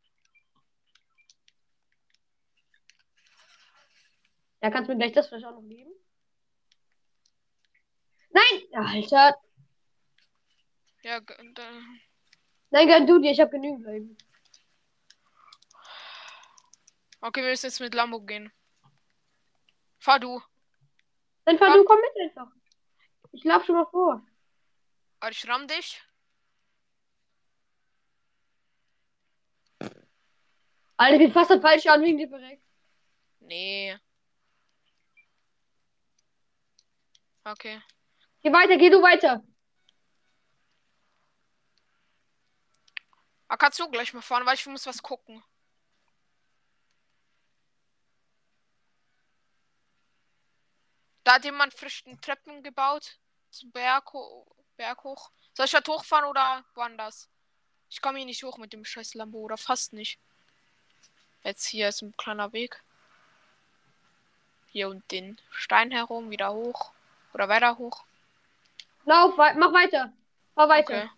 Ja, 4.62 4.72
kannst 4.72 4.88
du 4.90 4.94
mir 4.94 5.00
gleich 5.00 5.12
das 5.12 5.28
Fleisch 5.28 5.44
auch 5.44 5.52
noch 5.52 5.68
geben? 5.68 5.92
Nein! 8.34 8.86
Alter. 8.86 9.36
Ja, 11.04 11.20
g- 11.20 11.54
da- 11.54 11.82
Nein, 12.72 12.88
gönn 12.88 13.06
du 13.08 13.20
dir, 13.20 13.32
ich 13.32 13.40
hab 13.40 13.52
genügend 13.52 13.86
Leben. 13.86 14.18
okay, 17.22 17.42
wir 17.42 17.50
müssen 17.52 17.68
jetzt 17.68 17.80
mit 17.80 17.94
Lambo 17.94 18.22
gehen. 18.22 18.52
Fahr 20.00 20.20
du. 20.20 20.42
Dann 21.46 21.58
fahr 21.58 21.70
Ja. 21.70 21.76
du, 21.76 21.84
komm 21.86 22.00
mit 22.00 22.30
einfach. 22.30 22.52
Ich 23.32 23.44
lauf 23.44 23.66
schon 23.66 23.76
mal 23.76 23.86
vor. 23.86 24.26
Warte, 25.20 25.36
ich 25.38 25.48
ramm 25.48 25.68
dich. 25.68 26.02
Alter, 30.98 31.16
ich 31.16 31.20
bin 31.22 31.32
fast 31.34 31.52
am 31.52 31.62
falschen 31.62 31.90
an 31.90 32.02
wegen 32.02 32.18
dir 32.18 32.30
verreckt. 32.30 32.64
Nee. 33.40 33.98
Okay. 37.46 37.80
Geh 38.44 38.52
weiter, 38.52 38.78
geh 38.78 38.90
du 38.90 39.02
weiter. 39.02 39.42
Ah, 43.48 43.58
kannst 43.58 43.80
du 43.80 43.90
gleich 43.90 44.14
mal 44.14 44.22
fahren, 44.22 44.46
weil 44.46 44.56
ich 44.56 44.66
muss 44.66 44.86
was 44.86 45.02
gucken. 45.02 45.44
Da 51.24 51.36
hat 51.36 51.46
jemand 51.46 51.74
frisch 51.74 52.04
einen 52.06 52.20
Treppen 52.20 52.64
gebaut. 52.64 53.18
Zum 53.50 53.72
Berg, 53.72 54.12
Berg 54.76 55.04
hoch. 55.04 55.32
Soll 55.54 55.68
ich 55.68 55.72
dort 55.72 55.88
hochfahren 55.88 56.26
oder 56.26 56.66
woanders? 56.74 57.30
Ich 57.90 58.02
komme 58.02 58.18
hier 58.18 58.26
nicht 58.26 58.44
hoch 58.44 58.58
mit 58.58 58.74
dem 58.74 58.84
scheiß 58.84 59.14
Lambo 59.14 59.38
oder 59.38 59.58
fast 59.58 59.94
nicht. 59.94 60.20
Jetzt 61.44 61.68
hier 61.68 61.90
ist 61.90 62.02
ein 62.02 62.18
kleiner 62.18 62.52
Weg. 62.52 62.84
Hier 64.68 64.90
und 64.90 65.10
den 65.12 65.40
Stein 65.52 65.92
herum, 65.92 66.30
wieder 66.32 66.52
hoch. 66.54 66.92
Oder 67.34 67.48
weiter 67.48 67.78
hoch. 67.78 68.04
Lauf, 69.06 69.38
wei 69.38 69.54
mach 69.56 69.74
weiter. 69.74 70.14
Fahr 70.56 70.70
weiter. 70.70 71.04
Okay. 71.04 71.10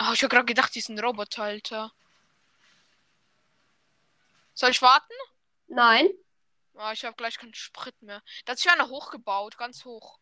Oh, 0.00 0.12
ich 0.12 0.24
hab 0.24 0.30
gerade 0.30 0.44
gedacht, 0.44 0.74
die 0.74 0.80
sind 0.80 0.98
Roboter, 0.98 1.44
Alter. 1.44 1.92
Soll 4.54 4.70
ich 4.70 4.82
warten? 4.82 5.14
Nein. 5.68 6.08
Ah, 6.74 6.92
ich 6.92 7.04
habe 7.04 7.16
gleich 7.16 7.38
keinen 7.38 7.54
Sprit 7.54 8.00
mehr. 8.02 8.22
Da 8.44 8.52
hat 8.52 8.58
sich 8.58 8.70
einer 8.70 8.88
hochgebaut, 8.88 9.56
ganz 9.56 9.84
hoch. 9.84 10.18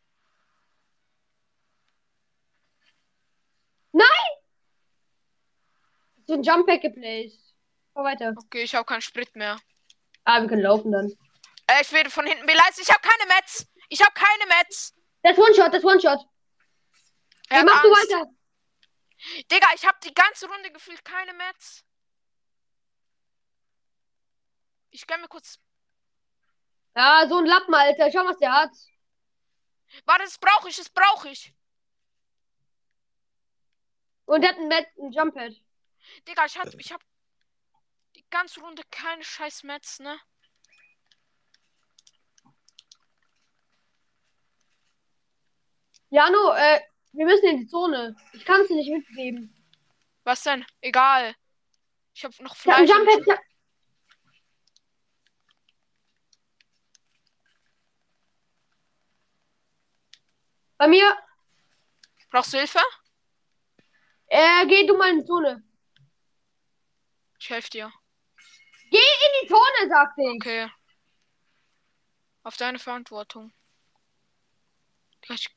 So 6.27 6.35
ein 6.35 6.43
Jump 6.43 6.67
Pack 6.67 6.83
geplaced. 6.83 7.55
Fahr 7.95 8.05
weiter. 8.05 8.35
Okay, 8.37 8.65
ich 8.65 8.75
habe 8.75 8.85
keinen 8.85 9.01
Sprit 9.01 9.35
mehr. 9.37 9.59
Ah, 10.25 10.41
wir 10.41 10.49
können 10.49 10.63
laufen 10.63 10.91
dann. 10.91 11.17
Äh, 11.67 11.83
ich 11.83 11.93
werde 11.93 12.11
von 12.11 12.27
hinten 12.27 12.47
beleidigt. 12.47 12.79
Ich 12.79 12.91
habe 12.91 13.01
keine 13.01 13.35
Mets. 13.35 13.67
Ich 13.89 14.01
habe 14.01 14.13
keine 14.13 14.47
Mets. 14.47 14.95
Das 15.23 15.33
ist 15.33 15.39
One-Shot, 15.39 15.69
das 15.69 15.79
ist 15.79 15.85
One-Shot. 15.85 16.21
Hat 17.51 17.65
mach 17.65 17.83
du 17.83 17.89
weiter. 17.89 18.31
Digga, 19.51 19.69
ich 19.75 19.85
habe 19.87 19.99
die 20.05 20.15
ganze 20.15 20.47
Runde 20.47 20.71
gefühlt 20.71 21.05
keine 21.05 21.33
Mets. 21.33 21.85
Ich 24.91 25.07
gönn 25.07 25.21
mir 25.21 25.29
kurz. 25.29 25.59
Ja, 26.95 27.27
so 27.29 27.39
ein 27.39 27.47
Lappen, 27.47 27.75
Alter. 27.75 28.11
Schau, 28.11 28.25
was 28.25 28.39
der 28.39 28.53
hat. 28.53 28.71
Warte, 30.05 30.25
das 30.25 30.39
brauche 30.39 30.69
ich, 30.69 30.77
das 30.77 30.89
brauche 30.89 31.29
ich. 31.29 31.55
Und 34.25 34.41
der 34.41 34.51
hat 34.51 34.59
ein, 34.59 34.69
Met 34.69 34.87
ein 34.99 35.13
Jump 35.13 35.35
Pad. 35.35 35.53
Digga, 36.27 36.47
ich 36.47 36.59
hab, 36.59 36.73
ich 36.75 36.93
hab 36.93 37.03
die 38.15 38.25
ganze 38.31 38.61
Runde 38.61 38.83
keine 38.91 39.23
scheiß 39.23 39.63
Mets, 39.63 40.01
ne? 40.01 40.19
Jano, 46.11 46.53
äh, 46.55 46.81
wir 47.13 47.27
müssen 47.27 47.47
in 47.47 47.59
die 47.59 47.67
Zone. 47.67 48.15
Ich 48.33 48.45
kann 48.45 48.61
es 48.61 48.69
dir 48.69 48.77
nicht 48.77 48.91
mitgeben. 48.91 49.53
Was 50.25 50.43
denn? 50.43 50.65
Egal. 50.81 51.35
Ich 52.15 52.25
hab 52.25 52.39
noch 52.41 52.55
Ich 52.55 52.67
hab 52.67 52.77
Fleisch. 52.77 52.91
Jump 52.91 53.09
Ich 53.09 53.29
hab... 53.31 53.39
Bei 60.79 60.89
mir, 60.89 61.17
Brauchst 62.31 62.53
du 62.53 62.59
Hilfe? 62.59 62.81
äh, 64.27 64.67
geh 64.67 64.87
du 64.87 64.97
mal 64.97 65.11
in 65.11 65.21
die 65.21 65.25
Zone. 65.25 65.63
Ich 67.39 67.49
helfe 67.49 67.71
dir. 67.71 67.93
In 68.91 68.99
die 69.43 69.49
Zone, 69.49 69.89
sagte 69.89 70.23
ich. 70.23 70.35
Okay. 70.37 70.71
Auf 72.43 72.57
deine 72.57 72.79
Verantwortung. 72.79 73.53
Ich, 75.29 75.49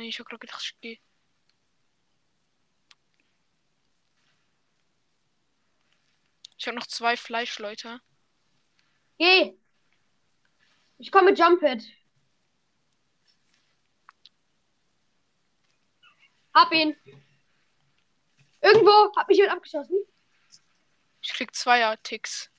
ich 0.00 0.18
hab 0.18 0.26
gerade 0.26 0.38
gedacht, 0.38 0.74
ich. 0.80 1.00
Ich 6.56 6.66
habe 6.68 6.76
noch 6.76 6.86
zwei 6.86 7.16
Fleischleute. 7.16 8.00
Geh! 9.18 9.58
Ich 10.98 11.10
komme 11.10 11.30
mit 11.30 11.38
Jumpet. 11.38 11.82
Hab 16.54 16.72
ihn. 16.72 16.96
Irgendwo 18.60 19.12
hab 19.16 19.26
mich 19.26 19.38
jemand 19.38 19.56
abgeschossen. 19.56 19.96
Ich 21.20 21.32
krieg 21.32 21.52
Zweier-Ticks. 21.52 22.52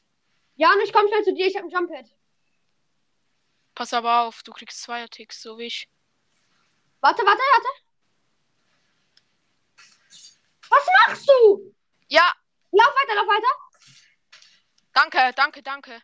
Ja, 0.55 0.73
und 0.73 0.81
ich 0.81 0.91
komme 0.91 1.07
schnell 1.07 1.23
zu 1.23 1.33
dir. 1.33 1.47
Ich 1.47 1.55
hab 1.55 1.63
ein 1.63 1.69
Jumpet. 1.69 2.13
Pass 3.73 3.93
aber 3.93 4.23
auf, 4.23 4.43
du 4.43 4.51
kriegst 4.51 4.81
Zweier-Ticks, 4.81 5.41
so 5.41 5.57
wie 5.57 5.67
ich. 5.67 5.89
Warte, 7.03 7.21
warte, 7.25 7.41
warte. 7.53 7.67
Was 10.69 10.85
machst 11.07 11.27
du? 11.29 11.75
Ja, 12.07 12.33
Lauf 12.71 12.87
weiter, 12.95 13.15
lauf 13.15 13.27
weiter. 13.27 13.53
danke, 14.93 15.33
danke, 15.35 15.61
danke. 15.61 16.01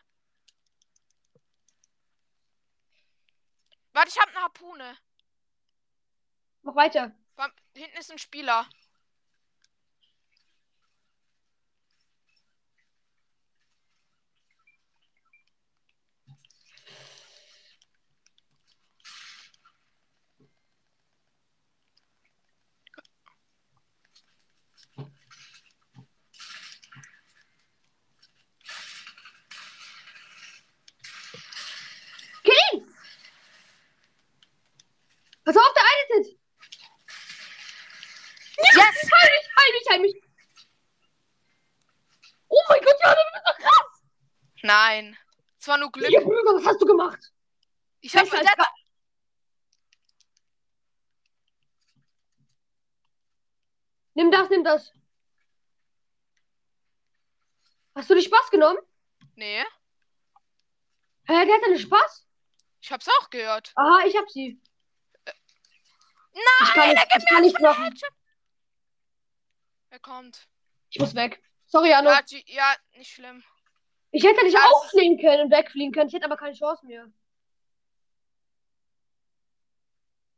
Warte, 3.94 4.10
ich 4.10 4.18
hab 4.18 4.28
eine 4.28 4.42
Harpune. 4.42 4.98
Mach 6.62 6.74
weiter. 6.76 7.16
Hinten 7.74 7.96
ist 7.96 8.10
ein 8.12 8.18
Spieler. 8.18 8.68
Kill 32.44 32.54
ihn! 32.72 32.86
Pass 35.44 35.56
auf, 35.56 35.74
der 35.74 35.82
eine 35.82 36.24
sitzt. 36.24 36.38
Yes! 38.58 38.76
Heil 38.76 39.30
mich, 39.30 39.48
heil 39.56 39.72
mich, 39.72 39.88
heil 39.90 40.00
mich. 40.00 40.22
Oh 42.48 42.60
mein 42.68 42.80
Gott, 42.82 42.96
ja, 43.02 43.14
du 43.14 43.20
bist 43.32 43.46
so 43.46 43.62
krass. 43.62 44.02
Nein. 44.62 45.16
Es 45.58 45.68
war 45.68 45.78
nur 45.78 45.90
Glück. 45.92 46.10
Ja, 46.10 46.20
Bruder, 46.20 46.54
was 46.56 46.66
hast 46.66 46.80
du 46.82 46.86
gemacht? 46.86 47.18
Ich 48.00 48.14
hab. 48.16 48.28
Ga- 48.30 48.40
Nimm 54.14 54.30
das, 54.30 54.50
nimm 54.50 54.64
das. 54.64 54.92
Hast 57.94 58.10
du 58.10 58.14
dir 58.14 58.22
Spaß 58.22 58.50
genommen? 58.50 58.78
Nee, 59.36 59.62
Hä, 61.24 61.46
der 61.46 61.54
hat 61.54 61.64
einen 61.64 61.78
Spaß? 61.78 62.26
ich 62.80 62.90
hab's 62.90 63.08
auch 63.08 63.30
gehört. 63.30 63.72
Aha, 63.76 64.04
ich 64.06 64.16
hab 64.16 64.28
sie. 64.30 64.60
Nein, 66.44 66.68
Ich 66.68 66.74
kann 66.74 66.88
nicht, 66.88 67.06
er 67.10 67.18
ich 67.18 67.26
kann 67.26 67.42
nicht. 67.42 67.58
Headshot. 67.58 68.14
Er 69.90 69.98
kommt. 70.00 70.48
Ich 70.90 70.98
muss 70.98 71.14
weg. 71.14 71.42
Sorry, 71.66 71.92
Anno. 71.92 72.10
Ja, 72.10 72.22
ja, 72.46 72.76
nicht 72.96 73.12
schlimm. 73.12 73.42
Ich 74.12 74.24
hätte 74.24 74.44
dich 74.44 74.54
es 74.54 74.60
aufnehmen 74.60 75.20
können 75.20 75.42
und 75.44 75.50
wegfliegen 75.50 75.92
können. 75.92 76.08
Ich 76.08 76.14
hätte 76.14 76.24
aber 76.26 76.36
keine 76.36 76.54
Chance 76.56 76.84
mehr. 76.86 77.10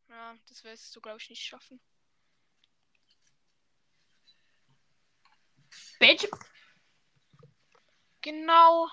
Ja, 0.09 0.37
das 0.49 0.63
wirst 0.65 0.95
du, 0.95 1.01
glaube 1.01 1.19
ich, 1.19 1.31
nicht 1.31 1.43
schaffen. 1.43 1.81
Bitch. 5.99 6.29
Genau. 8.21 8.89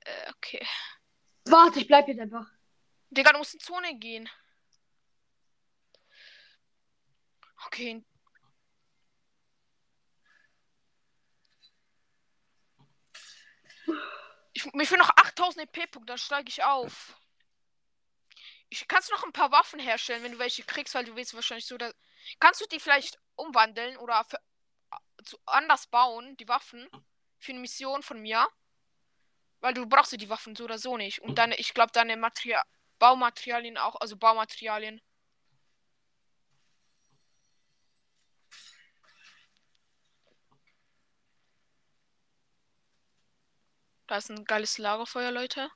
Äh, 0.00 0.30
okay. 0.30 0.66
Warte, 1.44 1.78
ich 1.78 1.86
bleib 1.86 2.08
jetzt 2.08 2.20
einfach. 2.20 2.46
Digga, 3.10 3.32
du 3.32 3.38
musst 3.38 3.54
in 3.54 3.60
Zone 3.60 3.98
gehen. 3.98 4.28
Okay. 7.66 8.04
Ich, 14.52 14.72
mir 14.72 14.86
fehlen 14.86 15.00
noch 15.00 15.16
8000 15.16 15.68
EP-Punkte, 15.68 16.06
dann 16.06 16.18
steige 16.18 16.48
ich 16.48 16.62
auf. 16.64 17.16
Ich 18.70 18.86
kannst 18.88 19.08
du 19.08 19.14
noch 19.14 19.24
ein 19.24 19.32
paar 19.32 19.52
Waffen 19.52 19.80
herstellen, 19.80 20.22
wenn 20.22 20.32
du 20.32 20.38
welche 20.38 20.62
kriegst, 20.64 20.94
weil 20.94 21.04
du 21.04 21.16
willst 21.16 21.34
wahrscheinlich 21.34 21.66
so. 21.66 21.78
Da, 21.78 21.90
kannst 22.38 22.60
du 22.60 22.66
die 22.66 22.80
vielleicht 22.80 23.18
umwandeln 23.36 23.96
oder 23.96 24.24
für, 24.24 24.38
zu, 25.24 25.38
anders 25.46 25.86
bauen, 25.86 26.36
die 26.36 26.48
Waffen, 26.48 26.88
für 27.38 27.52
eine 27.52 27.60
Mission 27.60 28.02
von 28.02 28.20
mir? 28.20 28.46
Weil 29.60 29.74
du 29.74 29.86
brauchst 29.86 30.12
ja 30.12 30.18
die 30.18 30.28
Waffen 30.28 30.54
so 30.54 30.64
oder 30.64 30.78
so 30.78 30.96
nicht. 30.96 31.20
Und 31.20 31.36
deine, 31.36 31.56
ich 31.56 31.72
glaube, 31.72 31.92
deine 31.92 32.16
Materia 32.16 32.62
Baumaterialien 32.98 33.78
auch, 33.78 33.96
also 34.00 34.16
Baumaterialien. 34.16 35.00
Da 44.06 44.16
ist 44.16 44.30
ein 44.30 44.44
geiles 44.44 44.78
Lagerfeuer, 44.78 45.30
Leute. 45.30 45.70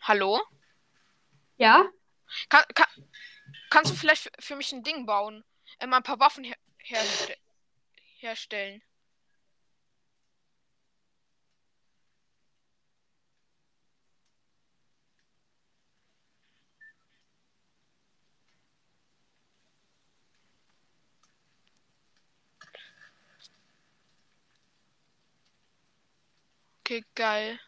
Hallo? 0.00 0.40
Ja? 1.58 1.84
Kann, 2.48 2.64
kann, 2.74 2.88
kannst 3.70 3.92
du 3.92 3.96
vielleicht 3.96 4.22
für, 4.22 4.30
für 4.38 4.56
mich 4.56 4.72
ein 4.72 4.82
Ding 4.82 5.06
bauen? 5.06 5.44
Ähm, 5.78 5.92
ein 5.92 6.02
paar 6.02 6.18
Waffen 6.20 6.44
her 6.44 6.56
herste 6.78 7.36
herstellen. 8.18 8.82
Okay, 26.92 27.06
geil. 27.14 27.58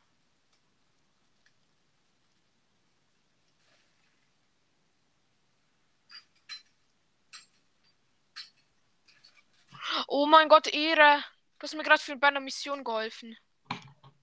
Oh 10.08 10.26
mein 10.26 10.50
Gott, 10.50 10.66
Ehre. 10.66 11.24
Du 11.58 11.62
hast 11.62 11.74
mir 11.74 11.82
gerade 11.82 12.02
für 12.02 12.16
bei 12.16 12.28
einer 12.28 12.40
Mission 12.40 12.84
geholfen. 12.84 13.38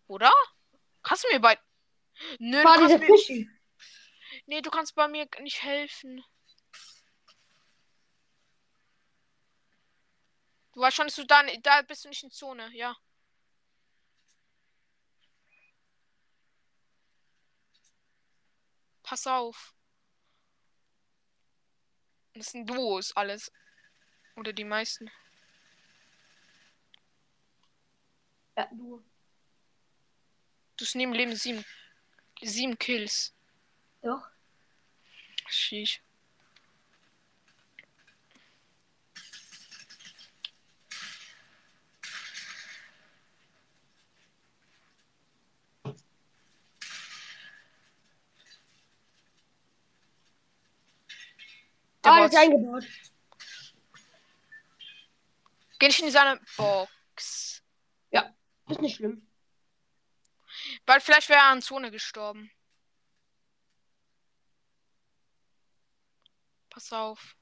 Oder? 0.05 0.31
Kannst 1.01 1.23
du 1.23 1.29
mir 1.29 1.39
bei. 1.39 1.57
Nö, 2.37 2.61
du 2.61 2.67
kannst 2.67 2.99
mir. 2.99 3.07
Fischi. 3.07 3.49
Nee, 4.45 4.61
du 4.61 4.69
kannst 4.69 4.93
bei 4.93 5.07
mir 5.07 5.27
nicht 5.39 5.63
helfen. 5.63 6.23
Du 10.73 10.81
weißt 10.81 10.95
schon, 10.95 11.07
dass 11.07 11.15
du 11.15 11.25
da, 11.25 11.41
da 11.63 11.81
bist 11.81 12.05
du 12.05 12.09
nicht 12.09 12.21
in 12.21 12.29
Zone, 12.29 12.69
ja. 12.75 12.95
Pass 19.11 19.27
auf. 19.27 19.75
Das 22.33 22.45
sind 22.45 22.65
Duos 22.65 23.13
alles. 23.13 23.51
Oder 24.37 24.53
die 24.53 24.63
meisten. 24.63 25.11
Ja, 28.55 28.69
du. 28.71 29.03
Du 30.77 30.85
hast 30.85 30.95
neben 30.95 31.11
Leben 31.11 31.35
sieben. 31.35 31.65
Sieben 32.41 32.79
Kills. 32.79 33.35
Doch. 34.01 34.29
Sheesh. 35.49 36.01
Ist 52.31 52.37
eingebaut. 52.37 52.87
Geh 55.79 55.87
nicht 55.87 56.01
in 56.01 56.11
seine 56.11 56.39
Box. 56.55 57.61
Ist 58.69 58.79
nicht 58.79 58.95
schlimm. 58.95 59.27
Weil 60.85 61.01
vielleicht 61.01 61.27
wäre 61.27 61.39
er 61.39 61.47
an 61.47 61.61
Zone 61.61 61.91
gestorben. 61.91 62.49
Pass 66.69 66.93
auf. 66.93 67.35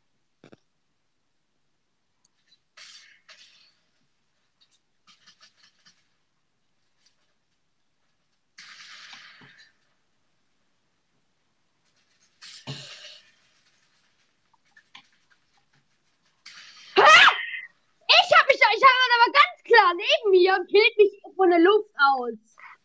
Hier 20.32 20.56
und 20.56 20.68
killt 20.68 20.98
mich 20.98 21.22
von 21.36 21.50
der 21.50 21.60
Luft 21.60 21.90
aus. 21.98 22.38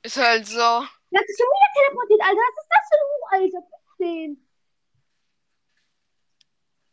Ist 0.02 0.16
halt 0.16 0.46
so. 0.46 0.57
Der 0.57 1.20
hat 1.20 1.26
sich 1.26 1.36
schon 1.36 1.46
wieder 1.46 1.72
teleportiert, 1.74 2.20
Alter. 2.22 2.40
Was 2.40 2.62
ist 2.62 2.70
das 2.70 2.88
für 2.88 2.96
ein 2.96 3.09
Hoch, 3.11 3.32
Alter? 3.32 3.74
15. 3.98 4.48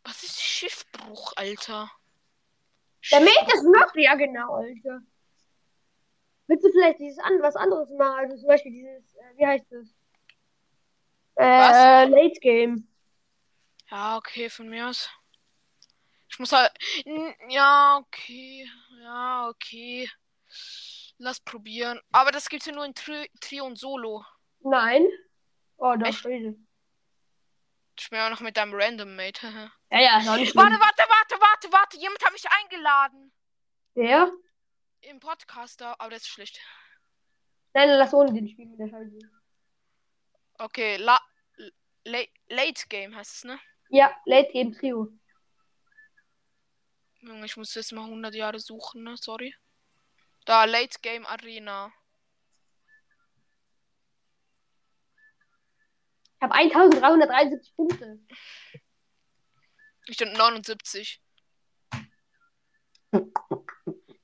Was 0.04 0.24
ist 0.24 0.42
Schiffbruch, 0.42 1.34
Alter? 1.36 1.92
Der 3.12 3.20
Mate 3.20 3.54
ist 3.54 3.64
noch, 3.64 3.96
ja 3.96 4.16
genau, 4.16 4.54
Alter. 4.56 5.02
Willst 6.48 6.66
du 6.66 6.72
vielleicht 6.72 7.00
dieses 7.00 7.20
an, 7.20 7.42
was 7.42 7.56
anderes 7.56 7.90
machen? 7.92 8.20
Also 8.20 8.38
zum 8.38 8.48
Beispiel 8.48 8.72
dieses, 8.72 9.16
äh, 9.16 9.38
wie 9.38 9.46
heißt 9.46 9.66
das? 9.72 9.88
Äh, 11.36 11.44
Was? 11.46 12.10
Late 12.10 12.40
Game. 12.42 12.88
Ja, 13.90 14.18
okay, 14.18 14.50
von 14.50 14.70
mir 14.70 14.88
aus. 14.88 15.10
Ich 16.32 16.40
muss 16.40 16.54
halt. 16.54 16.72
Ja, 17.50 17.98
okay. 17.98 18.70
Ja, 19.02 19.50
okay. 19.50 20.10
Lass 21.18 21.40
probieren. 21.42 22.00
Aber 22.12 22.32
das 22.32 22.50
gibt's 22.50 22.66
ja 22.66 22.74
nur 22.74 22.86
in 22.86 22.96
Tri 22.96 23.30
Trio 23.42 23.66
und 23.66 23.78
Solo. 23.78 24.26
Nein. 24.62 25.08
Oh, 25.78 25.94
doch, 25.98 26.08
Echt? 26.08 26.24
Bin 26.24 26.68
ja 28.12 28.30
noch 28.30 28.40
mit 28.40 28.58
deinem 28.58 28.74
Random 28.74 29.16
Mate. 29.16 29.72
Ja, 29.92 30.00
ja, 30.00 30.20
ist 30.20 30.28
auch 30.28 30.38
nicht 30.38 30.56
warte, 30.56 30.80
warte, 30.80 31.04
warte, 31.08 31.36
warte, 31.40 31.72
warte. 31.72 31.98
Jemand 31.98 32.24
hat 32.24 32.32
mich 32.32 32.46
eingeladen. 32.50 33.32
Der? 33.96 34.32
Im 35.02 35.20
Podcaster, 35.20 36.00
aber 36.00 36.12
das 36.12 36.22
ist 36.22 36.30
schlecht. 36.30 36.60
Nein, 37.74 37.90
lass 37.90 38.14
ohne 38.14 38.34
den 38.34 38.48
spielen 38.48 38.78
der 38.78 38.88
Scheiße. 38.88 39.20
Okay, 40.58 40.98
La 40.98 41.20
Late 42.06 42.88
Game 42.90 43.16
heißt 43.16 43.36
es, 43.36 43.44
ne? 43.44 43.60
Ja, 43.90 44.16
Late 44.26 44.52
Game 44.52 44.74
Trio. 44.74 45.12
Junge, 47.22 47.46
ich 47.46 47.56
muss 47.56 47.76
jetzt 47.76 47.92
mal 47.92 48.06
100 48.06 48.34
Jahre 48.34 48.60
suchen, 48.60 49.04
ne? 49.04 49.16
Sorry. 49.16 49.56
Da, 50.46 50.66
Late 50.66 51.00
Game 51.02 51.26
Arena. 51.26 51.94
Ich 56.38 56.42
habe 56.42 56.56
1373 56.56 57.76
Punkte. 57.76 58.20
Ich 60.08 60.18
bin 60.18 60.34
79. 60.34 61.22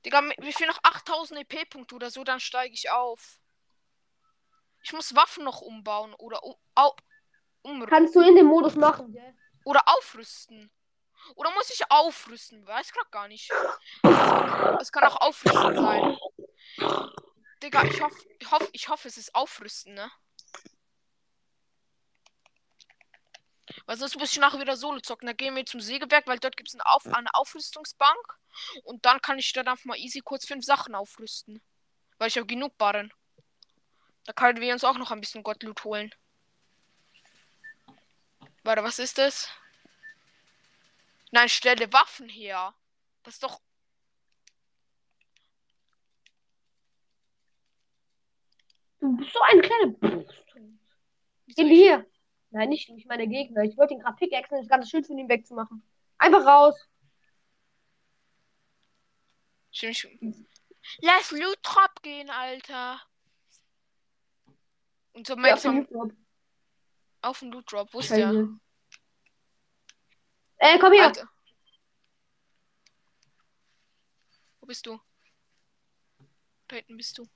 Digga, 0.04 0.22
wie 0.38 0.52
viel 0.52 0.66
noch 0.66 0.80
8000 0.82 1.40
EP-Punkte 1.40 1.94
oder 1.94 2.10
so, 2.10 2.24
dann 2.24 2.40
steige 2.40 2.74
ich 2.74 2.90
auf. 2.90 3.38
Ich 4.82 4.92
muss 4.92 5.14
Waffen 5.14 5.44
noch 5.44 5.60
umbauen 5.60 6.14
oder 6.14 6.42
um, 6.42 6.56
au, 6.74 6.96
um, 7.62 7.86
Kannst 7.86 8.16
du 8.16 8.20
in 8.22 8.34
dem 8.34 8.46
Modus 8.46 8.74
machen, 8.74 9.12
gell? 9.12 9.36
oder 9.64 9.82
aufrüsten. 9.86 10.70
Oder 11.34 11.50
muss 11.52 11.70
ich 11.70 11.90
aufrüsten? 11.90 12.66
Weiß 12.66 12.92
grad 12.92 13.10
gar 13.10 13.28
nicht. 13.28 13.50
Es 14.80 14.92
kann, 14.92 15.04
auch 15.04 15.20
aufrüsten 15.20 15.76
sein. 15.76 16.18
Digga, 17.62 17.84
ich 17.84 18.00
hoffe, 18.00 18.16
ich 18.38 18.50
hoffe, 18.50 18.68
ich 18.72 18.88
hoffe, 18.88 19.08
es 19.08 19.16
ist 19.16 19.34
aufrüsten, 19.34 19.94
ne? 19.94 20.10
Weil 23.86 23.96
sonst 23.96 24.18
muss 24.18 24.32
ich 24.32 24.38
nachher 24.38 24.60
wieder 24.60 24.76
Solo 24.76 25.00
zocken. 25.00 25.26
Da 25.26 25.32
gehen 25.32 25.56
wir 25.56 25.66
zum 25.66 25.80
Sägewerk, 25.80 26.26
weil 26.26 26.38
dort 26.38 26.56
gibt 26.56 26.68
es 26.68 26.74
eine, 26.74 26.86
Auf 26.86 27.06
eine 27.06 27.32
Aufrüstungsbank. 27.34 28.38
Und 28.84 29.04
dann 29.04 29.20
kann 29.20 29.38
ich 29.38 29.52
dann 29.52 29.68
einfach 29.68 29.84
mal 29.84 29.98
easy 29.98 30.20
kurz 30.20 30.46
fünf 30.46 30.64
Sachen 30.64 30.94
aufrüsten. 30.94 31.62
Weil 32.18 32.28
ich 32.28 32.36
habe 32.36 32.46
genug 32.46 32.76
Barren. 32.78 33.12
Da 34.24 34.32
können 34.32 34.60
wir 34.60 34.72
uns 34.72 34.84
auch 34.84 34.98
noch 34.98 35.10
ein 35.10 35.20
bisschen 35.20 35.42
Gottloot 35.42 35.84
holen. 35.84 36.14
Warte, 38.62 38.82
was 38.84 38.98
ist 38.98 39.16
das? 39.18 39.48
Nein, 41.30 41.48
stelle 41.48 41.92
Waffen 41.92 42.28
her. 42.28 42.74
Das 43.22 43.34
ist 43.34 43.42
doch. 43.42 43.60
Du 49.00 49.16
bist 49.16 49.32
so 49.32 49.40
ein 49.40 49.62
kleiner. 49.62 50.24
Geh 51.48 51.68
hier. 51.68 52.06
Nein, 52.50 52.68
nicht 52.70 52.88
ich 52.88 53.06
meine 53.06 53.28
Gegner. 53.28 53.62
Ich 53.62 53.76
wollte 53.76 53.94
ihn 53.94 54.00
gerade 54.00 54.16
pickaxen, 54.16 54.58
das 54.58 54.68
ganze 54.68 54.88
Schild 54.88 55.06
von 55.06 55.18
ihm 55.18 55.28
wegzumachen. 55.28 55.82
Einfach 56.18 56.44
raus. 56.44 56.74
Lass 61.00 61.30
Loot 61.30 61.58
Drop 61.62 62.02
gehen, 62.02 62.30
Alter. 62.30 63.00
Und 65.12 65.26
so 65.26 65.36
Ja, 65.38 65.54
auf 65.54 65.62
den 65.62 65.68
am- 65.70 65.76
Loot-Drop. 65.76 66.12
auf 67.22 67.38
den 67.40 67.52
Loot 67.52 67.70
Drop. 67.72 67.92
Wo 67.94 68.00
ist 68.00 68.10
der? 68.10 68.48
Äh, 70.58 70.78
komm 70.78 70.92
hier. 70.92 71.04
Alter. 71.04 71.28
Wo 74.60 74.66
bist 74.66 74.86
du? 74.86 75.00
Da 76.66 76.76
hinten 76.76 76.96
bist 76.96 77.16
du. 77.16 77.28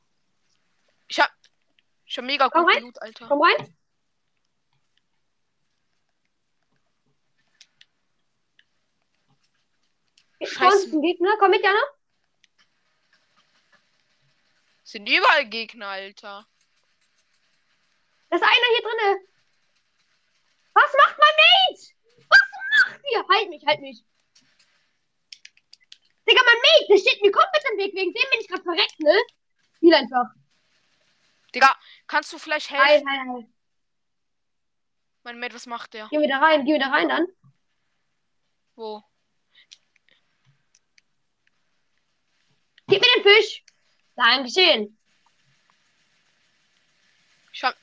Ich 1.09 1.19
hab. 1.21 1.31
Ich 2.05 2.19
hab 2.19 2.25
mega 2.25 2.49
Komm 2.49 2.65
gut 2.65 2.75
rein. 2.75 2.83
Loot, 2.83 3.01
Alter. 3.01 3.29
Komm 3.29 3.43
rein. 3.43 3.77
Scheiße. 10.45 10.91
Ein 10.93 11.03
Gegner. 11.03 11.37
Komm 11.39 11.51
mit, 11.53 11.63
Jana. 11.63 11.81
Sind 14.83 15.09
überall 15.09 15.49
Gegner, 15.49 15.89
Alter. 15.89 16.47
Da 18.29 18.37
ist 18.37 18.43
einer 18.43 18.53
hier 18.75 18.83
drinne. 18.83 19.29
Was 20.75 20.93
macht? 21.07 21.12
Ihr? 23.13 23.27
Halt 23.29 23.49
mich, 23.51 23.65
halt 23.67 23.81
mich. 23.81 24.05
Digga, 26.29 26.41
mein 26.45 26.61
Mate, 26.63 26.87
der 26.89 26.99
steht 26.99 27.23
mir 27.23 27.33
komplett 27.33 27.65
im 27.73 27.79
Weg. 27.79 27.95
Wegen 27.95 28.13
dem 28.13 28.31
bin 28.31 28.41
ich 28.41 28.49
gerade 28.49 28.63
verreckt, 28.63 29.01
ne? 29.01 29.17
Spiel 29.77 29.95
einfach. 29.95 30.27
Digga, 31.55 31.77
kannst 32.07 32.33
du 32.33 32.39
vielleicht 32.39 32.71
helfen? 32.71 33.09
heil, 33.09 33.19
heil. 33.19 33.49
Mein 35.25 35.39
Mate, 35.39 35.55
was 35.55 35.67
macht 35.67 35.95
der? 35.95 36.09
Geh 36.11 36.21
wieder 36.21 36.41
rein, 36.41 36.65
geh 36.65 36.75
wieder 36.75 36.91
rein 36.91 37.09
dann. 37.09 37.27
Wo? 38.77 39.03
Gib 42.87 43.01
mir 43.01 43.09
den 43.17 43.23
Fisch. 43.23 43.65
Dankeschön. 44.17 44.99
Ich 47.53 47.63
hab. 47.63 47.77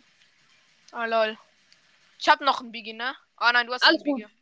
Ah, 0.92 1.06
lol. 1.06 1.38
Ich 2.20 2.28
hab 2.28 2.42
noch 2.42 2.60
einen 2.60 2.72
Biggie, 2.72 2.94
ne? 2.94 3.16
Ah, 3.36 3.52
nein, 3.52 3.68
du 3.68 3.74
hast 3.74 3.84
Alles 3.84 4.04
einen 4.04 4.16
Biggie. 4.16 4.39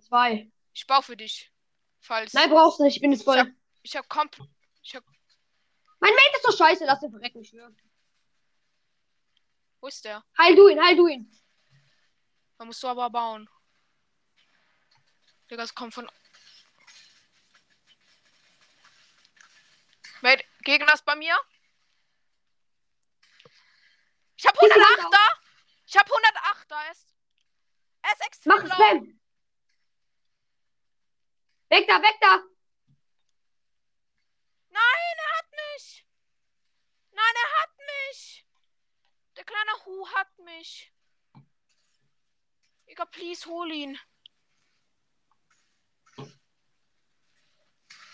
Zwei. 0.00 0.50
Ich 0.72 0.86
baue 0.86 1.02
für 1.02 1.16
dich. 1.16 1.52
Falls. 2.00 2.32
Nein, 2.34 2.50
brauchst 2.50 2.78
du 2.78 2.84
nicht, 2.84 2.96
ich 2.96 3.02
bin 3.02 3.12
jetzt 3.12 3.22
ich 3.22 3.28
hab, 3.28 3.46
voll. 3.46 3.54
ich 3.82 3.96
hab 3.96 4.08
komp. 4.08 4.36
Ich 4.82 4.94
hab. 4.94 5.04
Mein 5.98 6.12
Mate 6.12 6.36
ist 6.36 6.46
doch 6.46 6.56
scheiße, 6.56 6.84
lass 6.84 7.00
den 7.00 7.10
verrecken, 7.10 7.40
ich 7.40 7.48
schwör. 7.48 7.74
Wo 9.80 9.88
ist 9.88 10.04
der? 10.04 10.24
Heil 10.38 10.54
du 10.54 10.68
ihn, 10.68 10.82
heil 10.82 10.96
du 10.96 11.06
ihn. 11.06 11.30
Da 12.58 12.64
musst 12.64 12.82
du 12.82 12.88
aber 12.88 13.10
bauen. 13.10 13.48
Digga, 15.50 15.62
es 15.62 15.74
kommt 15.74 15.94
von. 15.94 16.10
Mate, 20.22 20.44
Gegner 20.62 20.94
ist 20.94 21.04
bei 21.04 21.14
mir. 21.16 21.36
Ich 24.36 24.46
hab 24.46 24.56
Schieß 24.58 24.68
ihn 24.68 24.82
108er. 24.82 25.46
Ich 25.86 25.96
hab 25.96 26.10
108er. 26.10 26.84
Er 26.84 26.92
ist, 26.92 27.14
er 28.02 28.12
ist 28.12 28.26
extrem 28.26 28.52
Mach. 28.52 28.74
Spam. 28.74 29.20
Weg 31.68 31.86
da, 31.88 32.00
weg 32.00 32.16
da. 32.20 32.42
Nein, 34.68 35.16
er 35.18 35.38
hat 35.38 35.50
mich. 35.50 36.06
Nein, 37.10 37.34
er 37.34 37.60
hat 37.60 37.70
mich. 37.78 38.46
Der 39.36 39.44
kleine 39.44 39.72
Hu 39.84 40.08
hat 40.14 40.38
mich. 40.38 40.92
Digga, 42.88 43.04
please, 43.06 43.44
hol 43.46 43.72
ihn. 43.72 43.98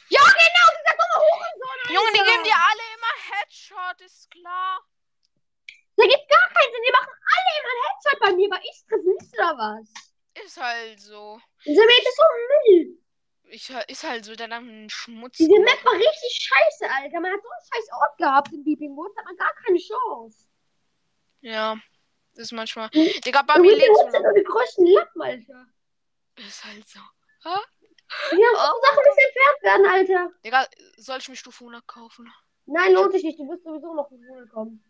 Ja, 0.08 0.20
genau, 0.20 0.68
dieser 0.78 0.96
dumme 0.96 1.18
Hurensohn. 1.24 1.94
Junge, 1.94 2.12
die 2.12 2.24
geben 2.24 2.44
dir 2.44 2.56
alle 2.56 2.84
immer 2.94 3.14
Headshot, 3.28 4.00
ist 4.00 4.30
klar. 4.30 4.80
Da 5.96 6.04
gibt 6.04 6.28
gar 6.28 6.48
keinen 6.54 6.72
Sinn. 6.72 6.84
Die 6.86 6.92
machen 6.92 7.14
alle 7.36 7.50
immer 7.60 7.76
Headshot 7.84 8.18
bei 8.20 8.32
mir, 8.32 8.50
weil 8.50 8.64
ich 8.64 8.84
treffe 8.86 9.08
nicht 9.08 9.34
oder 9.34 9.56
was? 9.58 9.92
Ist 10.42 10.56
halt 10.56 11.00
so. 11.00 11.40
Dieser 11.66 11.84
Mate 11.84 12.08
ist 12.08 12.16
so 12.16 12.24
Müll. 12.72 13.01
Ich, 13.44 13.70
ist 13.88 14.04
halt 14.04 14.24
so, 14.24 14.34
der 14.34 14.50
ein 14.50 14.88
Schmutz. 14.88 15.36
Diese 15.36 15.58
Map 15.58 15.84
war 15.84 15.92
richtig 15.92 16.48
scheiße, 16.48 16.90
Alter. 16.90 17.20
Man 17.20 17.32
hat 17.32 17.42
so 17.42 17.48
einen 17.48 17.66
scheiß 17.72 17.88
Ort 18.00 18.18
gehabt 18.18 18.52
in 18.52 18.64
Beeping 18.64 18.96
Woods, 18.96 19.16
hat 19.16 19.24
man 19.26 19.36
gar 19.36 19.54
keine 19.64 19.78
Chance. 19.78 20.46
Ja, 21.42 21.76
das 22.34 22.44
ist 22.44 22.52
manchmal. 22.52 22.88
Digga, 22.90 23.42
bei 23.42 23.58
mir 23.58 23.72
Beeping 23.72 23.78
lädt 23.78 23.96
so 23.96 24.02
Woods 24.02 24.12
sind 24.12 24.22
nur 24.22 24.32
die 24.32 24.42
größten 24.44 24.86
Lappen, 24.86 25.22
Alter. 25.22 25.66
Ist 26.36 26.64
halt 26.64 26.88
so. 26.88 27.00
Ja, 27.44 27.60
so 28.30 28.80
Sachen 28.82 29.02
müssen 29.06 29.26
entfernt 29.26 29.62
werden, 29.62 29.86
Alter. 29.86 30.30
Digga, 30.44 30.66
soll 30.96 31.18
ich 31.18 31.28
mir 31.28 31.36
Stufe 31.36 31.64
100 31.64 31.86
kaufen? 31.86 32.32
Nein, 32.66 32.92
lohnt 32.92 33.12
sich 33.12 33.24
nicht. 33.24 33.38
Du 33.38 33.48
wirst 33.48 33.64
sowieso 33.64 33.94
noch 33.94 34.10
in 34.12 34.24
Ruhe 34.28 34.46
kommen. 34.46 34.84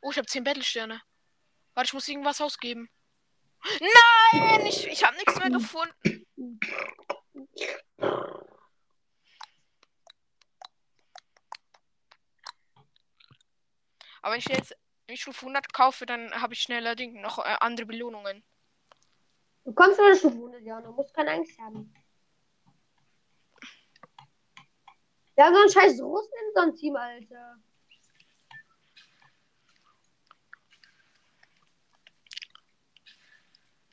Oh, 0.00 0.10
ich 0.10 0.16
habe 0.16 0.26
10 0.26 0.44
Battlesterne. 0.44 1.02
Warte, 1.74 1.88
ich 1.88 1.94
muss 1.94 2.08
irgendwas 2.08 2.40
ausgeben. 2.40 2.88
Nein, 3.80 4.66
ich, 4.66 4.86
ich 4.86 5.04
habe 5.04 5.16
nichts 5.16 5.38
mehr 5.38 5.50
gefunden. 5.58 6.23
Aber 14.22 14.32
wenn 14.32 14.38
ich 14.38 14.48
jetzt 14.48 14.74
wenn 15.06 15.14
ich 15.14 15.22
Stufe 15.22 15.40
100 15.40 15.72
kaufe, 15.72 16.06
dann 16.06 16.30
habe 16.40 16.54
ich 16.54 16.62
schneller 16.62 16.94
noch 17.20 17.38
äh, 17.38 17.56
andere 17.60 17.86
Belohnungen. 17.86 18.42
Du 19.64 19.72
kommst 19.74 19.98
über 19.98 20.14
Stufe 20.14 20.34
100, 20.34 20.62
ja, 20.62 20.80
du 20.80 20.92
musst 20.92 21.12
keine 21.14 21.32
Angst 21.32 21.58
haben. 21.58 21.92
Wir 25.34 25.44
haben 25.44 25.54
so 25.54 25.60
einen 25.60 25.70
scheiß 25.70 26.00
Russen 26.00 26.32
in 26.40 26.48
unserem 26.48 26.70
so 26.70 26.76
Team, 26.76 26.96
Alter. 26.96 27.58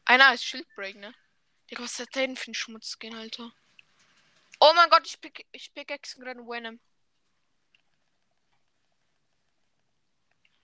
Einer 0.05 0.33
ist 0.33 0.43
Schildbreak, 0.43 0.97
ne? 0.97 1.13
Digga, 1.71 1.83
was 1.83 1.99
hat 1.99 2.13
der 2.15 2.27
denn 2.27 2.35
für 2.35 2.51
ein 2.51 2.53
Schmutzskin, 2.53 3.15
Alter? 3.15 3.51
Oh 4.59 4.73
mein 4.75 4.89
Gott, 4.89 5.05
ich 5.07 5.19
pick, 5.19 5.45
ich 5.51 5.73
pickaxe 5.73 6.19
gerade 6.19 6.41
Venom. 6.41 6.79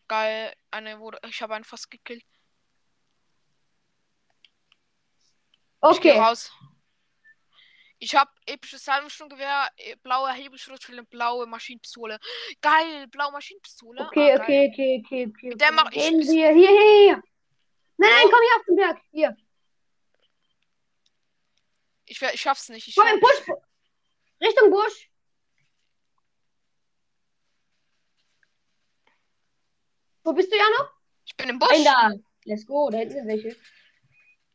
Geil, 0.08 0.54
eine 0.72 1.00
wurde, 1.00 1.20
ich 1.28 1.42
habe 1.42 1.56
einen 1.56 1.64
fast 1.66 1.90
gekillt. 1.92 2.24
Ich 5.82 5.98
Okay. 5.98 6.12
raus. 6.20 6.52
Ich 8.00 8.16
habe 8.16 8.30
episches 8.46 8.86
Salvensturmgewehr, 8.86 9.70
äh, 9.78 9.96
blaue 9.98 10.32
Hebelschrotflinte, 10.32 11.04
blaue 11.06 11.48
Maschinenpistole. 11.48 12.20
Geil, 12.62 13.08
blaue 13.08 13.32
Maschinenpistole. 13.32 14.06
Okay, 14.08 14.34
Ah, 14.34 14.38
geil. 14.38 14.42
okay, 14.42 14.72
okay, 14.72 15.02
okay, 15.04 15.28
okay. 15.28 15.50
Der 15.56 15.68
okay. 15.68 15.76
macht- 15.76 15.96
ich- 15.96 16.04
Gehen 16.04 16.20
ich- 16.22 16.28
wir. 16.28 16.54
Hier, 16.54 16.70
hier, 16.70 17.06
hier. 17.06 17.24
Nein, 17.98 18.12
nein, 18.12 18.28
komm 18.30 18.40
hier 18.42 18.56
auf 18.60 18.66
den 18.68 18.76
Berg. 18.76 19.02
Hier. 19.12 19.38
Ich, 22.08 22.22
ich 22.22 22.42
schaff's 22.42 22.70
nicht. 22.70 22.88
Ich 22.88 22.96
Komm 22.96 23.08
im 23.08 23.20
schaff- 23.20 23.46
Busch. 23.46 23.56
Richtung 24.42 24.72
Busch. 24.72 25.10
Wo 30.24 30.34
bist 30.34 30.52
du, 30.52 30.58
Jano? 30.58 30.90
ich 31.26 31.36
bin 31.36 31.50
im 31.50 31.60
Busch. 31.60 31.70
Ein 31.72 31.84
da. 31.84 32.12
Let's 32.46 32.66
go. 32.66 32.90
Da 32.90 32.98
hinten 33.00 33.14
sind 33.16 33.28
welche. 33.28 33.56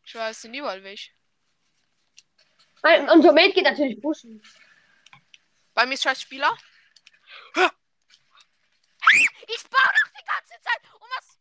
Ich 0.04 0.14
weiß, 0.14 0.40
sind 0.42 0.54
überall 0.54 0.82
welche. 0.82 1.10
Nein, 2.82 3.08
unser 3.10 3.32
Mate 3.32 3.52
geht 3.52 3.64
natürlich 3.64 4.00
pushen. 4.00 4.42
Bei 5.74 5.86
mir 5.86 5.94
ist 5.94 6.02
scheiß 6.02 6.20
Spieler. 6.20 6.56
Ich 7.54 7.62
baue 9.68 9.92
doch 9.94 10.08
die 10.18 10.24
ganze 10.24 10.54
Zeit. 10.60 10.82
Und 10.94 11.10
was? 11.16 11.38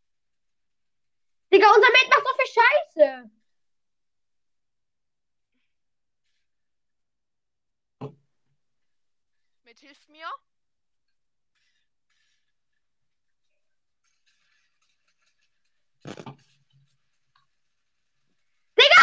Digga, 1.51 1.67
unser 1.69 1.89
Mate 1.89 2.09
macht 2.09 2.23
so 2.27 2.33
viel 2.37 2.47
Scheiße. 2.53 3.31
Mit 9.71 9.79
hilft 9.79 10.09
mir. 10.09 10.27
Digga, 18.75 19.01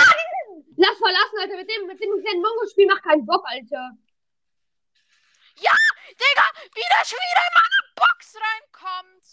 lass 0.76 0.98
verlassen, 0.98 1.38
Alter. 1.40 1.56
Mit 1.56 1.70
dem, 1.70 1.86
mit 1.86 1.98
dem 1.98 2.22
kleinen 2.22 2.42
Mongo-Spiel 2.42 2.86
macht 2.86 3.02
keinen 3.02 3.24
Bock, 3.24 3.42
Alter. 3.46 3.96
Digga, 5.56 6.46
wie 6.74 7.06
schon 7.06 7.16
wieder 7.16 7.44
in 7.48 7.54
meine 7.56 7.82
Box 7.94 8.36
reinkommt. 8.36 9.24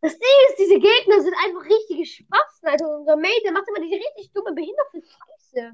Das 0.00 0.12
Ding 0.16 0.38
ist, 0.48 0.58
diese 0.60 0.78
Gegner 0.78 1.20
sind 1.22 1.34
einfach 1.42 1.64
richtige 1.64 2.06
Spasten, 2.06 2.68
Alter. 2.68 2.88
Unser 2.88 3.16
Mate, 3.16 3.42
der 3.42 3.50
macht 3.50 3.66
immer 3.66 3.80
diese 3.80 3.96
richtig 3.96 4.30
dumme, 4.32 4.52
behinderte 4.52 5.02
Scheiße. 5.02 5.72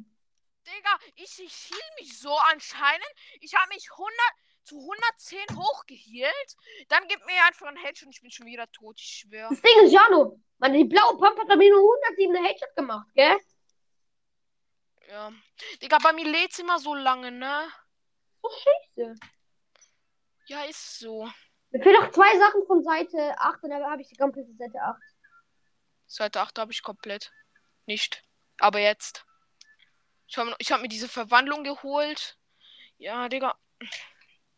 Digga, 0.64 0.98
ich, 1.16 1.42
ich 1.42 1.68
heal 1.68 1.90
mich 2.00 2.18
so 2.18 2.34
anscheinend. 2.50 3.12
Ich 3.40 3.55
habe 3.55 3.68
mich 3.68 3.90
100 3.90 4.11
zu 4.64 4.78
110 4.78 5.56
hochgehielt. 5.56 6.56
Dann 6.88 7.06
gibt 7.08 7.24
mir 7.26 7.44
einfach 7.46 7.66
ein 7.66 7.76
Headshot 7.76 8.06
und 8.06 8.14
ich 8.14 8.22
bin 8.22 8.30
schon 8.30 8.46
wieder 8.46 8.70
tot. 8.72 8.98
Ich 8.98 9.24
schwöre. 9.24 9.48
Das 9.50 9.60
Ding 9.60 9.84
ist, 9.84 9.92
Jano, 9.92 10.40
man, 10.58 10.72
die 10.72 10.84
blaue 10.84 11.16
Pump 11.16 11.38
hat 11.38 11.58
mir 11.58 11.70
nur 11.70 11.96
107 12.16 12.44
Headshot 12.44 12.76
gemacht, 12.76 13.08
gell? 13.14 13.36
Ja. 15.08 15.32
Digga, 15.82 15.98
bei 16.02 16.12
mir 16.12 16.24
lädt's 16.24 16.58
immer 16.58 16.78
so 16.78 16.94
lange, 16.94 17.30
ne? 17.30 17.68
So 18.42 18.50
scheiße. 18.50 19.14
Ja, 20.46 20.64
ist 20.64 20.98
so. 20.98 21.28
Mir 21.70 21.82
fehlen 21.82 22.00
noch 22.00 22.10
zwei 22.10 22.38
Sachen 22.38 22.66
von 22.66 22.82
Seite 22.82 23.34
8 23.38 23.62
und 23.64 23.70
dann 23.70 23.82
habe 23.84 24.02
ich 24.02 24.08
die 24.08 24.16
komplette 24.16 24.52
Seite 24.54 24.80
8. 24.80 24.96
Seite 26.06 26.40
8 26.40 26.58
habe 26.58 26.72
ich 26.72 26.82
komplett. 26.82 27.32
Nicht. 27.86 28.22
Aber 28.58 28.78
jetzt. 28.78 29.24
Ich 30.26 30.38
habe 30.38 30.54
ich 30.58 30.72
hab 30.72 30.80
mir 30.80 30.88
diese 30.88 31.08
Verwandlung 31.08 31.64
geholt. 31.64 32.38
Ja, 32.98 33.28
Digga. 33.28 33.58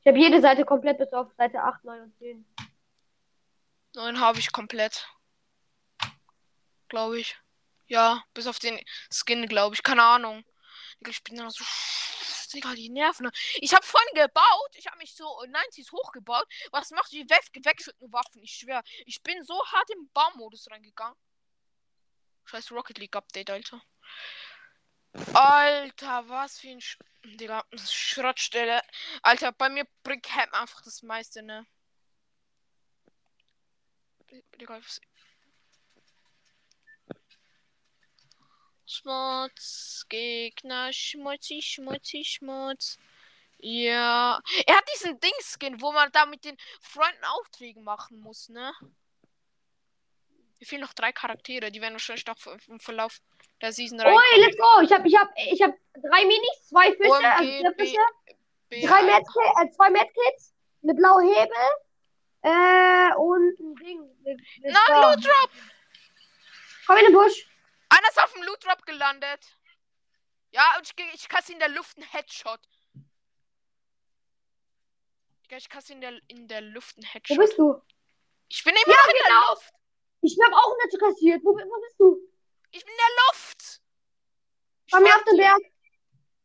Ich 0.07 0.09
habe 0.09 0.21
jede 0.21 0.41
Seite 0.41 0.65
komplett 0.65 0.99
bis 0.99 1.13
auf 1.13 1.33
Seite 1.37 1.61
8, 1.61 1.83
9 1.83 2.01
und 2.01 2.17
10. 2.19 2.47
Neun 3.97 4.21
habe 4.21 4.39
ich 4.39 4.53
komplett. 4.53 5.05
Glaube 6.87 7.19
ich. 7.19 7.37
Ja, 7.89 8.23
bis 8.33 8.47
auf 8.47 8.61
den 8.61 8.81
Skin, 9.13 9.49
glaube 9.49 9.75
ich. 9.75 9.83
Keine 9.83 10.05
Ahnung. 10.05 10.45
Ich 11.09 11.25
bin 11.25 11.35
da 11.35 11.51
so. 11.51 11.65
Digga, 12.55 12.75
die 12.75 12.89
Nerven. 12.89 13.29
Ich 13.57 13.75
habe 13.75 13.85
vorhin 13.85 14.15
gebaut. 14.15 14.77
Ich 14.77 14.87
habe 14.87 14.97
mich 14.99 15.13
so 15.13 15.25
90s 15.25 15.91
hochgebaut. 15.91 16.47
Was 16.71 16.93
macht 16.93 17.11
die 17.11 17.29
weg 17.29 17.43
gewechselten 17.53 18.13
Waffen? 18.13 18.41
Ich 18.45 18.53
schwör. 18.53 18.85
Ich 19.07 19.21
bin 19.25 19.43
so 19.43 19.61
hart 19.73 19.91
im 19.91 20.09
Baumodus 20.15 20.71
reingegangen. 20.71 21.19
Scheiß 22.45 22.71
Rocket 22.71 22.99
League 22.99 23.17
Update, 23.17 23.51
Alter. 23.51 23.83
Alter, 25.35 26.29
was 26.29 26.59
für 26.59 26.69
ein 26.69 26.81
Sch 26.81 26.99
Digga, 27.25 27.65
Schrottstelle. 27.75 28.83
Alter, 29.23 29.53
bei 29.53 29.69
mir 29.69 29.87
bringt 30.03 30.31
Ham 30.35 30.49
einfach 30.53 30.83
das 30.83 31.03
meiste, 31.03 31.43
ne? 31.43 31.67
Digga, 34.61 34.79
was... 34.81 35.01
Schmutz, 38.89 40.07
Gegner, 40.09 40.93
schmutzig, 40.93 41.67
schmutzig, 41.67 42.29
schmutz. 42.29 42.99
Ja. 43.59 44.41
Er 44.67 44.77
hat 44.77 44.89
diesen 44.95 45.19
Dingskin, 45.19 45.81
wo 45.81 45.93
man 45.93 46.13
da 46.13 46.27
mit 46.27 46.45
den 46.45 46.57
Freunden 46.81 47.25
Aufträge 47.25 47.81
machen 47.81 48.21
muss, 48.21 48.49
ne? 48.49 48.73
Mir 50.59 50.67
fehlen 50.67 50.81
noch 50.83 50.95
drei 50.95 51.13
Charaktere, 51.13 51.71
die 51.71 51.81
werden 51.81 51.95
wahrscheinlich 51.95 52.27
noch 52.27 52.37
im 52.69 52.81
Verlauf 52.81 53.21
der 53.61 53.73
Season 53.73 54.01
rein. 54.01 54.15
Oi, 54.15 54.41
let's 54.41 54.57
go! 54.57 54.81
Ich 54.83 54.93
habe 54.93 55.07
ich 55.07 55.17
hab, 55.17 55.29
ich 55.37 55.63
hab 55.63 55.75
drei 55.95 56.25
Minis, 56.25 56.69
zwei 56.69 56.93
Fische, 56.93 57.11
OMG, 57.11 57.25
also 57.25 57.43
vier 57.45 57.71
B- 57.77 57.85
Fische, 57.85 58.87
drei 58.89 59.03
Medkits, 59.03 59.61
äh, 59.63 59.71
zwei 59.71 59.91
Medkits, 59.91 60.55
eine 60.83 60.95
blaue 60.95 61.23
Hebel, 61.25 61.57
äh, 62.43 63.15
und 63.17 63.59
ein 63.61 63.75
Ding. 63.77 64.01
Nein. 64.63 64.73
Loot 65.03 65.25
Drop! 65.25 65.51
Komm 66.87 66.97
in 66.99 67.05
den 67.07 67.15
Busch. 67.15 67.47
Einer 67.89 68.09
ist 68.09 68.23
auf 68.23 68.33
dem 68.33 68.43
Loot 68.43 68.65
Drop 68.65 68.85
gelandet. 68.87 69.59
Ja, 70.53 70.77
und 70.79 70.87
ich, 70.89 71.15
ich 71.15 71.29
kasse 71.29 71.53
in 71.53 71.59
der 71.59 71.69
Luft 71.69 71.97
einen 71.99 72.07
Headshot. 72.07 72.61
Ich 75.49 75.69
kasse 75.69 75.93
in 75.93 76.01
der, 76.01 76.13
in 76.29 76.49
der 76.49 76.61
Luft 76.61 76.97
einen 76.97 77.05
Wo 77.07 77.13
Headshot. 77.13 77.39
bist 77.39 77.59
du? 77.59 77.81
Ich 78.49 78.65
bin 78.65 78.75
immer 78.75 78.95
noch 78.95 79.07
in 79.09 79.13
der 79.13 79.29
genau. 79.29 79.51
Luft. 79.51 79.73
Ich 80.27 80.37
hab 80.45 80.53
auch 80.53 80.77
nicht 80.85 80.99
kassiert. 80.99 81.45
Wo, 81.45 81.51
wo 81.51 81.81
bist 81.81 82.01
du? 82.01 82.19
Ich 82.73 82.85
bin 82.85 82.93
in 82.93 82.99
der 82.99 83.15
Luft. 83.27 83.81
Ich 84.87 84.93
Komm 84.93 85.03
mir 85.05 85.15
auf 85.15 85.23
dir. 85.23 85.37
Berg. 85.37 85.63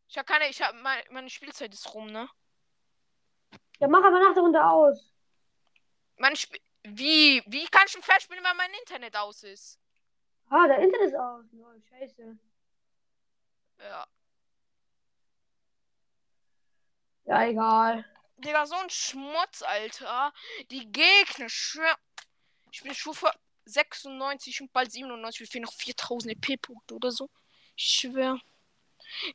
Ich 0.07 0.17
hab 0.17 0.27
keine, 0.27 0.49
ich 0.49 0.61
hab, 0.61 0.75
meine, 0.75 1.03
meine 1.09 1.29
Spielzeit 1.31 1.73
ist 1.73 1.91
rum, 1.95 2.05
ne? 2.07 2.29
Ja, 3.79 3.87
mach 3.87 4.03
aber 4.03 4.19
nach 4.19 4.35
der 4.35 4.43
Runde 4.43 4.63
aus. 4.63 5.11
Meine 6.17 6.35
Sp 6.37 6.53
wie, 6.83 7.43
wie 7.47 7.65
kann 7.67 7.85
ich 7.87 7.95
ein 7.95 8.03
Flash 8.03 8.23
spielen, 8.23 8.43
wenn 8.43 8.57
mein 8.57 8.73
Internet 8.79 9.15
aus 9.15 9.43
ist? 9.43 9.79
Ah, 10.49 10.67
der 10.67 10.79
Internet 10.79 11.07
ist 11.09 11.15
aus. 11.15 11.45
Oh, 11.53 11.79
scheiße. 11.89 12.37
Ja. 13.79 14.07
Ja, 17.25 17.45
egal. 17.45 18.05
Digga, 18.37 18.65
so 18.65 18.75
ein 18.75 18.89
Schmutz, 18.89 19.61
Alter. 19.61 20.33
Die 20.69 20.91
Gegner, 20.91 21.49
schwör. 21.49 21.95
Ich 22.71 22.81
bin 22.83 22.93
Stufe 22.95 23.31
96 23.65 24.61
und 24.61 24.71
bald 24.73 24.91
97. 24.91 25.41
Mir 25.41 25.47
fehlen 25.47 25.63
noch 25.63 25.73
4000 25.73 26.33
EP-Punkte 26.33 26.95
oder 26.95 27.11
so. 27.11 27.29
Ich 27.75 27.85
schwör. 27.85 28.39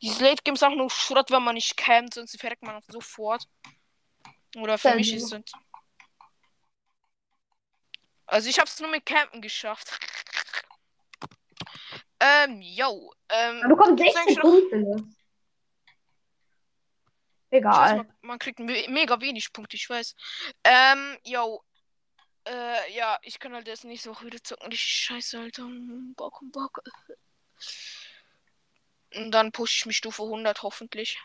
Diese 0.00 0.22
Late 0.24 0.42
Games 0.42 0.62
auch 0.62 0.74
nur 0.74 0.88
Schrott, 0.90 1.30
wenn 1.30 1.42
man 1.42 1.54
nicht 1.54 1.76
campt, 1.76 2.14
sonst 2.14 2.38
verreckt 2.40 2.62
man 2.62 2.76
auch 2.76 2.82
sofort. 2.88 3.44
Oder 4.56 4.78
für 4.78 4.88
Ja, 4.90 4.94
mich 4.94 5.12
ist 5.12 5.32
es. 5.32 5.42
Also 8.26 8.48
ich 8.48 8.58
hab's 8.58 8.80
nur 8.80 8.90
mit 8.90 9.04
Campen 9.06 9.40
geschafft. 9.40 9.98
ähm, 12.18 12.60
yo. 12.62 13.12
Ähm, 13.28 13.60
bekommt 13.68 13.98
16 14.00 14.16
eigentlich 14.22 14.36
noch- 14.38 14.42
Punkte. 14.42 14.76
Ne? 14.78 14.96
Ich 17.50 17.62
weiß, 17.64 17.74
Egal. 17.90 17.96
man, 17.98 18.12
man 18.22 18.38
kriegt 18.38 18.58
me 18.58 18.86
mega 18.88 19.20
wenig 19.20 19.52
Punkte, 19.52 19.76
ich 19.76 19.88
weiß. 19.88 20.14
Ähm, 20.64 21.16
yo. 21.24 21.62
Äh, 22.46 22.92
ja, 22.92 23.18
ich 23.22 23.38
kann 23.38 23.54
halt 23.54 23.66
jetzt 23.66 23.84
nicht 23.84 24.02
so 24.02 24.20
wieder 24.22 24.42
zocken. 24.42 24.70
Ich 24.70 24.80
scheiße, 24.80 25.38
Alter. 25.38 25.66
Bock 26.16 26.40
und 26.40 26.52
Bock. 26.52 26.80
Und 29.14 29.32
dann 29.32 29.52
pushe 29.52 29.74
ich 29.76 29.86
mich 29.86 29.96
Stufe 29.96 30.22
100 30.22 30.62
hoffentlich. 30.62 31.18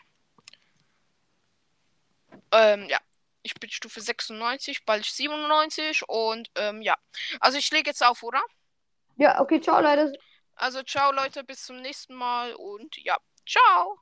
Ähm, 2.52 2.88
ja. 2.90 3.00
Ich 3.44 3.56
bin 3.56 3.72
Stufe 3.72 4.02
96, 4.02 4.86
bald 4.86 5.04
97 5.06 6.08
und 6.08 6.52
ähm, 6.56 6.82
ja. 6.82 6.96
Also 7.40 7.58
ich 7.58 7.72
lege 7.72 7.90
jetzt 7.90 8.04
auf, 8.04 8.22
oder? 8.22 8.42
Ja, 9.18 9.40
okay, 9.42 9.60
ciao, 9.60 9.82
Leute. 9.82 10.14
Also 10.56 10.84
ciao 10.84 11.12
Leute, 11.12 11.44
bis 11.44 11.66
zum 11.66 11.82
nächsten 11.82 12.14
Mal 12.14 12.54
und 12.54 12.98
ja, 12.98 13.18
ciao. 13.48 14.00